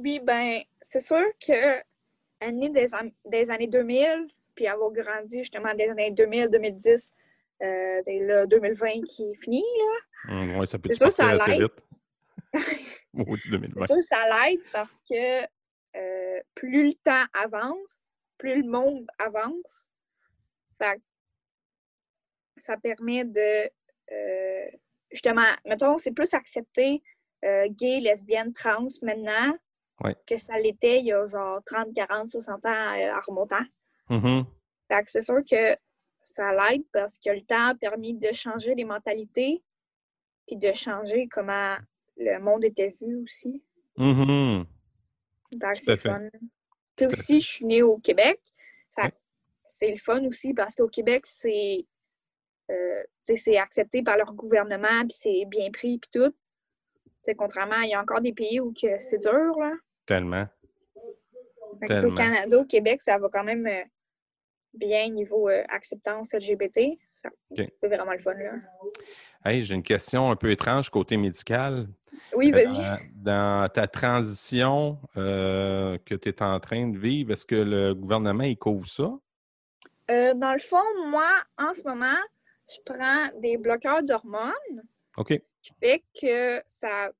oui, 0.00 0.18
ben 0.24 0.62
c'est 0.80 1.00
sûr 1.00 1.24
que 1.46 1.82
né 2.50 2.70
des, 2.70 2.86
des 3.26 3.50
années 3.50 3.66
2000, 3.66 4.28
puis 4.54 4.66
avoir 4.66 4.90
grandi 4.92 5.38
justement 5.38 5.74
des 5.74 5.88
années 5.88 6.10
2000, 6.10 6.48
2010, 6.48 7.12
euh, 7.62 8.00
c'est 8.02 8.18
le 8.20 8.46
2020 8.46 9.02
qui 9.08 9.24
est 9.24 9.34
fini, 9.34 9.62
là. 9.62 10.34
Mmh, 10.34 10.58
oui, 10.58 10.66
ça 10.66 10.78
peut 10.78 10.90
être 10.90 11.02
assez 11.02 11.58
vite? 11.58 11.72
c'est 12.54 13.86
sûr 13.86 14.02
ça 14.02 14.24
l'aide 14.24 14.60
parce 14.72 15.00
que 15.08 15.42
euh, 15.96 16.40
plus 16.54 16.86
le 16.86 16.94
temps 16.94 17.24
avance, 17.34 18.06
plus 18.38 18.62
le 18.62 18.68
monde 18.68 19.06
avance. 19.18 19.90
Fait 20.78 21.00
ça 22.58 22.76
permet 22.76 23.24
de 23.24 23.70
euh, 24.12 24.70
justement, 25.10 25.52
mettons, 25.64 25.98
c'est 25.98 26.12
plus 26.12 26.34
accepté 26.34 27.02
euh, 27.44 27.68
gay, 27.70 28.00
lesbienne, 28.00 28.52
trans 28.52 28.88
maintenant 29.02 29.56
que 30.26 30.36
ça 30.36 30.58
l'était 30.58 31.00
il 31.00 31.06
y 31.06 31.12
a 31.12 31.26
genre 31.26 31.60
30, 31.64 31.92
40, 31.92 32.30
60 32.30 32.66
ans 32.66 32.70
en 32.70 33.20
remontant. 33.26 33.64
Mm-hmm. 34.10 34.44
Fait 34.88 35.04
que 35.04 35.10
c'est 35.10 35.22
sûr 35.22 35.40
que 35.48 35.76
ça 36.22 36.52
l'aide 36.52 36.84
parce 36.92 37.18
que 37.18 37.30
le 37.30 37.42
temps 37.42 37.68
a 37.68 37.74
permis 37.74 38.14
de 38.14 38.32
changer 38.32 38.74
les 38.74 38.84
mentalités 38.84 39.62
puis 40.46 40.56
de 40.56 40.72
changer 40.72 41.28
comment 41.30 41.76
le 42.16 42.38
monde 42.38 42.64
était 42.64 42.96
vu 43.00 43.22
aussi. 43.22 43.62
Mm 43.96 44.62
c'est 45.74 45.96
fun. 45.96 46.28
Puis 46.98 47.06
aussi, 47.06 47.40
je 47.40 47.46
suis 47.46 47.64
née 47.64 47.82
au 47.82 47.96
Québec. 47.98 48.40
C'est 49.70 49.90
le 49.90 49.98
fun 49.98 50.24
aussi 50.24 50.54
parce 50.54 50.74
qu'au 50.74 50.88
Québec, 50.88 51.26
c'est 51.26 51.84
euh, 52.70 53.02
c'est 53.22 53.58
accepté 53.58 54.02
par 54.02 54.16
leur 54.16 54.32
gouvernement, 54.32 55.02
puis 55.02 55.12
c'est 55.12 55.44
bien 55.46 55.70
pris, 55.70 55.98
puis 55.98 56.10
tout. 56.10 56.34
contrairement, 57.36 57.80
il 57.82 57.90
y 57.90 57.94
a 57.94 58.00
encore 58.00 58.22
des 58.22 58.32
pays 58.32 58.60
où 58.60 58.72
c'est 58.98 59.18
dur. 59.18 59.58
Là. 59.58 59.74
Tellement. 60.06 60.46
Au 61.82 62.14
Canada, 62.14 62.58
au 62.58 62.64
Québec, 62.64 63.02
ça 63.02 63.18
va 63.18 63.28
quand 63.30 63.44
même 63.44 63.66
euh, 63.66 63.84
bien 64.72 65.10
niveau 65.10 65.50
euh, 65.50 65.62
acceptance 65.68 66.32
LGBT. 66.32 66.98
C'est 67.54 67.70
vraiment 67.82 68.12
le 68.12 68.18
fun, 68.20 68.34
là. 68.34 68.54
Hey, 69.44 69.62
j'ai 69.62 69.74
une 69.74 69.82
question 69.82 70.30
un 70.30 70.36
peu 70.36 70.50
étrange 70.50 70.88
côté 70.88 71.18
médical. 71.18 71.86
Oui, 72.34 72.52
euh, 72.52 72.64
vas-y. 72.64 73.10
dans 73.14 73.68
ta 73.72 73.86
transition 73.86 74.98
euh, 75.16 75.98
que 76.04 76.14
tu 76.14 76.28
es 76.28 76.42
en 76.42 76.58
train 76.60 76.88
de 76.88 76.98
vivre, 76.98 77.32
est-ce 77.32 77.46
que 77.46 77.54
le 77.54 77.94
gouvernement, 77.94 78.44
il 78.44 78.58
couvre 78.58 78.86
ça? 78.86 79.10
dans 80.08 80.54
le 80.54 80.58
fond, 80.58 80.82
moi, 81.08 81.28
en 81.58 81.74
ce 81.74 81.82
moment, 81.82 82.16
je 82.66 82.76
prends 82.86 83.28
des 83.40 83.58
bloqueurs 83.58 84.02
d'hormones. 84.02 84.82
OK. 85.18 85.38
Ce 85.42 85.54
qui 85.60 85.72
fait 85.80 86.02
que 86.18 86.62
ça 86.66 87.10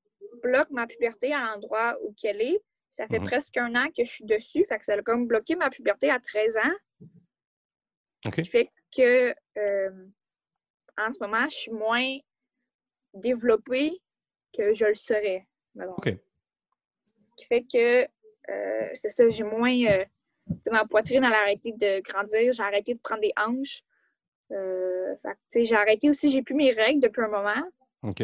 bloque 0.41 0.69
ma 0.71 0.87
puberté 0.87 1.33
à 1.33 1.39
l'endroit 1.39 1.97
où 2.03 2.13
qu'elle 2.13 2.41
est. 2.41 2.61
Ça 2.89 3.07
fait 3.07 3.19
mhm. 3.19 3.27
presque 3.27 3.57
un 3.57 3.75
an 3.75 3.87
que 3.95 4.03
je 4.03 4.09
suis 4.09 4.25
dessus. 4.25 4.65
Fait 4.67 4.79
que 4.79 4.85
ça 4.85 4.93
a 4.93 5.01
comme 5.01 5.27
bloqué 5.27 5.55
ma 5.55 5.69
puberté 5.69 6.09
à 6.09 6.19
13 6.19 6.57
ans. 6.57 7.07
Ce 8.25 8.29
qui 8.29 8.45
fait 8.45 8.71
que 8.95 9.33
euh, 9.57 10.07
en 10.97 11.11
ce 11.11 11.19
moment, 11.19 11.47
je 11.47 11.55
suis 11.55 11.71
moins 11.71 12.17
développée 13.13 14.01
que 14.55 14.73
je 14.73 14.85
le 14.85 14.95
serais. 14.95 15.47
Ce 15.75 17.31
qui 17.37 17.45
fait 17.45 17.63
que 17.63 18.03
euh, 18.03 18.89
c'est 18.93 19.09
ça, 19.09 19.27
j'ai 19.29 19.43
moins. 19.43 19.73
Euh, 19.85 20.05
ma 20.71 20.85
poitrine, 20.85 21.23
elle 21.23 21.33
a 21.33 21.41
arrêté 21.41 21.71
de 21.73 22.01
grandir, 22.01 22.53
j'ai 22.53 22.63
arrêté 22.63 22.93
de 22.95 22.99
prendre 22.99 23.21
des 23.21 23.33
hanches. 23.37 23.83
j'ai 24.49 25.75
arrêté 25.75 26.09
aussi, 26.09 26.31
j'ai 26.31 26.41
plus 26.41 26.55
mes 26.55 26.71
règles 26.71 27.01
depuis 27.01 27.21
un 27.21 27.27
moment. 27.27 27.69
OK. 28.03 28.23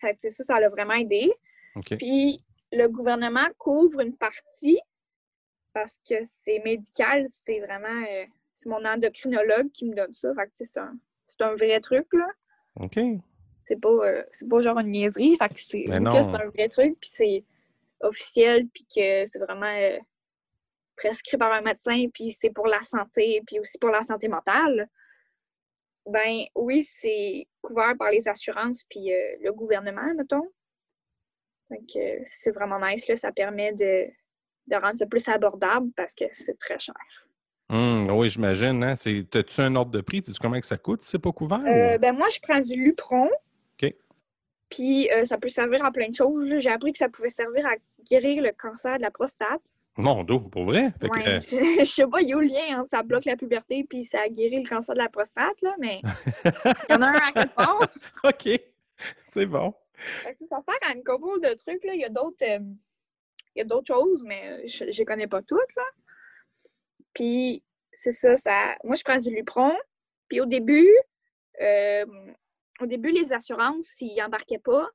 Fait 0.00 0.14
que, 0.14 0.30
ça, 0.30 0.44
ça 0.44 0.60
l'a 0.60 0.68
vraiment 0.68 0.94
aidé. 0.94 1.32
Puis 1.98 2.44
le 2.70 2.88
gouvernement 2.88 3.48
couvre 3.56 4.00
une 4.00 4.16
partie 4.16 4.78
parce 5.72 5.98
que 6.06 6.16
c'est 6.22 6.58
médical, 6.64 7.24
c'est 7.28 7.60
vraiment 7.60 8.04
c'est 8.54 8.68
mon 8.68 8.84
endocrinologue 8.84 9.70
qui 9.72 9.86
me 9.86 9.94
donne 9.94 10.12
ça. 10.12 10.32
Fait 10.34 10.46
que, 10.46 10.52
c'est 10.54 10.78
un, 10.78 10.94
un, 11.40 11.54
vrai 11.54 11.80
truc, 11.80 12.06
là. 12.12 12.26
OK. 12.76 12.98
C'est 13.66 13.80
pas, 13.80 13.88
euh, 13.88 14.22
pas 14.50 14.60
genre 14.60 14.78
une 14.78 14.90
niaiserie. 14.90 15.36
Fait 15.36 15.48
que 15.48 15.60
c'est, 15.60 15.84
c'est 15.86 15.96
un 15.96 16.48
vrai 16.48 16.68
truc, 16.68 16.98
puis 17.00 17.10
c'est 17.10 17.44
officiel, 18.00 18.66
puis 18.68 18.84
que 18.84 19.26
c'est 19.26 19.38
vraiment 19.38 19.66
euh, 19.66 19.98
prescrit 20.96 21.36
par 21.36 21.52
un 21.52 21.60
médecin, 21.62 22.06
puis 22.12 22.32
c'est 22.32 22.50
pour 22.50 22.66
la 22.66 22.82
santé, 22.82 23.42
puis 23.46 23.60
aussi 23.60 23.78
pour 23.78 23.90
la 23.90 24.02
santé 24.02 24.28
mentale. 24.28 24.88
Ben 26.06 26.44
oui, 26.56 26.82
c'est 26.82 27.46
couvert 27.60 27.94
par 27.96 28.10
les 28.10 28.28
assurances, 28.28 28.82
puis 28.90 29.12
euh, 29.12 29.36
le 29.40 29.52
gouvernement, 29.52 30.12
mettons. 30.16 30.48
Donc, 31.70 31.88
c'est 32.24 32.50
vraiment 32.50 32.78
nice, 32.80 33.08
là. 33.08 33.16
Ça 33.16 33.32
permet 33.32 33.72
de, 33.72 34.06
de 34.66 34.76
rendre 34.76 34.98
ça 34.98 35.06
plus 35.06 35.26
abordable 35.28 35.90
parce 35.96 36.14
que 36.14 36.24
c'est 36.30 36.58
très 36.58 36.78
cher. 36.78 36.94
Hum, 37.70 38.10
oui, 38.10 38.28
j'imagine. 38.28 38.84
Hein? 38.84 38.92
As-tu 38.92 39.60
un 39.62 39.74
ordre 39.76 39.90
de 39.90 40.02
prix? 40.02 40.20
Tu 40.20 40.34
sais 40.34 40.38
comment 40.38 40.60
que 40.60 40.66
ça 40.66 40.76
coûte 40.76 41.02
si 41.02 41.10
c'est 41.10 41.18
pas 41.18 41.32
couvert? 41.32 41.62
Euh, 41.66 41.96
ben 41.96 42.14
moi, 42.14 42.28
je 42.28 42.38
prends 42.42 42.60
du 42.60 42.74
Lupron. 42.74 43.30
Puis 44.72 45.10
euh, 45.10 45.26
ça 45.26 45.36
peut 45.36 45.48
servir 45.48 45.84
à 45.84 45.92
plein 45.92 46.08
de 46.08 46.14
choses. 46.14 46.58
J'ai 46.58 46.70
appris 46.70 46.92
que 46.92 46.98
ça 46.98 47.10
pouvait 47.10 47.28
servir 47.28 47.66
à 47.66 47.74
guérir 48.10 48.42
le 48.42 48.52
cancer 48.52 48.96
de 48.96 49.02
la 49.02 49.10
prostate. 49.10 49.60
Mon 49.98 50.24
dos, 50.24 50.40
pour 50.40 50.64
vrai? 50.64 50.94
Ouais, 51.02 51.28
euh, 51.28 51.40
je, 51.80 51.84
sais 51.84 52.06
pas, 52.06 52.22
il 52.22 52.28
y 52.28 52.32
a 52.32 52.36
le 52.36 52.46
lien 52.46 52.80
entre 52.80 52.88
ça 52.88 53.02
bloque 53.02 53.26
la 53.26 53.36
puberté 53.36 53.84
puis 53.84 54.06
ça 54.06 54.26
guérit 54.30 54.62
le 54.62 54.68
cancer 54.68 54.94
de 54.94 55.00
la 55.00 55.10
prostate, 55.10 55.60
là, 55.60 55.74
mais 55.78 56.00
il 56.44 56.92
y 56.92 56.94
en 56.94 57.02
a 57.02 57.08
un 57.08 57.12
à 57.12 57.32
quelque 57.32 57.54
part. 57.54 57.86
OK. 58.24 58.48
C'est 59.28 59.44
bon. 59.44 59.74
ça 60.48 60.60
sert 60.62 60.74
à 60.88 60.94
une 60.94 61.04
couple 61.04 61.40
de 61.40 61.54
trucs. 61.54 61.84
Là. 61.84 61.92
Il 61.92 62.00
y 62.00 62.06
a 62.06 62.08
d'autres. 62.08 62.42
il 62.42 63.58
y 63.58 63.60
a 63.60 63.64
d'autres 63.64 63.94
choses, 63.94 64.22
mais 64.24 64.66
je 64.66 64.84
ne 64.84 64.90
les 64.90 65.04
connais 65.04 65.26
pas 65.26 65.42
toutes. 65.42 65.76
Là. 65.76 65.84
Puis 67.12 67.62
c'est 67.92 68.12
ça, 68.12 68.38
ça. 68.38 68.74
Moi, 68.84 68.96
je 68.96 69.04
prends 69.04 69.18
du 69.18 69.28
Lupron. 69.28 69.74
Puis 70.28 70.40
au 70.40 70.46
début, 70.46 70.88
euh, 71.60 72.06
au 72.82 72.86
début, 72.86 73.10
les 73.10 73.32
assurances, 73.32 74.00
ils 74.00 74.16
n'embarquaient 74.16 74.58
pas. 74.58 74.88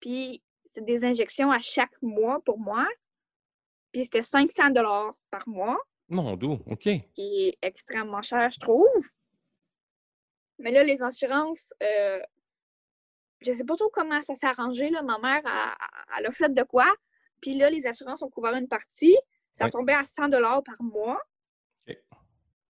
Puis 0.00 0.42
c'est 0.70 0.84
des 0.84 1.04
injections 1.04 1.50
à 1.50 1.60
chaque 1.60 2.00
mois 2.02 2.40
pour 2.44 2.58
moi. 2.58 2.86
Puis 3.92 4.04
c'était 4.04 4.22
500 4.22 4.70
dollars 4.70 5.14
par 5.30 5.48
mois. 5.48 5.78
Mon 6.08 6.36
dos, 6.36 6.58
OK. 6.66 6.88
Qui 7.14 7.48
est 7.48 7.58
extrêmement 7.62 8.22
cher, 8.22 8.50
je 8.50 8.60
trouve. 8.60 8.86
Mais 10.58 10.70
là, 10.70 10.82
les 10.82 11.02
assurances, 11.02 11.72
euh, 11.82 12.20
je 13.40 13.52
sais 13.52 13.64
pas 13.64 13.76
trop 13.76 13.90
comment 13.90 14.20
ça 14.20 14.34
s'est 14.34 14.46
arrangé. 14.46 14.90
Là. 14.90 15.02
Ma 15.02 15.18
mère, 15.18 15.42
a, 15.44 15.76
elle 16.18 16.26
a 16.26 16.32
fait 16.32 16.52
de 16.52 16.62
quoi. 16.62 16.92
Puis 17.40 17.54
là, 17.54 17.70
les 17.70 17.86
assurances 17.86 18.22
ont 18.22 18.30
couvert 18.30 18.54
une 18.54 18.68
partie. 18.68 19.16
Ça 19.50 19.70
tombait 19.70 19.94
à 19.94 20.04
100 20.04 20.28
dollars 20.28 20.62
par 20.62 20.80
mois. 20.82 21.20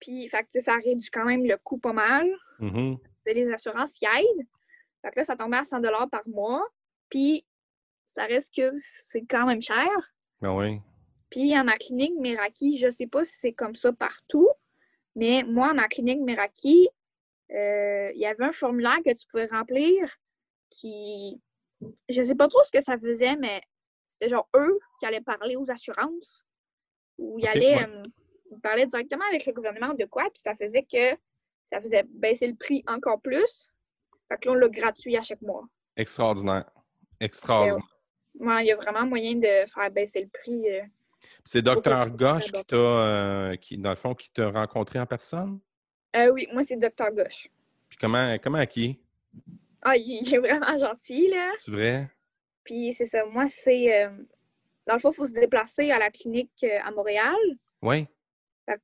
Puis, 0.00 0.28
fait 0.28 0.46
ça 0.60 0.76
réduit 0.76 1.10
quand 1.10 1.26
même 1.26 1.44
le 1.44 1.58
coût 1.58 1.78
pas 1.78 1.92
mal. 1.92 2.26
Mm-hmm. 2.58 2.98
Les 3.26 3.50
assurances 3.52 4.00
y 4.00 4.06
aident. 4.06 4.46
Fait 5.02 5.10
que 5.10 5.20
là, 5.20 5.24
ça 5.24 5.36
tombait 5.36 5.58
à 5.58 5.64
100 5.64 5.80
par 6.08 6.26
mois. 6.26 6.66
Puis, 7.08 7.46
ça 8.06 8.24
reste 8.24 8.54
que 8.54 8.72
c'est 8.78 9.22
quand 9.22 9.46
même 9.46 9.62
cher. 9.62 9.88
Ah 10.42 10.54
oui. 10.54 10.80
Puis, 11.30 11.54
à 11.54 11.64
ma 11.64 11.76
clinique 11.76 12.18
Meraki, 12.18 12.76
je 12.76 12.90
sais 12.90 13.06
pas 13.06 13.24
si 13.24 13.36
c'est 13.36 13.52
comme 13.52 13.76
ça 13.76 13.92
partout, 13.92 14.48
mais 15.14 15.44
moi, 15.46 15.70
à 15.70 15.74
ma 15.74 15.88
clinique 15.88 16.20
Meraki, 16.20 16.88
euh, 17.52 18.10
il 18.14 18.20
y 18.20 18.26
avait 18.26 18.44
un 18.44 18.52
formulaire 18.52 18.98
que 19.04 19.12
tu 19.12 19.26
pouvais 19.26 19.46
remplir 19.46 20.16
qui. 20.70 21.40
Je 22.08 22.22
sais 22.22 22.34
pas 22.34 22.48
trop 22.48 22.62
ce 22.62 22.70
que 22.70 22.80
ça 22.80 22.98
faisait, 22.98 23.36
mais 23.36 23.60
c'était 24.08 24.28
genre 24.28 24.48
eux 24.54 24.78
qui 24.98 25.06
allaient 25.06 25.20
parler 25.20 25.56
aux 25.56 25.70
assurances. 25.70 26.44
Ou 27.18 27.38
ils 27.38 27.46
allaient. 27.46 27.82
Euh, 27.82 28.02
on 28.52 28.58
parlait 28.58 28.86
directement 28.86 29.24
avec 29.28 29.46
le 29.46 29.52
gouvernement 29.52 29.94
de 29.94 30.04
quoi, 30.04 30.24
puis 30.24 30.40
ça 30.40 30.56
faisait 30.56 30.82
que 30.82 31.16
ça 31.70 31.80
faisait 31.80 32.04
baisser 32.08 32.48
le 32.48 32.54
prix 32.54 32.82
encore 32.86 33.20
plus. 33.20 33.68
Fait 34.28 34.38
que 34.38 34.48
là, 34.48 34.52
on 34.52 34.54
l'a 34.54 34.68
gratuit 34.68 35.16
à 35.16 35.22
chaque 35.22 35.42
mois. 35.42 35.64
Extraordinaire. 35.96 36.70
Extraordinaire. 37.20 37.86
il 38.34 38.66
y 38.66 38.72
a 38.72 38.76
vraiment 38.76 39.06
moyen 39.06 39.36
de 39.36 39.66
faire 39.68 39.90
baisser 39.90 40.22
le 40.22 40.28
prix. 40.28 40.68
Euh, 40.68 40.82
c'est 41.44 41.62
Dr. 41.62 42.10
Gauche 42.10 42.50
qui 42.50 42.64
t'a, 42.64 42.76
euh, 42.76 43.56
qui, 43.56 43.76
dans 43.78 43.90
le 43.90 43.96
fond, 43.96 44.14
qui 44.14 44.30
t'a 44.30 44.50
rencontré 44.50 44.98
en 44.98 45.06
personne? 45.06 45.60
Euh, 46.16 46.30
oui, 46.30 46.48
moi, 46.52 46.62
c'est 46.62 46.76
Dr. 46.76 47.12
Gauche. 47.12 47.48
Puis 47.88 47.98
comment, 48.00 48.36
comment 48.42 48.64
qui? 48.66 48.98
Ah, 49.82 49.96
il, 49.96 50.34
est 50.34 50.38
vraiment 50.38 50.76
gentil, 50.76 51.28
là. 51.28 51.52
C'est 51.56 51.70
vrai? 51.70 52.10
Puis 52.64 52.92
c'est 52.92 53.06
ça, 53.06 53.24
moi, 53.26 53.46
c'est... 53.48 54.08
dans 54.86 54.94
le 54.94 55.00
fond, 55.00 55.10
il 55.10 55.14
faut 55.14 55.26
se 55.26 55.32
déplacer 55.32 55.90
à 55.90 55.98
la 55.98 56.10
clinique 56.10 56.64
à 56.64 56.90
Montréal. 56.90 57.36
Oui 57.82 58.06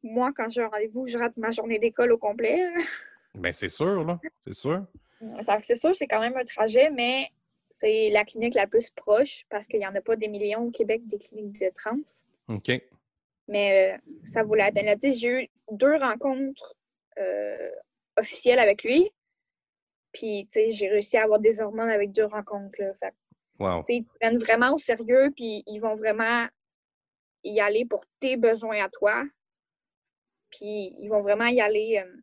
moi, 0.03 0.33
quand 0.35 0.49
j'ai 0.49 0.63
un 0.63 0.69
rendez-vous, 0.69 1.07
je 1.07 1.19
rate 1.19 1.37
ma 1.37 1.51
journée 1.51 1.79
d'école 1.79 2.13
au 2.13 2.19
complet. 2.19 2.67
Bien, 3.35 3.53
c'est 3.53 3.69
sûr, 3.69 4.05
là. 4.05 4.19
C'est 4.45 4.55
sûr. 4.55 4.85
c'est 5.63 5.75
sûr, 5.75 5.95
c'est 5.95 6.07
quand 6.07 6.21
même 6.21 6.37
un 6.37 6.45
trajet, 6.45 6.91
mais 6.91 7.29
c'est 7.71 8.11
la 8.11 8.25
clinique 8.25 8.55
la 8.55 8.67
plus 8.67 8.91
proche 8.91 9.45
parce 9.51 9.67
qu'il 9.67 9.81
n'y 9.81 9.87
en 9.87 9.95
a 9.95 10.01
pas 10.01 10.17
des 10.17 10.29
millions 10.29 10.63
au 10.65 10.71
Québec 10.71 11.07
des 11.07 11.19
cliniques 11.19 11.61
de 11.61 11.71
trans. 11.75 11.99
OK. 12.49 12.71
Mais 13.49 13.95
euh, 13.95 13.99
ça 14.25 14.43
vaut 14.43 14.55
la 14.55 14.73
peine. 14.73 14.97
J'ai 15.13 15.29
eu 15.43 15.49
deux 15.71 15.97
rencontres 15.97 16.75
euh, 17.19 17.71
officielles 18.17 18.59
avec 18.59 18.83
lui. 18.83 19.11
Puis, 20.13 20.47
tu 20.47 20.53
sais, 20.53 20.73
j'ai 20.73 20.89
réussi 20.89 21.19
à 21.19 21.25
avoir 21.25 21.39
des 21.41 21.61
hormones 21.61 21.91
avec 21.91 22.13
deux 22.13 22.25
rencontres. 22.25 22.81
Là. 22.81 22.95
Fait, 22.95 23.13
Wow. 23.59 23.83
ils 23.89 24.05
te 24.05 24.19
prennent 24.21 24.39
vraiment 24.39 24.75
au 24.75 24.79
sérieux, 24.79 25.31
puis 25.35 25.63
ils 25.67 25.79
vont 25.79 25.97
vraiment 25.97 26.47
y 27.43 27.61
aller 27.61 27.85
pour 27.87 28.05
tes 28.21 28.37
besoins 28.37 28.85
à 28.85 28.89
toi. 28.89 29.25
Puis 30.57 30.95
ils 30.99 31.09
vont 31.09 31.21
vraiment 31.23 31.47
y 31.47 31.61
aller 31.61 32.03
euh, 32.03 32.17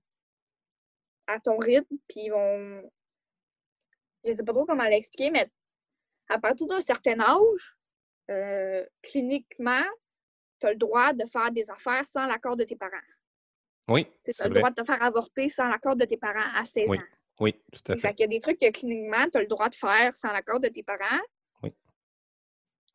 à 1.27 1.39
ton 1.39 1.57
rythme, 1.57 1.95
puis 2.09 2.21
ils 2.25 2.29
vont. 2.31 2.89
Je 4.25 4.31
sais 4.33 4.43
pas 4.43 4.53
trop 4.53 4.65
comment 4.65 4.85
l'expliquer, 4.85 5.29
mais 5.29 5.49
à 6.29 6.39
partir 6.39 6.65
d'un 6.67 6.79
certain 6.79 7.19
âge, 7.19 7.77
euh, 8.31 8.83
cliniquement, 9.03 9.83
tu 10.59 10.65
as 10.67 10.71
le 10.71 10.77
droit 10.77 11.13
de 11.13 11.25
faire 11.27 11.51
des 11.51 11.69
affaires 11.69 12.07
sans 12.07 12.25
l'accord 12.25 12.55
de 12.55 12.63
tes 12.63 12.75
parents. 12.75 12.97
Oui, 13.89 14.07
Tu 14.23 14.31
as 14.39 14.45
le 14.45 14.49
vrai. 14.51 14.59
droit 14.61 14.69
de 14.71 14.75
te 14.75 14.85
faire 14.85 15.03
avorter 15.03 15.49
sans 15.49 15.67
l'accord 15.67 15.95
de 15.97 16.05
tes 16.05 16.17
parents 16.17 16.49
à 16.55 16.63
16 16.63 16.85
Oui, 16.87 16.97
ans. 16.97 17.01
Oui, 17.41 17.53
tout 17.71 17.91
à 17.91 17.95
Fait 17.95 17.99
fait. 17.99 18.13
qu'il 18.15 18.21
y 18.21 18.23
a 18.23 18.27
des 18.27 18.39
trucs 18.39 18.59
que 18.59 18.71
cliniquement, 18.71 19.29
tu 19.29 19.37
as 19.37 19.41
le 19.41 19.47
droit 19.47 19.67
de 19.69 19.75
faire 19.75 20.15
sans 20.15 20.31
l'accord 20.31 20.59
de 20.61 20.69
tes 20.69 20.83
parents. 20.83 21.21
Oui. 21.61 21.73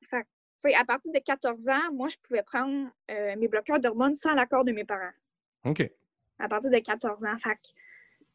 Fait 0.09 0.23
que, 0.23 0.27
tu 0.63 0.71
sais, 0.71 0.75
à 0.75 0.85
partir 0.87 1.13
de 1.13 1.19
14 1.19 1.69
ans, 1.69 1.93
moi, 1.93 2.09
je 2.09 2.17
pouvais 2.23 2.43
prendre 2.43 2.91
euh, 3.11 3.37
mes 3.37 3.49
bloqueurs 3.49 3.79
d'hormones 3.81 4.15
sans 4.15 4.33
l'accord 4.33 4.65
de 4.65 4.73
mes 4.73 4.85
parents. 4.85 5.13
OK. 5.65 5.91
À 6.39 6.49
partir 6.49 6.71
de 6.71 6.79
14 6.79 7.25
ans. 7.25 7.39
Fait 7.39 7.55
que, 7.55 7.67
tu 7.67 7.73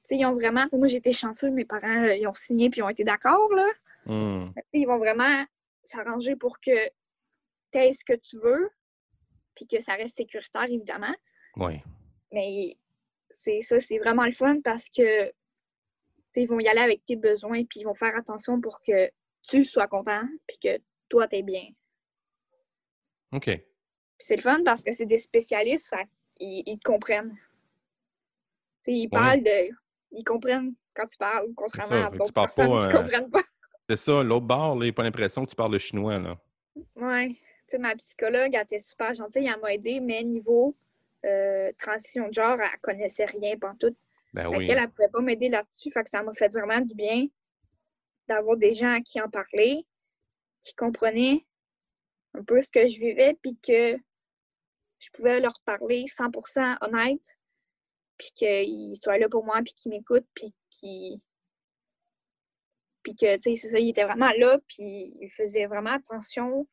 sais, 0.03 0.17
ils 0.17 0.25
ont 0.25 0.33
vraiment. 0.33 0.63
tu 0.63 0.71
sais, 0.71 0.77
Moi, 0.77 0.87
j'ai 0.87 0.97
été 0.97 1.13
chanceux, 1.13 1.49
mes 1.49 1.65
parents, 1.65 2.03
euh, 2.03 2.15
ils 2.15 2.27
ont 2.27 2.33
signé 2.33 2.69
puis 2.69 2.79
ils 2.79 2.83
ont 2.83 2.89
été 2.89 3.03
d'accord, 3.03 3.53
là. 3.53 3.67
Sais, 4.53 4.61
ils 4.73 4.85
vont 4.85 4.97
vraiment 4.97 5.45
s'arranger 5.83 6.35
pour 6.35 6.59
que 6.59 6.87
tu 7.71 7.79
aies 7.79 7.93
ce 7.93 8.03
que 8.03 8.13
tu 8.13 8.37
veux, 8.37 8.69
puis 9.55 9.67
que 9.67 9.79
ça 9.79 9.93
reste 9.93 10.17
sécuritaire, 10.17 10.65
évidemment. 10.65 11.15
Oui. 11.55 11.81
Mais 12.31 12.77
c'est 13.29 13.61
ça, 13.61 13.79
c'est 13.79 13.97
vraiment 13.97 14.25
le 14.25 14.31
fun 14.31 14.61
parce 14.61 14.89
que 14.89 15.31
ils 16.35 16.47
vont 16.47 16.59
y 16.59 16.67
aller 16.67 16.81
avec 16.81 17.05
tes 17.05 17.15
besoins, 17.15 17.63
puis 17.63 17.81
ils 17.81 17.83
vont 17.83 17.93
faire 17.93 18.15
attention 18.15 18.59
pour 18.59 18.81
que 18.81 19.11
tu 19.43 19.63
sois 19.65 19.87
content, 19.87 20.23
puis 20.47 20.57
que 20.57 20.81
toi, 21.09 21.27
t'es 21.27 21.43
bien. 21.43 21.67
OK. 23.31 23.45
Puis 23.45 23.63
c'est 24.19 24.35
le 24.35 24.41
fun 24.41 24.63
parce 24.63 24.83
que 24.83 24.93
c'est 24.93 25.05
des 25.05 25.19
spécialistes, 25.19 25.89
fait 25.89 26.07
ils, 26.39 26.63
ils 26.65 26.79
te 26.79 26.83
comprennent. 26.83 27.37
Ils 28.87 29.09
parlent 29.09 29.43
de. 29.43 29.69
Ils 30.11 30.23
comprennent 30.23 30.73
quand 30.93 31.07
tu 31.07 31.17
parles, 31.17 31.47
contrairement 31.55 32.07
à 32.07 32.09
d'autres 32.11 32.33
personnes 32.33 32.69
pas, 32.69 32.87
qui 32.87 32.95
euh, 32.95 32.99
comprennent 32.99 33.29
pas. 33.29 33.43
C'est 33.89 33.97
ça, 33.97 34.23
l'autre 34.23 34.45
bord, 34.45 34.77
là, 34.77 34.85
il 34.85 34.89
n'a 34.89 34.93
pas 34.93 35.03
l'impression 35.03 35.43
que 35.43 35.49
tu 35.49 35.55
parles 35.55 35.73
le 35.73 35.79
chinois, 35.79 36.19
là. 36.19 36.37
Ouais. 36.95 37.29
Tu 37.29 37.37
sais, 37.67 37.77
ma 37.77 37.95
psychologue, 37.95 38.51
elle 38.53 38.61
était 38.61 38.79
super 38.79 39.13
gentille, 39.13 39.47
elle 39.47 39.59
m'a 39.59 39.73
aidée, 39.73 39.99
mais 39.99 40.23
niveau 40.23 40.75
euh, 41.25 41.71
transition 41.77 42.27
de 42.27 42.33
genre, 42.33 42.57
elle 42.59 42.79
connaissait 42.81 43.25
rien 43.25 43.57
pantoute. 43.57 43.97
Ben 44.33 44.47
oui. 44.47 44.69
elle 44.69 44.89
pouvait 44.89 45.09
pas 45.09 45.21
m'aider 45.21 45.49
là-dessus. 45.49 45.91
Fait 45.91 46.03
que 46.03 46.09
ça 46.09 46.23
m'a 46.23 46.33
fait 46.33 46.51
vraiment 46.51 46.81
du 46.81 46.95
bien 46.95 47.27
d'avoir 48.27 48.57
des 48.57 48.73
gens 48.73 48.91
à 48.91 49.01
qui 49.01 49.21
en 49.21 49.29
parler, 49.29 49.85
qui 50.61 50.73
comprenaient 50.75 51.45
un 52.33 52.43
peu 52.43 52.61
ce 52.63 52.71
que 52.71 52.87
je 52.87 52.99
vivais, 52.99 53.37
puis 53.41 53.57
que 53.61 53.95
je 55.03 55.09
pouvais 55.13 55.39
leur 55.39 55.59
parler 55.65 56.05
100% 56.05 56.77
honnête, 56.81 57.37
puis 58.17 58.31
qu'ils 58.35 58.95
soient 58.95 59.17
là 59.17 59.27
pour 59.27 59.43
moi, 59.43 59.61
puis 59.63 59.73
qu'ils 59.73 59.91
m'écoutent, 59.91 60.27
puis 60.33 60.53
qu'ils... 60.69 61.19
Puis 63.03 63.15
que, 63.15 63.35
tu 63.35 63.41
sais, 63.41 63.55
c'est 63.55 63.67
ça, 63.69 63.79
ils 63.79 63.89
étaient 63.89 64.05
vraiment 64.05 64.31
là, 64.37 64.59
puis 64.67 65.17
ils 65.19 65.29
faisaient 65.35 65.65
vraiment 65.65 65.91
attention 65.91 66.67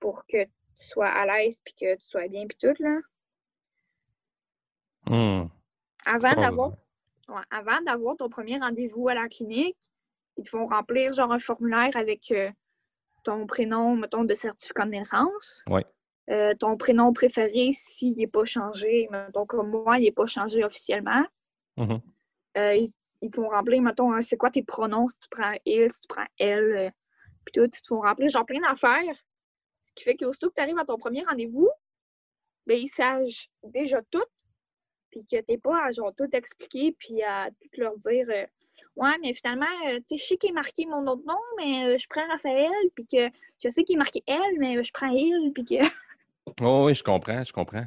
pour 0.00 0.24
que 0.26 0.44
tu 0.44 0.50
sois 0.74 1.08
à 1.08 1.24
l'aise, 1.24 1.60
puis 1.64 1.74
que 1.74 1.94
tu 1.94 2.04
sois 2.04 2.26
bien, 2.28 2.46
puis 2.48 2.58
tout, 2.60 2.82
là. 2.82 2.98
Hmm. 5.06 5.48
Avant 6.04 6.34
d'avoir. 6.34 6.72
Ouais, 7.28 7.42
avant 7.50 7.80
d'avoir 7.82 8.16
ton 8.16 8.28
premier 8.28 8.58
rendez-vous 8.58 9.08
à 9.08 9.14
la 9.14 9.28
clinique, 9.28 9.76
ils 10.36 10.44
te 10.44 10.50
font 10.50 10.66
remplir 10.66 11.12
genre 11.12 11.32
un 11.32 11.38
formulaire 11.38 11.96
avec 11.96 12.30
euh, 12.30 12.50
ton 13.24 13.46
prénom, 13.46 13.96
mettons, 13.96 14.24
de 14.24 14.34
certificat 14.34 14.84
de 14.84 14.90
naissance. 14.90 15.62
Ouais. 15.68 15.84
Euh, 16.30 16.54
ton 16.58 16.76
prénom 16.76 17.12
préféré 17.12 17.70
s'il 17.72 18.16
n'est 18.16 18.26
pas 18.26 18.44
changé, 18.44 19.08
mettons 19.10 19.46
comme 19.46 19.70
moi, 19.70 19.98
il 19.98 20.04
n'est 20.04 20.12
pas 20.12 20.26
changé 20.26 20.64
officiellement. 20.64 21.24
Mhm. 21.76 22.00
Euh, 22.58 22.74
ils, 22.74 22.92
ils 23.22 23.30
te 23.30 23.36
font 23.36 23.48
remplir, 23.48 23.80
mettons, 23.80 24.12
hein, 24.12 24.22
c'est 24.22 24.36
quoi 24.36 24.50
tes 24.50 24.62
pronoms, 24.62 25.08
si 25.08 25.18
tu 25.20 25.28
prends 25.30 25.52
il, 25.64 25.90
si 25.90 26.00
tu 26.00 26.08
prends 26.08 26.26
elle, 26.38 26.76
euh, 26.76 26.90
puis 27.44 27.52
tout, 27.52 27.64
ils 27.64 27.70
te 27.70 27.86
font 27.86 28.00
remplir 28.00 28.28
genre 28.28 28.46
plein 28.46 28.60
d'affaires. 28.60 29.16
Ce 29.82 29.92
qui 29.94 30.02
fait 30.02 30.16
qu'aussitôt 30.16 30.48
que 30.48 30.54
tu 30.54 30.62
arrives 30.62 30.78
à 30.78 30.84
ton 30.84 30.98
premier 30.98 31.24
rendez-vous, 31.24 31.70
ben, 32.66 32.76
ils 32.76 32.88
savent 32.88 33.28
déjà 33.62 34.00
tout, 34.10 34.24
puis 35.10 35.24
que 35.30 35.40
t'es 35.40 35.58
pas 35.58 35.84
à 35.86 35.92
genre 35.92 36.12
tout 36.16 36.28
expliquer, 36.32 36.96
puis 36.98 37.22
à 37.22 37.50
tout 37.50 37.80
leur 37.80 37.96
dire 37.98 38.26
Ouais, 38.96 39.14
mais 39.20 39.34
finalement, 39.34 39.66
euh, 39.88 39.98
tu 39.98 40.04
sais, 40.06 40.16
je 40.16 40.24
sais 40.24 40.36
qu'il 40.38 40.50
est 40.50 40.54
marqué 40.54 40.86
mon 40.86 41.06
autre 41.06 41.22
nom, 41.26 41.38
mais 41.58 41.86
euh, 41.86 41.98
je 41.98 42.06
prends 42.08 42.26
Raphaël, 42.28 42.72
puis 42.94 43.06
que 43.06 43.28
je 43.62 43.68
sais 43.68 43.84
qu'il 43.84 43.96
est 43.96 43.98
marqué 43.98 44.22
elle, 44.26 44.58
mais 44.58 44.78
euh, 44.78 44.82
je 44.82 44.90
prends 44.92 45.08
il, 45.08 45.52
puis 45.52 45.64
que. 45.64 45.74
Oh, 46.60 46.84
oui, 46.86 46.94
je 46.94 47.02
comprends, 47.02 47.42
je 47.44 47.52
comprends. 47.52 47.86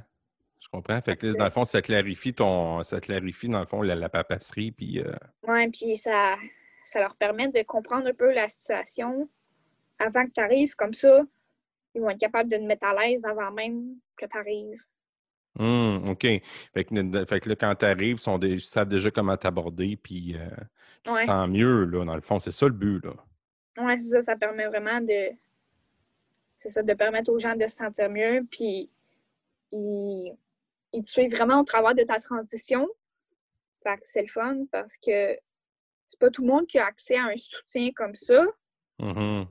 Je 0.60 0.68
comprends. 0.70 1.02
Fait 1.02 1.16
que, 1.16 1.32
que- 1.32 1.38
dans 1.38 1.46
le 1.46 1.52
fond, 1.52 1.64
ça 1.66 1.82
clarifie 1.82 2.34
ton. 2.34 2.84
Ça 2.84 3.00
clarifie, 3.00 3.48
dans 3.48 3.60
le 3.62 3.66
fond, 3.66 3.82
la, 3.82 3.96
la 3.96 4.10
papasserie, 4.10 4.72
puis. 4.72 5.00
euh, 5.00 5.14
Ouais, 5.48 5.70
puis 5.70 5.96
ça, 5.96 6.36
ça 6.84 7.00
leur 7.00 7.16
permet 7.16 7.48
de 7.48 7.62
comprendre 7.64 8.08
un 8.08 8.14
peu 8.14 8.34
la 8.34 8.50
situation 8.50 9.30
avant 10.00 10.26
que 10.26 10.32
tu 10.32 10.42
arrives. 10.42 10.76
Comme 10.76 10.94
ça, 10.94 11.24
ils 11.96 12.02
vont 12.02 12.10
être 12.10 12.20
capables 12.20 12.50
de 12.52 12.58
te 12.58 12.62
mettre 12.64 12.86
à 12.86 12.94
l'aise 12.94 13.26
avant 13.26 13.52
même 13.52 13.96
que 14.18 14.26
tu 14.26 14.38
arrives. 14.38 14.80
hmm, 15.58 16.10
OK. 16.10 16.22
Fait 16.74 16.84
que, 16.84 17.26
fait 17.26 17.40
que 17.40 17.50
là, 17.50 17.56
quand 17.56 17.76
tu 17.76 17.86
arrives, 17.86 18.20
ils, 18.20 18.40
dé- 18.40 18.60
savent 18.60 18.90
déjà 18.90 19.10
comment 19.12 19.38
t'aborder, 19.38 19.96
puis 19.96 20.36
euh, 20.36 20.50
tu 21.04 21.12
Ouais. 21.12 21.22
te 21.22 21.26
sens 21.28 21.48
mieux, 21.50 21.86
là, 21.86 22.04
dans 22.06 22.16
le 22.16 22.22
fond. 22.22 22.40
C'est 22.40 22.52
ça 22.52 22.66
le 22.66 22.74
but, 22.74 23.04
là. 23.06 23.14
Ouais, 23.78 23.96
c'est 23.98 24.10
ça, 24.10 24.22
ça 24.22 24.36
permet 24.36 24.68
vraiment 24.68 25.00
de. 25.00 25.30
C'est 26.60 26.70
ça, 26.70 26.84
de 26.84 26.94
permettre 26.94 27.32
aux 27.32 27.40
gens 27.40 27.56
de 27.56 27.68
se 27.68 27.76
sentir 27.76 28.10
mieux, 28.10 28.46
puis 28.52 28.90
ils, 29.72 30.38
ils 30.94 31.02
te 31.02 31.08
suivent 31.08 31.34
vraiment 31.34 31.62
au 31.62 31.64
travers 31.64 31.96
de 31.96 32.04
ta 32.04 32.20
transition. 32.20 32.88
Fait 33.84 33.96
que 33.98 34.04
c'est 34.06 34.22
le 34.22 34.28
fun 34.28 34.66
parce 34.72 34.98
que 34.98 35.38
c'est 36.08 36.20
pas 36.20 36.30
tout 36.30 36.42
le 36.42 36.48
monde 36.48 36.68
qui 36.68 36.80
a 36.80 36.86
accès 36.86 37.16
à 37.16 37.26
un 37.26 37.38
soutien 37.38 37.92
comme 37.96 38.16
ça. 38.16 38.46
Mhm. 39.00 39.46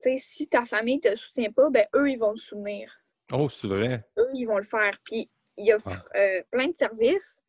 Tu 0.00 0.10
sais, 0.10 0.16
si 0.18 0.48
ta 0.48 0.64
famille 0.66 1.00
te 1.00 1.14
soutient 1.16 1.50
pas, 1.50 1.70
ben 1.70 1.86
eux, 1.94 2.10
ils 2.10 2.18
vont 2.18 2.30
le 2.30 2.36
soutenir. 2.36 2.92
Oh, 3.32 3.48
c'est 3.48 3.66
vrai. 3.66 4.04
eux, 4.18 4.30
ils 4.34 4.44
vont 4.44 4.58
le 4.58 4.64
faire. 4.64 4.98
Puis, 5.04 5.28
il 5.56 5.66
y 5.66 5.72
a 5.72 5.78
euh, 6.14 6.42
plein 6.50 6.68
de 6.68 6.76
services. 6.76 7.42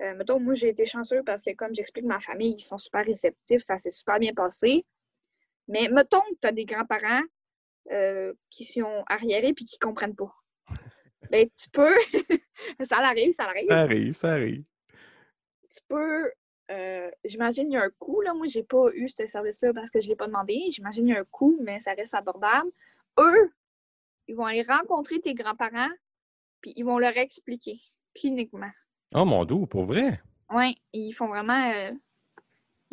Euh, 0.00 0.14
mettons, 0.14 0.38
moi, 0.38 0.54
j'ai 0.54 0.68
été 0.68 0.84
chanceux 0.84 1.22
parce 1.24 1.42
que, 1.42 1.52
comme 1.52 1.74
j'explique, 1.74 2.04
ma 2.04 2.20
famille, 2.20 2.56
ils 2.58 2.60
sont 2.60 2.76
super 2.76 3.06
réceptifs, 3.06 3.62
ça 3.62 3.78
s'est 3.78 3.90
super 3.90 4.18
bien 4.18 4.34
passé. 4.34 4.84
Mais 5.68 5.88
mettons 5.88 6.20
que 6.20 6.38
tu 6.42 6.48
as 6.48 6.52
des 6.52 6.64
grands-parents 6.64 7.22
euh, 7.92 8.32
qui 8.50 8.64
sont 8.64 9.04
arriérés 9.08 9.52
puis 9.54 9.64
qui 9.64 9.78
comprennent 9.78 10.16
pas. 10.16 10.32
Ben, 11.30 11.48
tu 11.56 11.68
peux, 11.70 11.94
ça 12.84 12.98
arrive, 12.98 13.32
ça 13.32 13.44
arrive. 13.46 13.66
Ça 13.68 13.80
arrive, 13.80 14.12
ça 14.12 14.32
arrive. 14.34 14.62
Tu 15.68 15.80
peux, 15.88 16.30
euh, 16.70 17.10
j'imagine, 17.24 17.68
il 17.68 17.74
y 17.74 17.76
a 17.76 17.82
un 17.82 17.90
coût, 17.98 18.20
là. 18.20 18.32
Moi, 18.32 18.46
j'ai 18.46 18.62
pas 18.62 18.86
eu 18.94 19.08
ce 19.08 19.26
service-là 19.26 19.72
parce 19.74 19.90
que 19.90 20.00
je 20.00 20.08
l'ai 20.08 20.14
pas 20.14 20.28
demandé. 20.28 20.68
J'imagine, 20.70 21.08
il 21.08 21.14
y 21.14 21.16
a 21.16 21.20
un 21.20 21.24
coût, 21.24 21.58
mais 21.60 21.80
ça 21.80 21.94
reste 21.94 22.14
abordable. 22.14 22.70
Eux, 23.18 23.50
ils 24.28 24.36
vont 24.36 24.44
aller 24.44 24.62
rencontrer 24.62 25.18
tes 25.18 25.34
grands-parents 25.34 25.90
puis 26.60 26.72
ils 26.76 26.84
vont 26.84 26.98
leur 26.98 27.16
expliquer 27.16 27.80
cliniquement. 28.14 28.70
Oh, 29.14 29.24
mon 29.24 29.44
dos, 29.44 29.66
pour 29.66 29.84
vrai? 29.86 30.20
Oui, 30.50 30.76
ils 30.92 31.12
font 31.12 31.26
vraiment. 31.28 31.70
euh, 31.72 31.90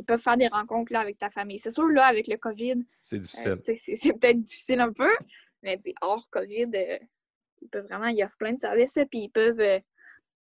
ils 0.03 0.05
peuvent 0.05 0.21
faire 0.21 0.35
des 0.35 0.47
rencontres 0.49 0.91
là, 0.91 0.99
avec 0.99 1.17
ta 1.17 1.29
famille. 1.29 1.57
C'est 1.59 1.71
sûr, 1.71 1.87
là, 1.87 2.05
avec 2.05 2.27
le 2.27 2.35
COVID, 2.35 2.83
C'est 2.99 3.15
euh, 3.15 3.55
difficile. 3.55 3.97
c'est 3.97 4.13
peut-être 4.13 4.41
difficile 4.41 4.81
un 4.81 4.91
peu, 4.91 5.09
mais 5.61 5.79
hors 6.01 6.29
COVID, 6.29 6.67
euh, 6.75 6.99
ils 7.61 7.69
peuvent 7.69 7.85
vraiment. 7.85 8.07
Ils 8.07 8.21
offrent 8.23 8.35
plein 8.37 8.51
de 8.51 8.59
services, 8.59 8.95
là, 8.97 9.05
puis 9.05 9.21
ils 9.21 9.29
peuvent. 9.29 9.59
euh, 9.61 9.79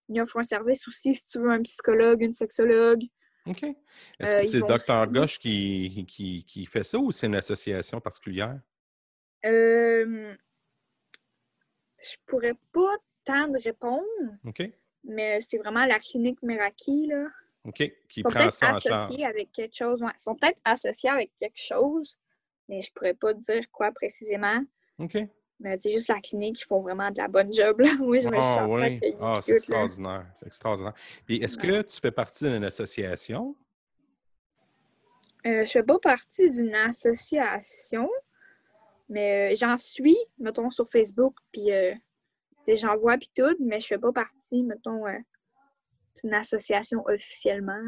ils 0.09 0.21
offrent 0.21 0.37
un 0.39 0.43
service 0.43 0.85
aussi 0.89 1.15
si 1.15 1.25
tu 1.25 1.39
veux 1.39 1.49
un 1.49 1.61
psychologue, 1.61 2.21
une 2.21 2.33
sexologue. 2.33 3.01
OK. 3.47 3.63
Est-ce 3.63 4.35
que 4.35 4.43
c'est 4.43 4.61
aussi- 4.61 5.11
Gauche 5.11 5.39
qui, 5.39 6.05
qui, 6.07 6.43
qui 6.45 6.65
fait 6.65 6.83
ça 6.83 6.97
ou 6.99 7.11
c'est 7.11 7.27
une 7.27 7.35
association 7.35 8.01
particulière? 8.01 8.59
Euh, 9.45 10.35
je 12.03 12.15
pourrais 12.25 12.55
pas 12.73 12.95
tant 13.23 13.47
de 13.47 13.57
répondre, 13.63 14.03
OK. 14.45 14.63
mais 15.05 15.39
c'est 15.41 15.57
vraiment 15.59 15.85
la 15.85 15.97
clinique 15.99 16.41
Meraki, 16.43 17.07
là. 17.07 17.27
OK. 17.65 17.75
Qui 17.77 17.93
Ils 18.17 18.23
sont 18.23 18.29
prend 18.29 18.39
peut-être 18.39 18.53
ça 18.53 18.75
en 18.75 18.79
charge. 18.79 19.05
associés 19.05 19.25
avec 19.25 19.51
quelque 19.51 19.75
chose. 19.75 20.01
ouais, 20.01 20.11
ils 20.15 20.21
sont 20.21 20.35
peut-être 20.35 20.59
associés 20.63 21.09
avec 21.09 21.31
quelque 21.35 21.59
chose, 21.59 22.17
mais 22.69 22.81
je 22.81 22.91
pourrais 22.93 23.13
pas 23.13 23.33
dire 23.33 23.63
quoi 23.71 23.91
précisément. 23.91 24.61
OK. 24.99 25.17
Mais 25.59 25.77
c'est 25.79 25.91
juste 25.91 26.09
la 26.09 26.19
clinique, 26.19 26.59
ils 26.61 26.65
font 26.65 26.81
vraiment 26.81 27.09
de 27.11 27.17
la 27.17 27.27
bonne 27.27 27.51
job. 27.53 27.79
Là. 27.79 27.89
Oui, 28.01 28.21
je 28.21 28.27
me 28.27 28.35
suis 28.35 28.43
Ah 28.43 28.67
oui. 28.67 28.99
Ah, 29.21 29.33
puis 29.35 29.43
c'est 29.43 29.53
extraordinaire. 29.53 30.25
C'est 30.35 30.47
extraordinaire. 30.47 30.93
Puis 31.25 31.37
est-ce 31.37 31.57
que 31.57 31.81
tu 31.81 31.99
fais 31.99 32.11
partie 32.11 32.43
d'une 32.49 32.63
association? 32.65 33.55
Euh, 35.45 35.65
je 35.65 35.71
fais 35.71 35.83
pas 35.83 35.99
partie 35.99 36.49
d'une 36.51 36.73
association, 36.73 38.09
mais 39.09 39.53
euh, 39.53 39.55
j'en 39.55 39.77
suis, 39.77 40.17
mettons, 40.39 40.71
sur 40.71 40.89
Facebook, 40.89 41.35
puis 41.51 41.71
euh, 41.71 41.93
j'en 42.67 42.97
vois, 42.97 43.17
puis 43.17 43.29
tout, 43.35 43.55
mais 43.59 43.79
je 43.79 43.87
fais 43.87 43.99
pas 43.99 44.11
partie, 44.11 44.63
mettons, 44.63 45.03
euh, 46.15 46.21
d'une 46.23 46.33
association 46.33 47.03
officiellement. 47.07 47.81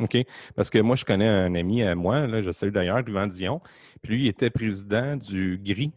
OK. 0.00 0.16
Parce 0.54 0.70
que 0.70 0.78
moi, 0.78 0.96
je 0.96 1.04
connais 1.04 1.28
un 1.28 1.54
ami 1.54 1.82
à 1.82 1.94
moi, 1.94 2.26
là, 2.26 2.40
je 2.40 2.52
salue 2.52 2.72
d'ailleurs, 2.72 3.00
Yvan 3.06 3.26
Dion, 3.26 3.60
puis 4.02 4.14
lui, 4.14 4.24
il 4.24 4.28
était 4.28 4.50
président 4.50 5.16
du 5.16 5.58
GRI, 5.58 5.92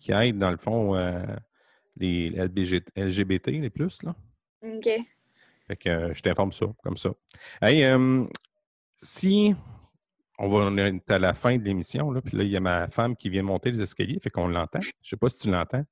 qui 0.00 0.12
aide, 0.12 0.38
dans 0.38 0.50
le 0.50 0.56
fond, 0.56 0.96
euh, 0.96 1.22
les 1.96 2.30
LBG 2.30 2.82
LGBT, 2.96 3.48
les 3.48 3.70
plus, 3.70 4.02
là. 4.02 4.14
OK. 4.62 4.88
Fait 5.66 5.76
que 5.76 5.88
euh, 5.88 6.14
je 6.14 6.22
t'informe 6.22 6.52
ça, 6.52 6.66
comme 6.82 6.96
ça. 6.96 7.10
Hey, 7.60 7.84
euh, 7.84 8.24
si 8.96 9.54
on 10.38 10.48
va 10.48 10.58
on 10.66 10.76
est 10.76 11.10
à 11.10 11.18
la 11.18 11.34
fin 11.34 11.56
de 11.56 11.62
l'émission, 11.62 12.10
là, 12.10 12.20
puis 12.20 12.36
là, 12.36 12.42
il 12.42 12.50
y 12.50 12.56
a 12.56 12.60
ma 12.60 12.88
femme 12.88 13.16
qui 13.16 13.28
vient 13.28 13.42
monter 13.42 13.70
les 13.70 13.80
escaliers, 13.80 14.18
fait 14.20 14.30
qu'on 14.30 14.48
l'entend. 14.48 14.80
Je 14.80 14.90
sais 15.02 15.16
pas 15.16 15.28
si 15.28 15.38
tu 15.38 15.50
l'entends. 15.50 15.84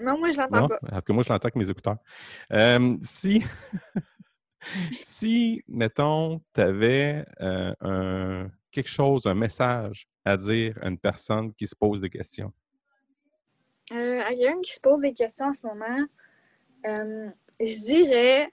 Non, 0.00 0.18
moi, 0.18 0.30
je 0.30 0.38
l'entends 0.38 0.60
Non? 0.62 0.68
pas. 0.68 0.78
Alors 0.88 1.04
que 1.04 1.12
moi, 1.12 1.22
je 1.22 1.28
l'entends 1.28 1.46
avec 1.46 1.56
mes 1.56 1.70
écouteurs. 1.70 1.98
Euh, 2.52 2.96
si, 3.02 3.42
si, 5.00 5.62
mettons, 5.68 6.40
tu 6.54 6.60
avais 6.60 7.24
un, 7.40 8.50
quelque 8.70 8.88
chose, 8.88 9.26
un 9.26 9.34
message 9.34 10.08
à 10.24 10.36
dire 10.36 10.78
à 10.82 10.88
une 10.88 10.98
personne 10.98 11.52
qui 11.54 11.66
se 11.66 11.76
pose 11.76 12.00
des 12.00 12.10
questions. 12.10 12.52
Euh, 13.92 14.22
à 14.22 14.30
quelqu'un 14.30 14.60
qui 14.62 14.72
se 14.72 14.80
pose 14.80 15.00
des 15.02 15.12
questions 15.12 15.46
en 15.46 15.52
ce 15.52 15.66
moment, 15.66 16.06
euh, 16.86 17.28
je 17.60 17.84
dirais 17.84 18.50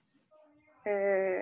euh, 0.87 1.41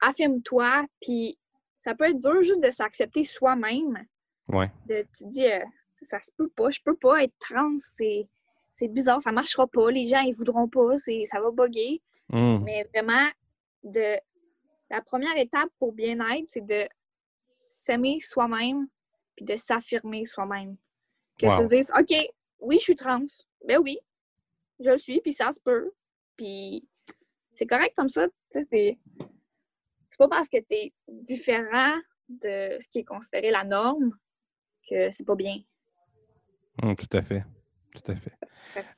affirme-toi, 0.00 0.86
puis 1.00 1.38
ça 1.80 1.94
peut 1.94 2.04
être 2.04 2.18
dur 2.18 2.42
juste 2.42 2.62
de 2.62 2.70
s'accepter 2.70 3.24
soi-même. 3.24 4.06
Ouais. 4.48 4.70
De, 4.86 5.02
tu 5.16 5.24
te 5.24 5.28
dis, 5.28 5.46
euh, 5.46 5.60
ça 6.02 6.20
se 6.22 6.30
peut 6.36 6.48
pas, 6.48 6.70
je 6.70 6.80
peux 6.84 6.96
pas 6.96 7.22
être 7.22 7.34
trans, 7.38 7.76
c'est, 7.78 8.26
c'est 8.76 8.88
bizarre, 8.88 9.22
ça 9.22 9.30
marchera 9.30 9.68
pas, 9.68 9.88
les 9.92 10.04
gens 10.04 10.20
ils 10.22 10.34
voudront 10.34 10.68
pas, 10.68 10.98
ça 10.98 11.40
va 11.40 11.50
bugger. 11.52 12.02
Hum, 12.32 12.60
Mais 12.64 12.82
vraiment, 12.92 13.28
de 13.84 14.16
la 14.90 15.00
première 15.00 15.36
étape 15.36 15.68
pour 15.78 15.92
bien 15.92 16.18
être, 16.34 16.48
c'est 16.48 16.66
de 16.66 16.88
s'aimer 17.68 18.18
soi-même 18.20 18.88
puis 19.36 19.44
de 19.44 19.56
s'affirmer 19.56 20.26
soi-même. 20.26 20.76
Que 21.38 21.46
Wow. 21.46 21.60
tu 21.68 21.76
dises, 21.76 21.92
OK, 21.96 22.16
oui, 22.58 22.76
je 22.78 22.82
suis 22.82 22.96
trans. 22.96 23.24
Ben 23.64 23.78
oui, 23.78 23.96
je 24.80 24.90
le 24.90 24.98
suis, 24.98 25.20
puis 25.20 25.32
ça 25.32 25.52
se 25.52 25.60
peut. 25.60 25.92
Puis 26.36 26.84
c'est 27.52 27.66
correct 27.66 27.94
comme 27.96 28.08
ça. 28.10 28.26
tu 28.28 28.34
sais, 28.50 28.66
C'est 28.70 28.98
c'est 30.10 30.18
pas 30.18 30.28
parce 30.28 30.48
que 30.48 30.58
tu 30.58 30.74
es 30.74 30.92
différent 31.08 31.94
de 32.28 32.76
ce 32.80 32.88
qui 32.88 32.98
est 33.00 33.04
considéré 33.04 33.50
la 33.52 33.62
norme 33.62 34.16
que 34.90 35.10
c'est 35.12 35.24
pas 35.26 35.36
bien. 35.36 35.58
hum, 36.82 36.96
tout 36.96 37.16
à 37.16 37.22
fait. 37.22 37.44
Tout 37.94 38.10
à 38.10 38.16
fait. 38.16 38.32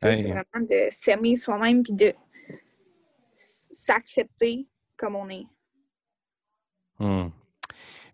Hey. 0.02 0.22
C'est 0.22 0.30
vraiment 0.30 0.66
de 0.68 0.86
s'aimer 0.90 1.36
soi-même 1.36 1.82
puis 1.82 1.92
de 1.92 2.14
s'accepter 3.34 4.66
comme 4.96 5.16
on 5.16 5.28
est. 5.28 5.46
Hum. 6.98 7.30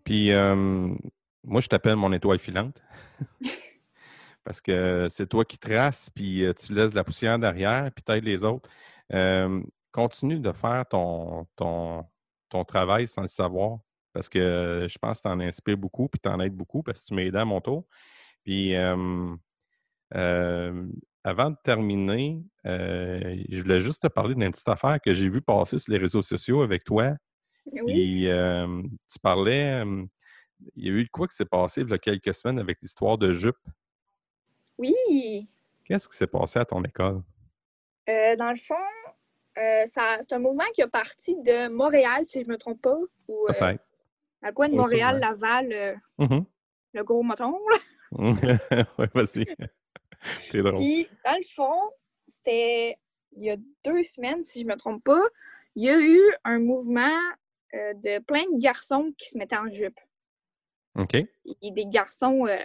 Puis, 0.05 0.33
euh, 0.33 0.55
moi, 1.45 1.61
je 1.61 1.69
t'appelle 1.69 1.97
mon 1.97 2.13
étoile 2.13 2.39
filante. 2.39 2.83
Parce 4.45 4.61
que 4.61 5.07
c'est 5.09 5.29
toi 5.29 5.45
qui 5.45 5.57
traces, 5.57 6.11
puis 6.11 6.45
euh, 6.45 6.53
tu 6.53 6.75
laisses 6.75 6.91
de 6.91 6.97
la 6.97 7.05
poussière 7.05 7.39
derrière, 7.39 7.91
puis 7.93 8.03
t'aides 8.03 8.25
les 8.25 8.43
autres. 8.43 8.69
Euh, 9.13 9.63
continue 9.93 10.41
de 10.41 10.51
faire 10.51 10.85
ton, 10.89 11.47
ton, 11.55 12.05
ton 12.49 12.65
travail 12.65 13.07
sans 13.07 13.23
le 13.23 13.29
savoir. 13.29 13.79
Parce 14.13 14.29
que 14.29 14.87
je 14.89 14.99
pense 14.99 15.21
que 15.21 15.29
tu 15.29 15.33
en 15.33 15.39
inspires 15.39 15.77
beaucoup, 15.77 16.09
puis 16.09 16.21
tu 16.21 16.29
en 16.29 16.41
aides 16.41 16.57
beaucoup, 16.57 16.83
parce 16.83 17.03
que 17.03 17.09
tu 17.09 17.15
m'as 17.15 17.23
aidé 17.23 17.39
à 17.39 17.45
mon 17.45 17.61
tour. 17.61 17.87
Puis, 18.43 18.75
euh, 18.75 19.37
euh, 20.15 20.87
avant 21.25 21.51
de 21.51 21.57
terminer, 21.63 22.43
euh, 22.67 23.37
je 23.49 23.61
voulais 23.63 23.81
juste 23.81 24.03
te 24.03 24.09
parler 24.09 24.35
d'une 24.35 24.51
petite 24.51 24.69
affaire 24.69 24.99
que 25.01 25.13
j'ai 25.13 25.29
vue 25.29 25.41
passer 25.43 25.79
sur 25.79 25.93
les 25.93 25.99
réseaux 25.99 26.23
sociaux 26.23 26.63
avec 26.63 26.85
toi. 26.85 27.13
Oui. 27.71 28.27
Euh, 28.29 28.83
tu 29.11 29.19
parlais, 29.21 29.83
il 30.77 30.85
y 30.87 30.89
a 30.91 30.93
eu 30.93 31.07
quoi 31.09 31.29
qui 31.29 31.37
s'est 31.37 31.45
passé 31.45 31.83
il 31.83 31.89
y 31.89 31.93
a 31.93 31.99
quelques 31.99 32.35
semaines 32.35 32.59
avec 32.59 32.81
l'histoire 32.83 33.17
de 33.19 33.33
jupe? 33.33 33.57
Oui. 34.79 35.49
Qu'est-ce 35.85 36.09
qui 36.09 36.17
s'est 36.17 36.27
passé 36.27 36.59
à 36.59 36.65
ton 36.65 36.83
école? 36.85 37.23
Dans 38.07 38.51
le 38.51 38.57
fond, 38.57 38.75
c'est 39.55 40.33
un 40.33 40.39
mouvement 40.39 40.65
qui 40.75 40.83
a 40.83 40.89
parti 40.89 41.37
de 41.43 41.69
Montréal, 41.69 42.25
si 42.27 42.41
je 42.43 42.47
ne 42.47 42.53
me 42.53 42.59
trompe 42.59 42.83
pas, 42.83 42.97
ou 43.29 43.45
Peut-être. 43.47 43.83
à 44.43 44.53
coin 44.53 44.69
de 44.69 44.73
Oui, 44.73 44.79
Montréal. 44.79 45.21
Laval, 45.21 46.01
Mhm. 46.19 46.45
le 46.95 47.05
gros 47.05 47.23
moton. 47.23 47.59
là. 47.71 47.79
ouais, 48.99 49.09
vas-y. 49.15 49.47
C'est 50.51 50.63
drôle. 50.63 50.77
Puis, 50.77 51.09
dans 51.25 51.37
le 51.37 51.45
fond, 51.55 51.91
c'était 52.29 52.97
il 53.35 53.45
y 53.45 53.51
a 53.51 53.57
deux 53.85 54.05
semaines, 54.05 54.45
si 54.45 54.61
je 54.61 54.67
ne 54.67 54.73
me 54.73 54.77
trompe 54.79 55.03
pas, 55.05 55.23
il 55.75 55.85
y 55.85 55.91
a 55.91 55.99
eu 55.99 56.21
un 56.45 56.59
mouvement 56.59 57.19
euh, 57.75 57.95
de 57.95 58.19
plein 58.19 58.45
de 58.53 58.59
garçons 58.61 59.13
qui 59.17 59.29
se 59.31 59.39
mettaient 59.39 59.57
en 59.57 59.71
jupe. 59.71 59.99
OK. 60.99 61.15
Et 61.15 61.71
des 61.71 61.87
garçons, 61.87 62.47
euh, 62.47 62.59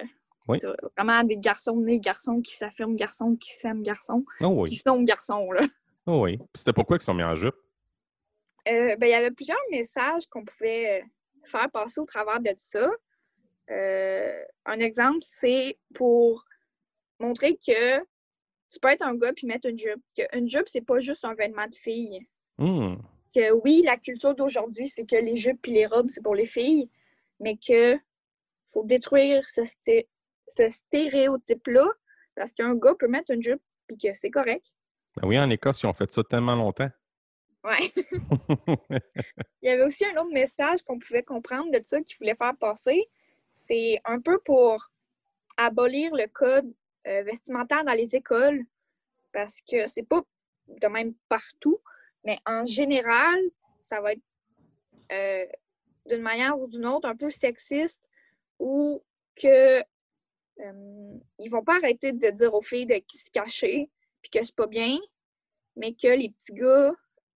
Oui. 0.49 0.57
vraiment 0.97 1.23
des 1.23 1.37
garçons 1.37 1.77
nés 1.77 1.99
garçons 2.01 2.41
qui 2.41 2.53
s'affirment 2.53 2.97
garçons, 2.97 3.37
qui 3.37 3.53
s'aiment 3.55 3.81
garçons, 3.83 4.25
Oh 4.41 4.65
qui 4.65 4.71
oui. 4.71 4.75
sont 4.75 5.01
garçons. 5.03 5.51
Là. 5.53 5.65
Oh 6.05 6.23
oui. 6.23 6.37
C'était 6.53 6.73
pourquoi 6.73 6.97
ils 6.97 7.01
sont 7.01 7.13
mis 7.13 7.23
en 7.23 7.35
jupe? 7.35 7.55
Euh, 8.67 8.97
ben, 8.97 9.07
il 9.07 9.11
y 9.11 9.13
avait 9.13 9.31
plusieurs 9.31 9.57
messages 9.71 10.25
qu'on 10.27 10.43
pouvait 10.43 11.05
faire 11.45 11.71
passer 11.71 12.01
au 12.01 12.05
travers 12.05 12.41
de 12.41 12.51
ça. 12.57 12.89
Un 13.69 14.79
exemple, 14.79 15.19
c'est 15.21 15.77
pour 15.95 16.43
montrer 17.19 17.55
que 17.57 17.99
tu 18.69 18.79
peux 18.81 18.89
être 18.89 19.01
un 19.03 19.15
gars 19.15 19.33
puis 19.33 19.47
mettre 19.47 19.67
une 19.67 19.77
jupe. 19.77 20.01
Que 20.15 20.23
une 20.37 20.47
jupe, 20.47 20.67
c'est 20.67 20.81
pas 20.85 20.99
juste 20.99 21.23
un 21.25 21.33
vêtement 21.33 21.67
de 21.67 21.75
fille. 21.75 22.27
Hum. 22.57 23.01
Que 23.33 23.51
oui, 23.51 23.81
la 23.83 23.97
culture 23.97 24.35
d'aujourd'hui, 24.35 24.87
c'est 24.87 25.05
que 25.05 25.15
les 25.15 25.35
jupes 25.35 25.61
puis 25.61 25.73
les 25.73 25.85
robes, 25.85 26.09
c'est 26.09 26.23
pour 26.23 26.35
les 26.35 26.45
filles, 26.45 26.89
mais 27.39 27.57
que 27.57 27.97
faut 28.73 28.83
détruire 28.83 29.47
ce, 29.49 29.61
sté- 29.61 30.07
ce 30.47 30.69
stéréotype-là 30.69 31.87
parce 32.35 32.51
qu'un 32.51 32.75
gars 32.75 32.95
peut 32.97 33.07
mettre 33.07 33.31
une 33.31 33.41
jupe 33.41 33.61
puis 33.87 33.97
que 33.97 34.13
c'est 34.13 34.31
correct. 34.31 34.65
Ben 35.15 35.27
oui, 35.27 35.39
en 35.39 35.49
Écosse, 35.49 35.81
ils 35.81 35.87
ont 35.87 35.93
fait 35.93 36.11
ça 36.11 36.23
tellement 36.23 36.55
longtemps. 36.55 36.89
Ouais. 37.63 37.91
Il 39.61 39.67
y 39.67 39.69
avait 39.69 39.83
aussi 39.83 40.05
un 40.05 40.15
autre 40.17 40.31
message 40.31 40.81
qu'on 40.83 40.99
pouvait 40.99 41.23
comprendre 41.23 41.71
de 41.71 41.79
ça 41.83 42.01
qu'il 42.01 42.17
voulait 42.17 42.35
faire 42.35 42.55
passer. 42.57 43.07
C'est 43.51 43.99
un 44.05 44.21
peu 44.21 44.39
pour 44.45 44.89
abolir 45.57 46.13
le 46.13 46.27
code 46.27 46.71
euh, 47.07 47.23
vestimentaire 47.23 47.83
dans 47.83 47.93
les 47.93 48.15
écoles 48.15 48.63
parce 49.31 49.61
que 49.61 49.87
c'est 49.87 50.07
pas 50.07 50.21
de 50.67 50.87
même 50.87 51.13
partout, 51.29 51.79
mais 52.23 52.39
en 52.45 52.65
général, 52.65 53.39
ça 53.81 54.01
va 54.01 54.13
être 54.13 54.21
euh, 55.11 55.45
d'une 56.05 56.21
manière 56.21 56.59
ou 56.59 56.67
d'une 56.67 56.85
autre 56.85 57.07
un 57.07 57.15
peu 57.15 57.31
sexiste 57.31 58.03
ou 58.59 59.03
que 59.35 59.79
euh, 59.79 61.17
ils 61.39 61.49
vont 61.49 61.63
pas 61.63 61.75
arrêter 61.75 62.11
de 62.11 62.29
dire 62.29 62.53
aux 62.53 62.61
filles 62.61 62.85
de 62.85 63.01
se 63.09 63.29
cacher 63.29 63.89
puis 64.21 64.31
que 64.31 64.43
c'est 64.43 64.55
pas 64.55 64.67
bien, 64.67 64.97
mais 65.75 65.93
que 65.93 66.07
les 66.07 66.29
petits 66.29 66.53
gars 66.53 66.93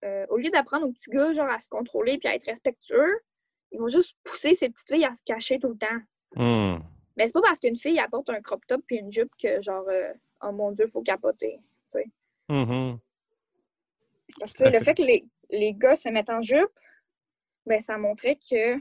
euh, 0.05 0.25
au 0.29 0.37
lieu 0.37 0.49
d'apprendre 0.49 0.87
aux 0.87 0.91
petits 0.91 1.09
gars 1.09 1.33
genre 1.33 1.49
à 1.49 1.59
se 1.59 1.67
contrôler 1.67 2.17
puis 2.17 2.29
à 2.29 2.35
être 2.35 2.45
respectueux, 2.45 3.19
ils 3.71 3.79
vont 3.79 3.89
juste 3.89 4.15
pousser 4.23 4.55
ces 4.55 4.69
petites 4.69 4.87
filles 4.87 5.05
à 5.05 5.13
se 5.13 5.23
cacher 5.23 5.59
tout 5.59 5.69
le 5.69 5.77
temps. 5.77 5.99
Hum. 6.37 6.81
Mais 7.19 7.27
c'est 7.27 7.33
pas 7.33 7.41
parce 7.41 7.59
qu'une 7.59 7.75
fille 7.75 7.99
apporte 7.99 8.29
un 8.29 8.39
crop 8.41 8.65
top 8.65 8.81
puis 8.87 8.95
une 8.95 9.11
jupe 9.11 9.31
que 9.37 9.61
genre 9.61 9.83
euh, 9.89 10.13
oh 10.41 10.53
mon 10.53 10.71
dieu, 10.71 10.87
faut 10.87 11.01
capoter. 11.01 11.59
Parce 14.39 14.53
que, 14.53 14.59
Tout 14.59 14.63
à 14.67 14.69
le 14.69 14.79
fait. 14.79 14.85
fait 14.85 14.95
que 14.95 15.01
les, 15.01 15.25
les 15.49 15.73
gars 15.73 15.97
se 15.97 16.07
mettent 16.07 16.29
en 16.29 16.41
jupe, 16.41 16.71
ben 17.65 17.77
ça 17.81 17.97
montrait 17.97 18.37
que 18.37 18.77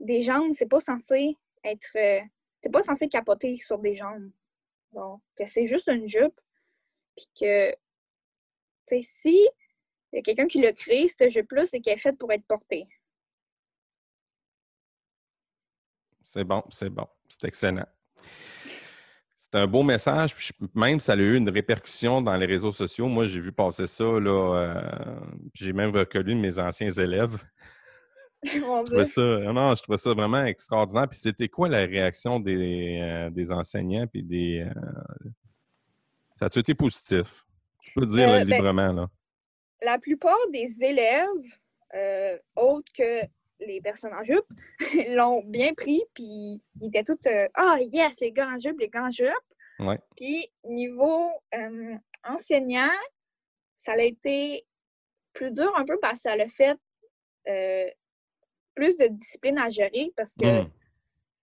des 0.00 0.20
jambes, 0.20 0.52
c'est 0.52 0.68
pas 0.68 0.80
censé 0.80 1.34
être. 1.64 1.96
euh, 1.96 2.20
t'es 2.60 2.68
pas 2.68 2.82
censé 2.82 3.08
capoter 3.08 3.56
sur 3.56 3.78
des 3.78 3.94
jambes. 3.94 4.30
Donc, 4.92 5.22
que 5.34 5.46
c'est 5.46 5.64
juste 5.66 5.88
une 5.88 6.06
jupe. 6.06 6.38
Puis 7.16 7.26
que, 7.40 7.70
tu 7.70 7.78
sais, 8.84 9.00
si 9.02 9.48
il 10.12 10.16
y 10.16 10.18
a 10.18 10.22
quelqu'un 10.22 10.46
qui 10.46 10.60
l'a 10.60 10.74
créé, 10.74 11.08
cette 11.08 11.30
jupe-là, 11.30 11.64
c'est 11.64 11.80
qu'elle 11.80 11.94
est 11.94 11.98
faite 12.02 12.18
pour 12.18 12.30
être 12.32 12.44
portée. 12.44 12.86
C'est 16.30 16.44
bon, 16.44 16.62
c'est 16.68 16.90
bon. 16.90 17.06
C'est 17.26 17.48
excellent. 17.48 17.86
C'est 19.38 19.54
un 19.54 19.66
beau 19.66 19.82
message. 19.82 20.36
Puis 20.36 20.50
même, 20.74 21.00
ça 21.00 21.14
a 21.14 21.16
eu 21.16 21.36
une 21.38 21.48
répercussion 21.48 22.20
dans 22.20 22.36
les 22.36 22.44
réseaux 22.44 22.70
sociaux. 22.70 23.06
Moi, 23.08 23.24
j'ai 23.26 23.40
vu 23.40 23.50
passer 23.50 23.86
ça. 23.86 24.04
là. 24.04 24.54
euh, 24.60 25.20
puis 25.54 25.64
j'ai 25.64 25.72
même 25.72 25.90
reconnu 25.96 26.34
mes 26.34 26.58
anciens 26.58 26.90
élèves. 26.90 27.42
Mon 28.60 28.84
Je 28.84 28.90
trouvais 28.90 29.04
ça, 29.06 29.20
euh, 29.22 29.52
non, 29.54 29.74
je 29.74 29.82
trouvais 29.82 29.96
ça 29.96 30.12
vraiment 30.12 30.44
extraordinaire. 30.44 31.08
Puis 31.08 31.18
c'était 31.18 31.48
quoi 31.48 31.66
la 31.70 31.78
réaction 31.86 32.38
des, 32.40 33.00
euh, 33.02 33.30
des 33.30 33.50
enseignants? 33.50 34.06
Puis 34.06 34.22
des. 34.22 34.66
euh, 34.68 35.28
Ça 36.38 36.44
a-tu 36.44 36.58
été 36.58 36.74
positif? 36.74 37.46
Je 37.84 37.90
peux 37.94 38.00
le 38.02 38.06
dire 38.06 38.26
là, 38.26 38.44
ben, 38.44 38.54
librement. 38.54 38.92
Là. 38.92 39.08
La 39.80 39.98
plupart 39.98 40.36
des 40.52 40.84
élèves, 40.84 41.24
autres 42.54 42.92
que 42.92 43.22
les 43.60 43.80
personnes 43.80 44.14
en 44.14 44.22
jupe 44.24 44.46
l'ont 45.14 45.42
bien 45.44 45.74
pris, 45.74 46.02
puis 46.14 46.62
ils 46.80 46.88
étaient 46.88 47.04
tous 47.04 47.28
euh, 47.28 47.48
Ah, 47.54 47.78
yes, 47.80 48.20
les 48.20 48.32
gars 48.32 48.48
en 48.48 48.58
jupe, 48.58 48.78
les 48.80 48.88
gars 48.88 49.04
en 49.04 49.10
jupe. 49.10 49.28
Ouais. 49.80 49.98
Puis, 50.16 50.50
niveau 50.64 51.30
euh, 51.54 51.94
enseignant, 52.24 52.90
ça 53.76 53.92
a 53.92 54.02
été 54.02 54.66
plus 55.32 55.50
dur 55.52 55.72
un 55.76 55.84
peu 55.84 55.98
parce 56.00 56.22
que 56.22 56.30
ça 56.30 56.32
a 56.32 56.46
fait 56.48 56.76
euh, 57.48 57.86
plus 58.74 58.96
de 58.96 59.06
discipline 59.06 59.58
à 59.58 59.68
gérer 59.70 60.12
parce 60.16 60.34
que 60.34 60.62
Hmm. 60.62 60.68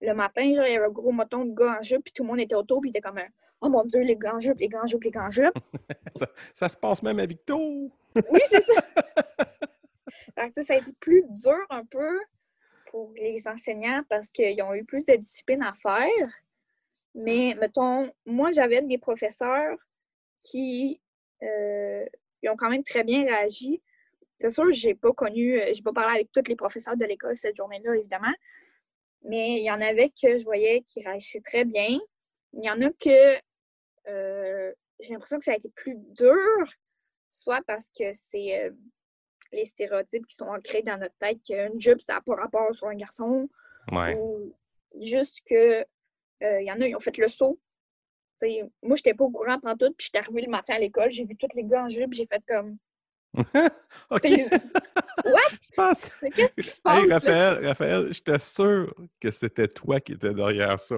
le 0.01 0.13
matin, 0.13 0.43
genre, 0.55 0.65
il 0.65 0.73
y 0.73 0.75
avait 0.75 0.85
un 0.85 0.89
gros 0.89 1.11
moton 1.11 1.45
de 1.45 1.53
gars 1.55 1.77
en 1.79 1.81
jupe, 1.81 2.03
puis 2.03 2.13
tout 2.13 2.23
le 2.23 2.27
monde 2.29 2.39
était 2.39 2.55
autour, 2.55 2.81
puis 2.81 2.89
il 2.89 2.91
était 2.91 3.01
comme 3.01 3.17
un, 3.17 3.27
Oh 3.61 3.69
mon 3.69 3.83
Dieu, 3.85 4.01
les 4.01 4.15
gars 4.17 4.35
en 4.35 4.39
jupe, 4.39 4.59
les 4.59 4.67
gars 4.67 4.81
en 4.83 4.85
jupe, 4.85 5.03
les 5.03 5.11
gars 5.11 5.23
en 5.23 5.29
jupe. 5.29 5.53
Ça, 6.15 6.27
ça 6.53 6.69
se 6.69 6.77
passe 6.77 7.01
même 7.03 7.19
à 7.19 7.25
Victo. 7.25 7.57
Oui, 8.29 8.39
c'est 8.45 8.61
ça. 8.61 8.73
Ça 10.35 10.73
a 10.73 10.77
été 10.77 10.91
plus 10.99 11.23
dur 11.29 11.65
un 11.69 11.85
peu 11.85 12.19
pour 12.91 13.11
les 13.15 13.47
enseignants 13.47 14.03
parce 14.09 14.29
qu'ils 14.29 14.61
ont 14.61 14.73
eu 14.73 14.83
plus 14.83 15.03
de 15.03 15.15
discipline 15.15 15.63
à 15.63 15.73
faire. 15.73 16.29
Mais, 17.13 17.55
mettons, 17.59 18.11
moi, 18.25 18.51
j'avais 18.51 18.81
des 18.81 18.97
professeurs 18.97 19.77
qui 20.41 20.99
euh, 21.41 22.05
ils 22.41 22.49
ont 22.49 22.55
quand 22.55 22.69
même 22.69 22.83
très 22.83 23.03
bien 23.03 23.23
réagi. 23.23 23.81
C'est 24.39 24.49
sûr, 24.49 24.69
j'ai 24.71 24.95
pas 24.95 25.13
connu, 25.13 25.59
j'ai 25.73 25.81
pas 25.81 25.93
parlé 25.93 26.15
avec 26.15 26.31
tous 26.31 26.43
les 26.47 26.55
professeurs 26.55 26.97
de 26.97 27.05
l'école 27.05 27.37
cette 27.37 27.55
journée-là, 27.55 27.95
évidemment. 27.95 28.33
Mais 29.23 29.59
il 29.59 29.63
y 29.63 29.71
en 29.71 29.81
avait 29.81 30.09
que 30.09 30.37
je 30.37 30.43
voyais 30.43 30.81
qui 30.81 31.03
réagissaient 31.03 31.41
très 31.41 31.65
bien. 31.65 31.99
Il 32.53 32.63
y 32.63 32.69
en 32.69 32.81
a 32.81 32.91
que 32.91 33.39
euh, 34.07 34.73
j'ai 34.99 35.13
l'impression 35.13 35.39
que 35.39 35.45
ça 35.45 35.53
a 35.53 35.55
été 35.55 35.69
plus 35.69 35.95
dur, 35.95 36.35
soit 37.31 37.61
parce 37.65 37.89
que 37.97 38.11
c'est 38.11 38.65
euh, 38.65 38.71
les 39.55 39.65
stéréotypes 39.65 40.25
qui 40.27 40.35
sont 40.35 40.45
ancrés 40.45 40.81
dans 40.83 40.97
notre 40.97 41.15
tête 41.17 41.39
qu'une 41.45 41.79
jupe, 41.79 42.01
ça 42.01 42.15
n'a 42.15 42.21
pas 42.21 42.35
rapport 42.35 42.73
sur 42.75 42.87
un 42.87 42.95
garçon, 42.95 43.49
Ouais. 43.91 44.15
ou 44.15 44.53
juste 45.01 45.41
que 45.45 45.81
euh, 46.43 46.61
il 46.61 46.65
y 46.65 46.71
en 46.71 46.81
a, 46.81 46.87
ils 46.87 46.95
ont 46.95 46.99
fait 46.99 47.17
le 47.17 47.27
saut. 47.27 47.59
T'sais, 48.37 48.63
moi, 48.83 48.95
j'étais 48.97 49.13
pas 49.13 49.23
au 49.23 49.29
courant 49.29 49.59
pendant 49.59 49.77
tout, 49.77 49.93
puis 49.97 50.05
j'étais 50.07 50.17
arrivée 50.19 50.41
le 50.41 50.51
matin 50.51 50.75
à 50.75 50.79
l'école, 50.79 51.11
j'ai 51.11 51.23
vu 51.25 51.35
tous 51.37 51.47
les 51.55 51.63
gars 51.63 51.83
en 51.83 51.89
jupe, 51.89 52.13
j'ai 52.13 52.25
fait 52.25 52.43
comme. 52.47 52.77
OK. 54.11 54.23
What? 55.25 55.91
Qu'est-ce 56.35 56.53
qui 56.55 56.63
se 56.63 56.81
passe? 56.81 57.03
Hey? 57.03 57.11
Raphaël, 57.11 57.65
Raphaël, 57.67 58.13
j'étais 58.13 58.39
sûr 58.39 58.93
que 59.19 59.31
c'était 59.31 59.67
toi 59.67 59.99
qui 59.99 60.13
étais 60.13 60.33
derrière 60.33 60.79
ça. 60.79 60.97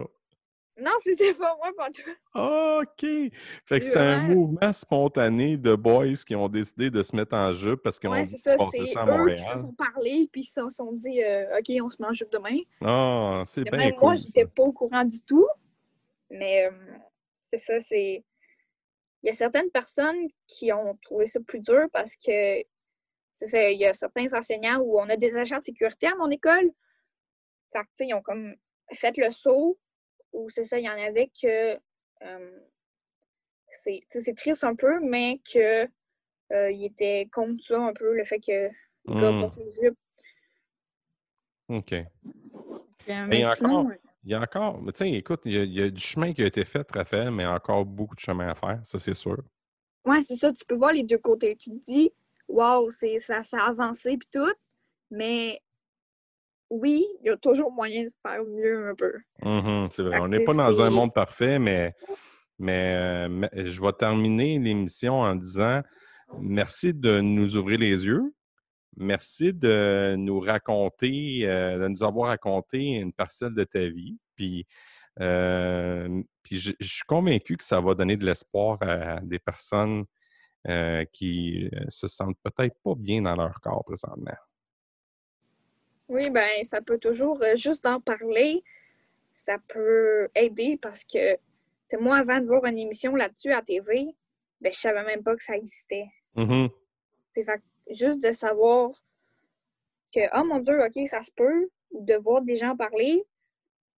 Non, 0.80 0.92
c'était 1.04 1.34
pas 1.34 1.56
moi 1.58 1.72
pendant 1.76 1.92
tout. 1.92 2.10
OK. 2.36 3.32
Fait 3.66 3.80
que 3.80 3.86
c'était 3.86 3.98
un 3.98 4.22
mouvement 4.28 4.72
spontané 4.72 5.58
de 5.58 5.76
boys 5.76 6.14
qui 6.26 6.36
ont 6.36 6.48
décidé 6.50 6.90
de 6.90 7.02
se 7.04 7.16
mettre 7.16 7.36
en 7.36 7.52
jupe 7.54 7.82
parce 7.82 8.00
qu'ils 8.00 8.10
ont 8.10 8.14
Ouais, 8.14 8.26
c'est 8.26 8.38
ça, 8.38 8.56
passé 8.58 8.84
c'est 8.86 8.94
ça 8.94 9.02
à 9.02 9.06
eux 9.06 9.12
qui 9.12 9.18
Montréal. 9.18 9.40
se 9.40 9.58
sont 9.62 9.74
parlé, 9.74 10.30
puis 10.32 10.42
ils 10.42 10.46
se 10.46 10.70
sont 10.70 10.92
dit, 10.94 11.24
euh, 11.24 11.58
OK, 11.58 11.72
on 11.84 11.90
se 11.90 12.02
met 12.02 12.08
en 12.08 12.14
jupe 12.14 12.32
demain. 12.32 12.60
Ah, 12.82 13.44
c'est 13.46 13.64
bien 13.64 13.78
même 13.78 13.92
cool. 13.94 14.02
moi, 14.02 14.16
ça. 14.18 14.24
j'étais 14.26 14.46
pas 14.46 14.64
au 14.64 14.72
courant 14.72 15.04
du 15.04 15.22
tout. 15.24 15.48
Mais 16.30 16.66
euh, 16.66 16.72
c'est 17.52 17.60
ça, 17.60 17.82
c'est. 17.82 18.24
Il 19.24 19.28
y 19.28 19.30
a 19.30 19.34
certaines 19.34 19.72
personnes 19.72 20.28
qui 20.48 20.72
ont 20.72 20.96
trouvé 21.02 21.26
ça 21.28 21.40
plus 21.40 21.60
dur 21.60 21.88
parce 21.92 22.16
que 22.16 22.62
c'est 23.34 23.48
ça, 23.48 23.70
il 23.70 23.80
y 23.80 23.86
a 23.86 23.94
certains 23.94 24.32
enseignants 24.34 24.80
où 24.80 25.00
on 25.00 25.10
a 25.10 25.18
des 25.18 25.36
agents 25.38 25.58
de 25.58 25.64
sécurité 25.64 26.08
à 26.08 26.16
mon 26.16 26.30
école. 26.30 26.72
Fait 27.74 27.80
que, 27.82 27.88
ils 28.06 28.14
ont 28.14 28.22
comme 28.22 28.56
fait 28.94 29.16
le 29.18 29.32
saut 29.32 29.78
ou 30.38 30.50
c'est 30.50 30.66
ça, 30.66 30.78
il 30.80 30.86
y 30.86 30.90
en 30.90 30.94
avait 30.98 31.32
que 31.42 31.78
euh, 32.24 32.60
c'est 33.70 34.36
triste 34.36 34.64
un 34.64 34.76
peu, 34.76 35.00
mais 35.02 35.42
que 35.52 35.84
euh, 36.54 36.72
ils 36.72 36.86
étaient 36.86 37.28
contre 37.32 37.64
ça 37.64 37.80
un 37.80 37.94
peu, 37.94 38.16
le 38.16 38.24
fait 38.24 38.40
que 38.40 38.70
les 39.06 39.22
gars 39.22 39.32
Hmm. 39.32 39.40
portent 39.40 39.58
les 39.58 39.72
jupes. 39.72 39.98
OK. 41.70 41.94
Mais 43.08 43.46
encore- 43.46 43.56
sinon, 43.56 43.90
euh, 43.90 43.96
Il 44.24 44.32
y 44.32 44.34
a 44.34 44.42
encore, 44.42 44.82
mais 44.82 44.92
tu 44.92 45.00
sais, 45.00 45.12
écoute, 45.12 45.42
il 45.46 45.54
y, 45.54 45.58
a, 45.58 45.64
il 45.64 45.74
y 45.74 45.82
a 45.82 45.90
du 45.90 46.02
chemin 46.02 46.34
qui 46.34 46.44
a 46.44 46.48
été 46.48 46.66
fait, 46.66 46.86
Raphaël, 46.92 47.32
mais 47.32 47.46
encore 47.46 47.86
beaucoup 47.86 48.16
de 48.16 48.20
chemin 48.20 48.50
à 48.50 48.56
faire, 48.56 48.80
ça 48.84 49.00
c'est 49.00 49.14
sûr. 49.14 49.38
Ouais, 50.06 50.22
c'est 50.22 50.36
ça, 50.36 50.52
tu 50.54 50.66
peux 50.66 50.76
voir 50.76 50.92
les 50.94 51.04
deux 51.04 51.18
côtés. 51.18 51.56
Tu 51.56 51.70
te 51.70 51.76
dis, 51.76 52.12
waouh, 52.48 52.90
c'est 52.90 53.20
ça, 53.20 53.44
ça 53.44 53.60
a 53.64 53.70
avancé 53.70 54.18
puis 54.18 54.28
tout, 54.32 54.54
mais 55.12 55.62
oui, 56.70 57.06
il 57.22 57.28
y 57.28 57.30
a 57.30 57.38
toujours 57.38 57.72
moyen 57.72 58.04
de 58.04 58.12
faire 58.22 58.44
mieux 58.44 58.90
un 58.90 58.96
peu. 58.96 59.14
Mhm, 59.44 59.90
c'est 59.92 60.04
vrai. 60.04 60.20
On 60.20 60.28
n'est 60.28 60.44
pas 60.44 60.54
dans 60.54 60.82
un 60.82 60.90
monde 60.90 61.14
parfait, 61.14 61.60
mais, 61.60 61.94
mais, 62.60 62.94
euh, 62.96 63.30
mais 63.30 63.50
je 63.54 63.82
vais 63.82 63.94
terminer 63.94 64.60
l'émission 64.60 65.22
en 65.22 65.36
disant 65.36 65.82
merci 66.40 66.94
de 66.94 67.22
nous 67.22 67.58
ouvrir 67.58 67.80
les 67.80 68.06
yeux. 68.06 68.34
Merci 69.00 69.54
de 69.54 70.16
nous 70.18 70.40
raconter, 70.40 71.42
euh, 71.44 71.78
de 71.78 71.88
nous 71.88 72.04
avoir 72.04 72.30
raconté 72.30 72.80
une 72.96 73.14
parcelle 73.14 73.54
de 73.54 73.64
ta 73.64 73.86
vie. 73.86 74.18
Puis, 74.36 74.66
euh, 75.20 76.22
puis 76.42 76.58
je, 76.58 76.72
je 76.80 76.88
suis 76.88 77.06
convaincu 77.08 77.58
que 77.58 77.64
ça 77.64 77.80
va 77.80 77.94
donner 77.94 78.18
de 78.18 78.26
l'espoir 78.26 78.80
à 78.82 79.20
des 79.22 79.40
personnes 79.40 80.04
euh, 80.68 81.06
qui 81.14 81.70
se 81.90 82.08
sentent 82.08 82.38
peut-être 82.44 82.76
pas 82.84 82.96
bien 82.96 83.22
dans 83.22 83.36
leur 83.36 83.62
corps 83.62 83.86
présentement. 83.86 84.36
Oui, 86.10 86.22
ben, 86.32 86.50
ça 86.72 86.82
peut 86.82 86.98
toujours, 86.98 87.42
euh, 87.44 87.56
juste 87.56 87.84
d'en 87.84 88.00
parler, 88.00 88.64
ça 89.36 89.58
peut 89.68 90.30
aider 90.36 90.78
parce 90.82 91.04
que, 91.04 91.38
sais, 91.86 91.98
moi, 91.98 92.18
avant 92.18 92.40
de 92.40 92.46
voir 92.46 92.66
une 92.66 92.78
émission 92.78 93.16
là-dessus 93.16 93.52
à 93.52 93.62
TV, 93.62 94.08
ben, 94.62 94.72
je 94.74 94.80
savais 94.80 95.04
même 95.04 95.24
pas 95.24 95.36
que 95.36 95.44
ça 95.44 95.56
existait. 95.56 96.08
Mhm. 96.36 96.70
C'est 97.36 97.44
fait 97.44 97.58
que 97.58 97.94
juste 97.94 98.24
de 98.24 98.32
savoir 98.32 98.92
que, 100.14 100.22
oh 100.40 100.44
mon 100.46 100.60
Dieu, 100.60 100.82
OK, 100.84 101.08
ça 101.08 101.24
se 101.24 101.32
peut, 101.36 101.70
ou 101.92 102.04
de 102.04 102.16
voir 102.16 102.42
des 102.42 102.56
gens 102.56 102.76
parler, 102.76 103.24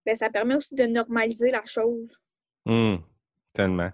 ben, 0.04 0.14
ça 0.14 0.30
permet 0.30 0.56
aussi 0.56 0.74
de 0.74 0.86
normaliser 0.86 1.50
la 1.50 1.64
chose. 1.64 2.20
Hum, 2.66 3.02
tellement. 3.52 3.90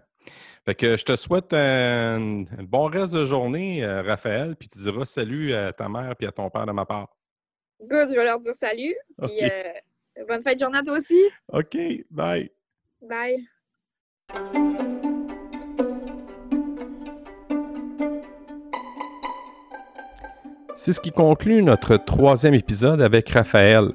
Fait 0.64 0.74
que 0.74 0.96
je 0.96 1.04
te 1.04 1.14
souhaite 1.14 1.52
un, 1.52 2.44
un 2.58 2.62
bon 2.64 2.86
reste 2.86 3.14
de 3.14 3.24
journée, 3.24 3.84
euh, 3.84 4.02
Raphaël, 4.02 4.56
puis 4.56 4.68
tu 4.68 4.78
diras 4.78 5.04
salut 5.04 5.52
à 5.52 5.72
ta 5.72 5.88
mère 5.88 6.14
et 6.18 6.26
à 6.26 6.32
ton 6.32 6.50
père 6.50 6.66
de 6.66 6.72
ma 6.72 6.84
part. 6.84 7.15
Good, 7.80 8.08
je 8.08 8.14
vais 8.14 8.24
leur 8.24 8.40
dire 8.40 8.54
salut. 8.54 8.96
Puis, 9.22 9.38
euh, 9.42 10.24
bonne 10.26 10.42
fête 10.42 10.54
de 10.54 10.60
journée 10.60 10.78
à 10.78 10.82
toi 10.82 10.96
aussi. 10.96 11.20
OK, 11.52 11.76
bye. 12.10 12.50
Bye. 13.02 13.46
C'est 20.74 20.92
ce 20.92 21.00
qui 21.00 21.10
conclut 21.10 21.62
notre 21.62 21.96
troisième 21.96 22.54
épisode 22.54 23.02
avec 23.02 23.28
Raphaël. 23.30 23.92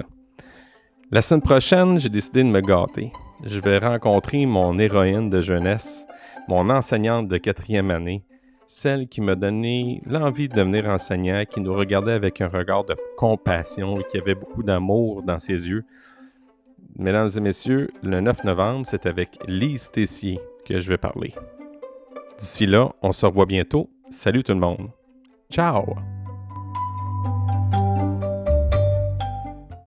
La 1.12 1.22
semaine 1.22 1.42
prochaine, 1.42 2.00
j'ai 2.00 2.10
décidé 2.10 2.44
de 2.44 2.50
me 2.50 2.62
gâter. 2.62 3.12
Je 3.44 3.60
vais 3.60 3.80
rencontrer 3.80 4.46
mon 4.46 4.78
héroïne 4.78 5.30
de 5.30 5.42
jeunesse, 5.42 6.06
mon 6.48 6.70
enseignante 6.70 7.28
de 7.28 7.38
quatrième 7.38 7.92
année, 7.92 8.24
celle 8.72 9.10
qui 9.10 9.20
m'a 9.20 9.36
donné 9.36 10.02
l'envie 10.06 10.48
de 10.48 10.56
devenir 10.56 10.88
enseignant, 10.88 11.44
qui 11.44 11.60
nous 11.60 11.74
regardait 11.74 12.14
avec 12.14 12.40
un 12.40 12.48
regard 12.48 12.86
de 12.86 12.96
compassion 13.18 13.98
et 13.98 14.04
qui 14.06 14.18
avait 14.18 14.34
beaucoup 14.34 14.64
d'amour 14.64 15.24
dans 15.24 15.40
ses 15.40 15.68
yeux. 15.68 15.84
Mesdames 16.98 17.28
et 17.36 17.42
messieurs, 17.42 17.90
le 18.02 18.22
9 18.22 18.46
novembre, 18.46 18.86
c'est 18.86 19.06
avec 19.08 19.38
Lise 19.46 19.92
Tessier 19.92 20.40
que 20.66 20.80
je 20.80 20.88
vais 20.88 20.98
parler. 20.98 21.34
D'ici 22.40 22.66
là, 22.66 22.94
on 23.02 23.12
se 23.12 23.26
revoit 23.26 23.46
bientôt. 23.46 23.90
Salut 24.10 24.42
tout 24.42 24.54
le 24.54 24.60
monde. 24.60 24.90
Ciao! 25.52 25.84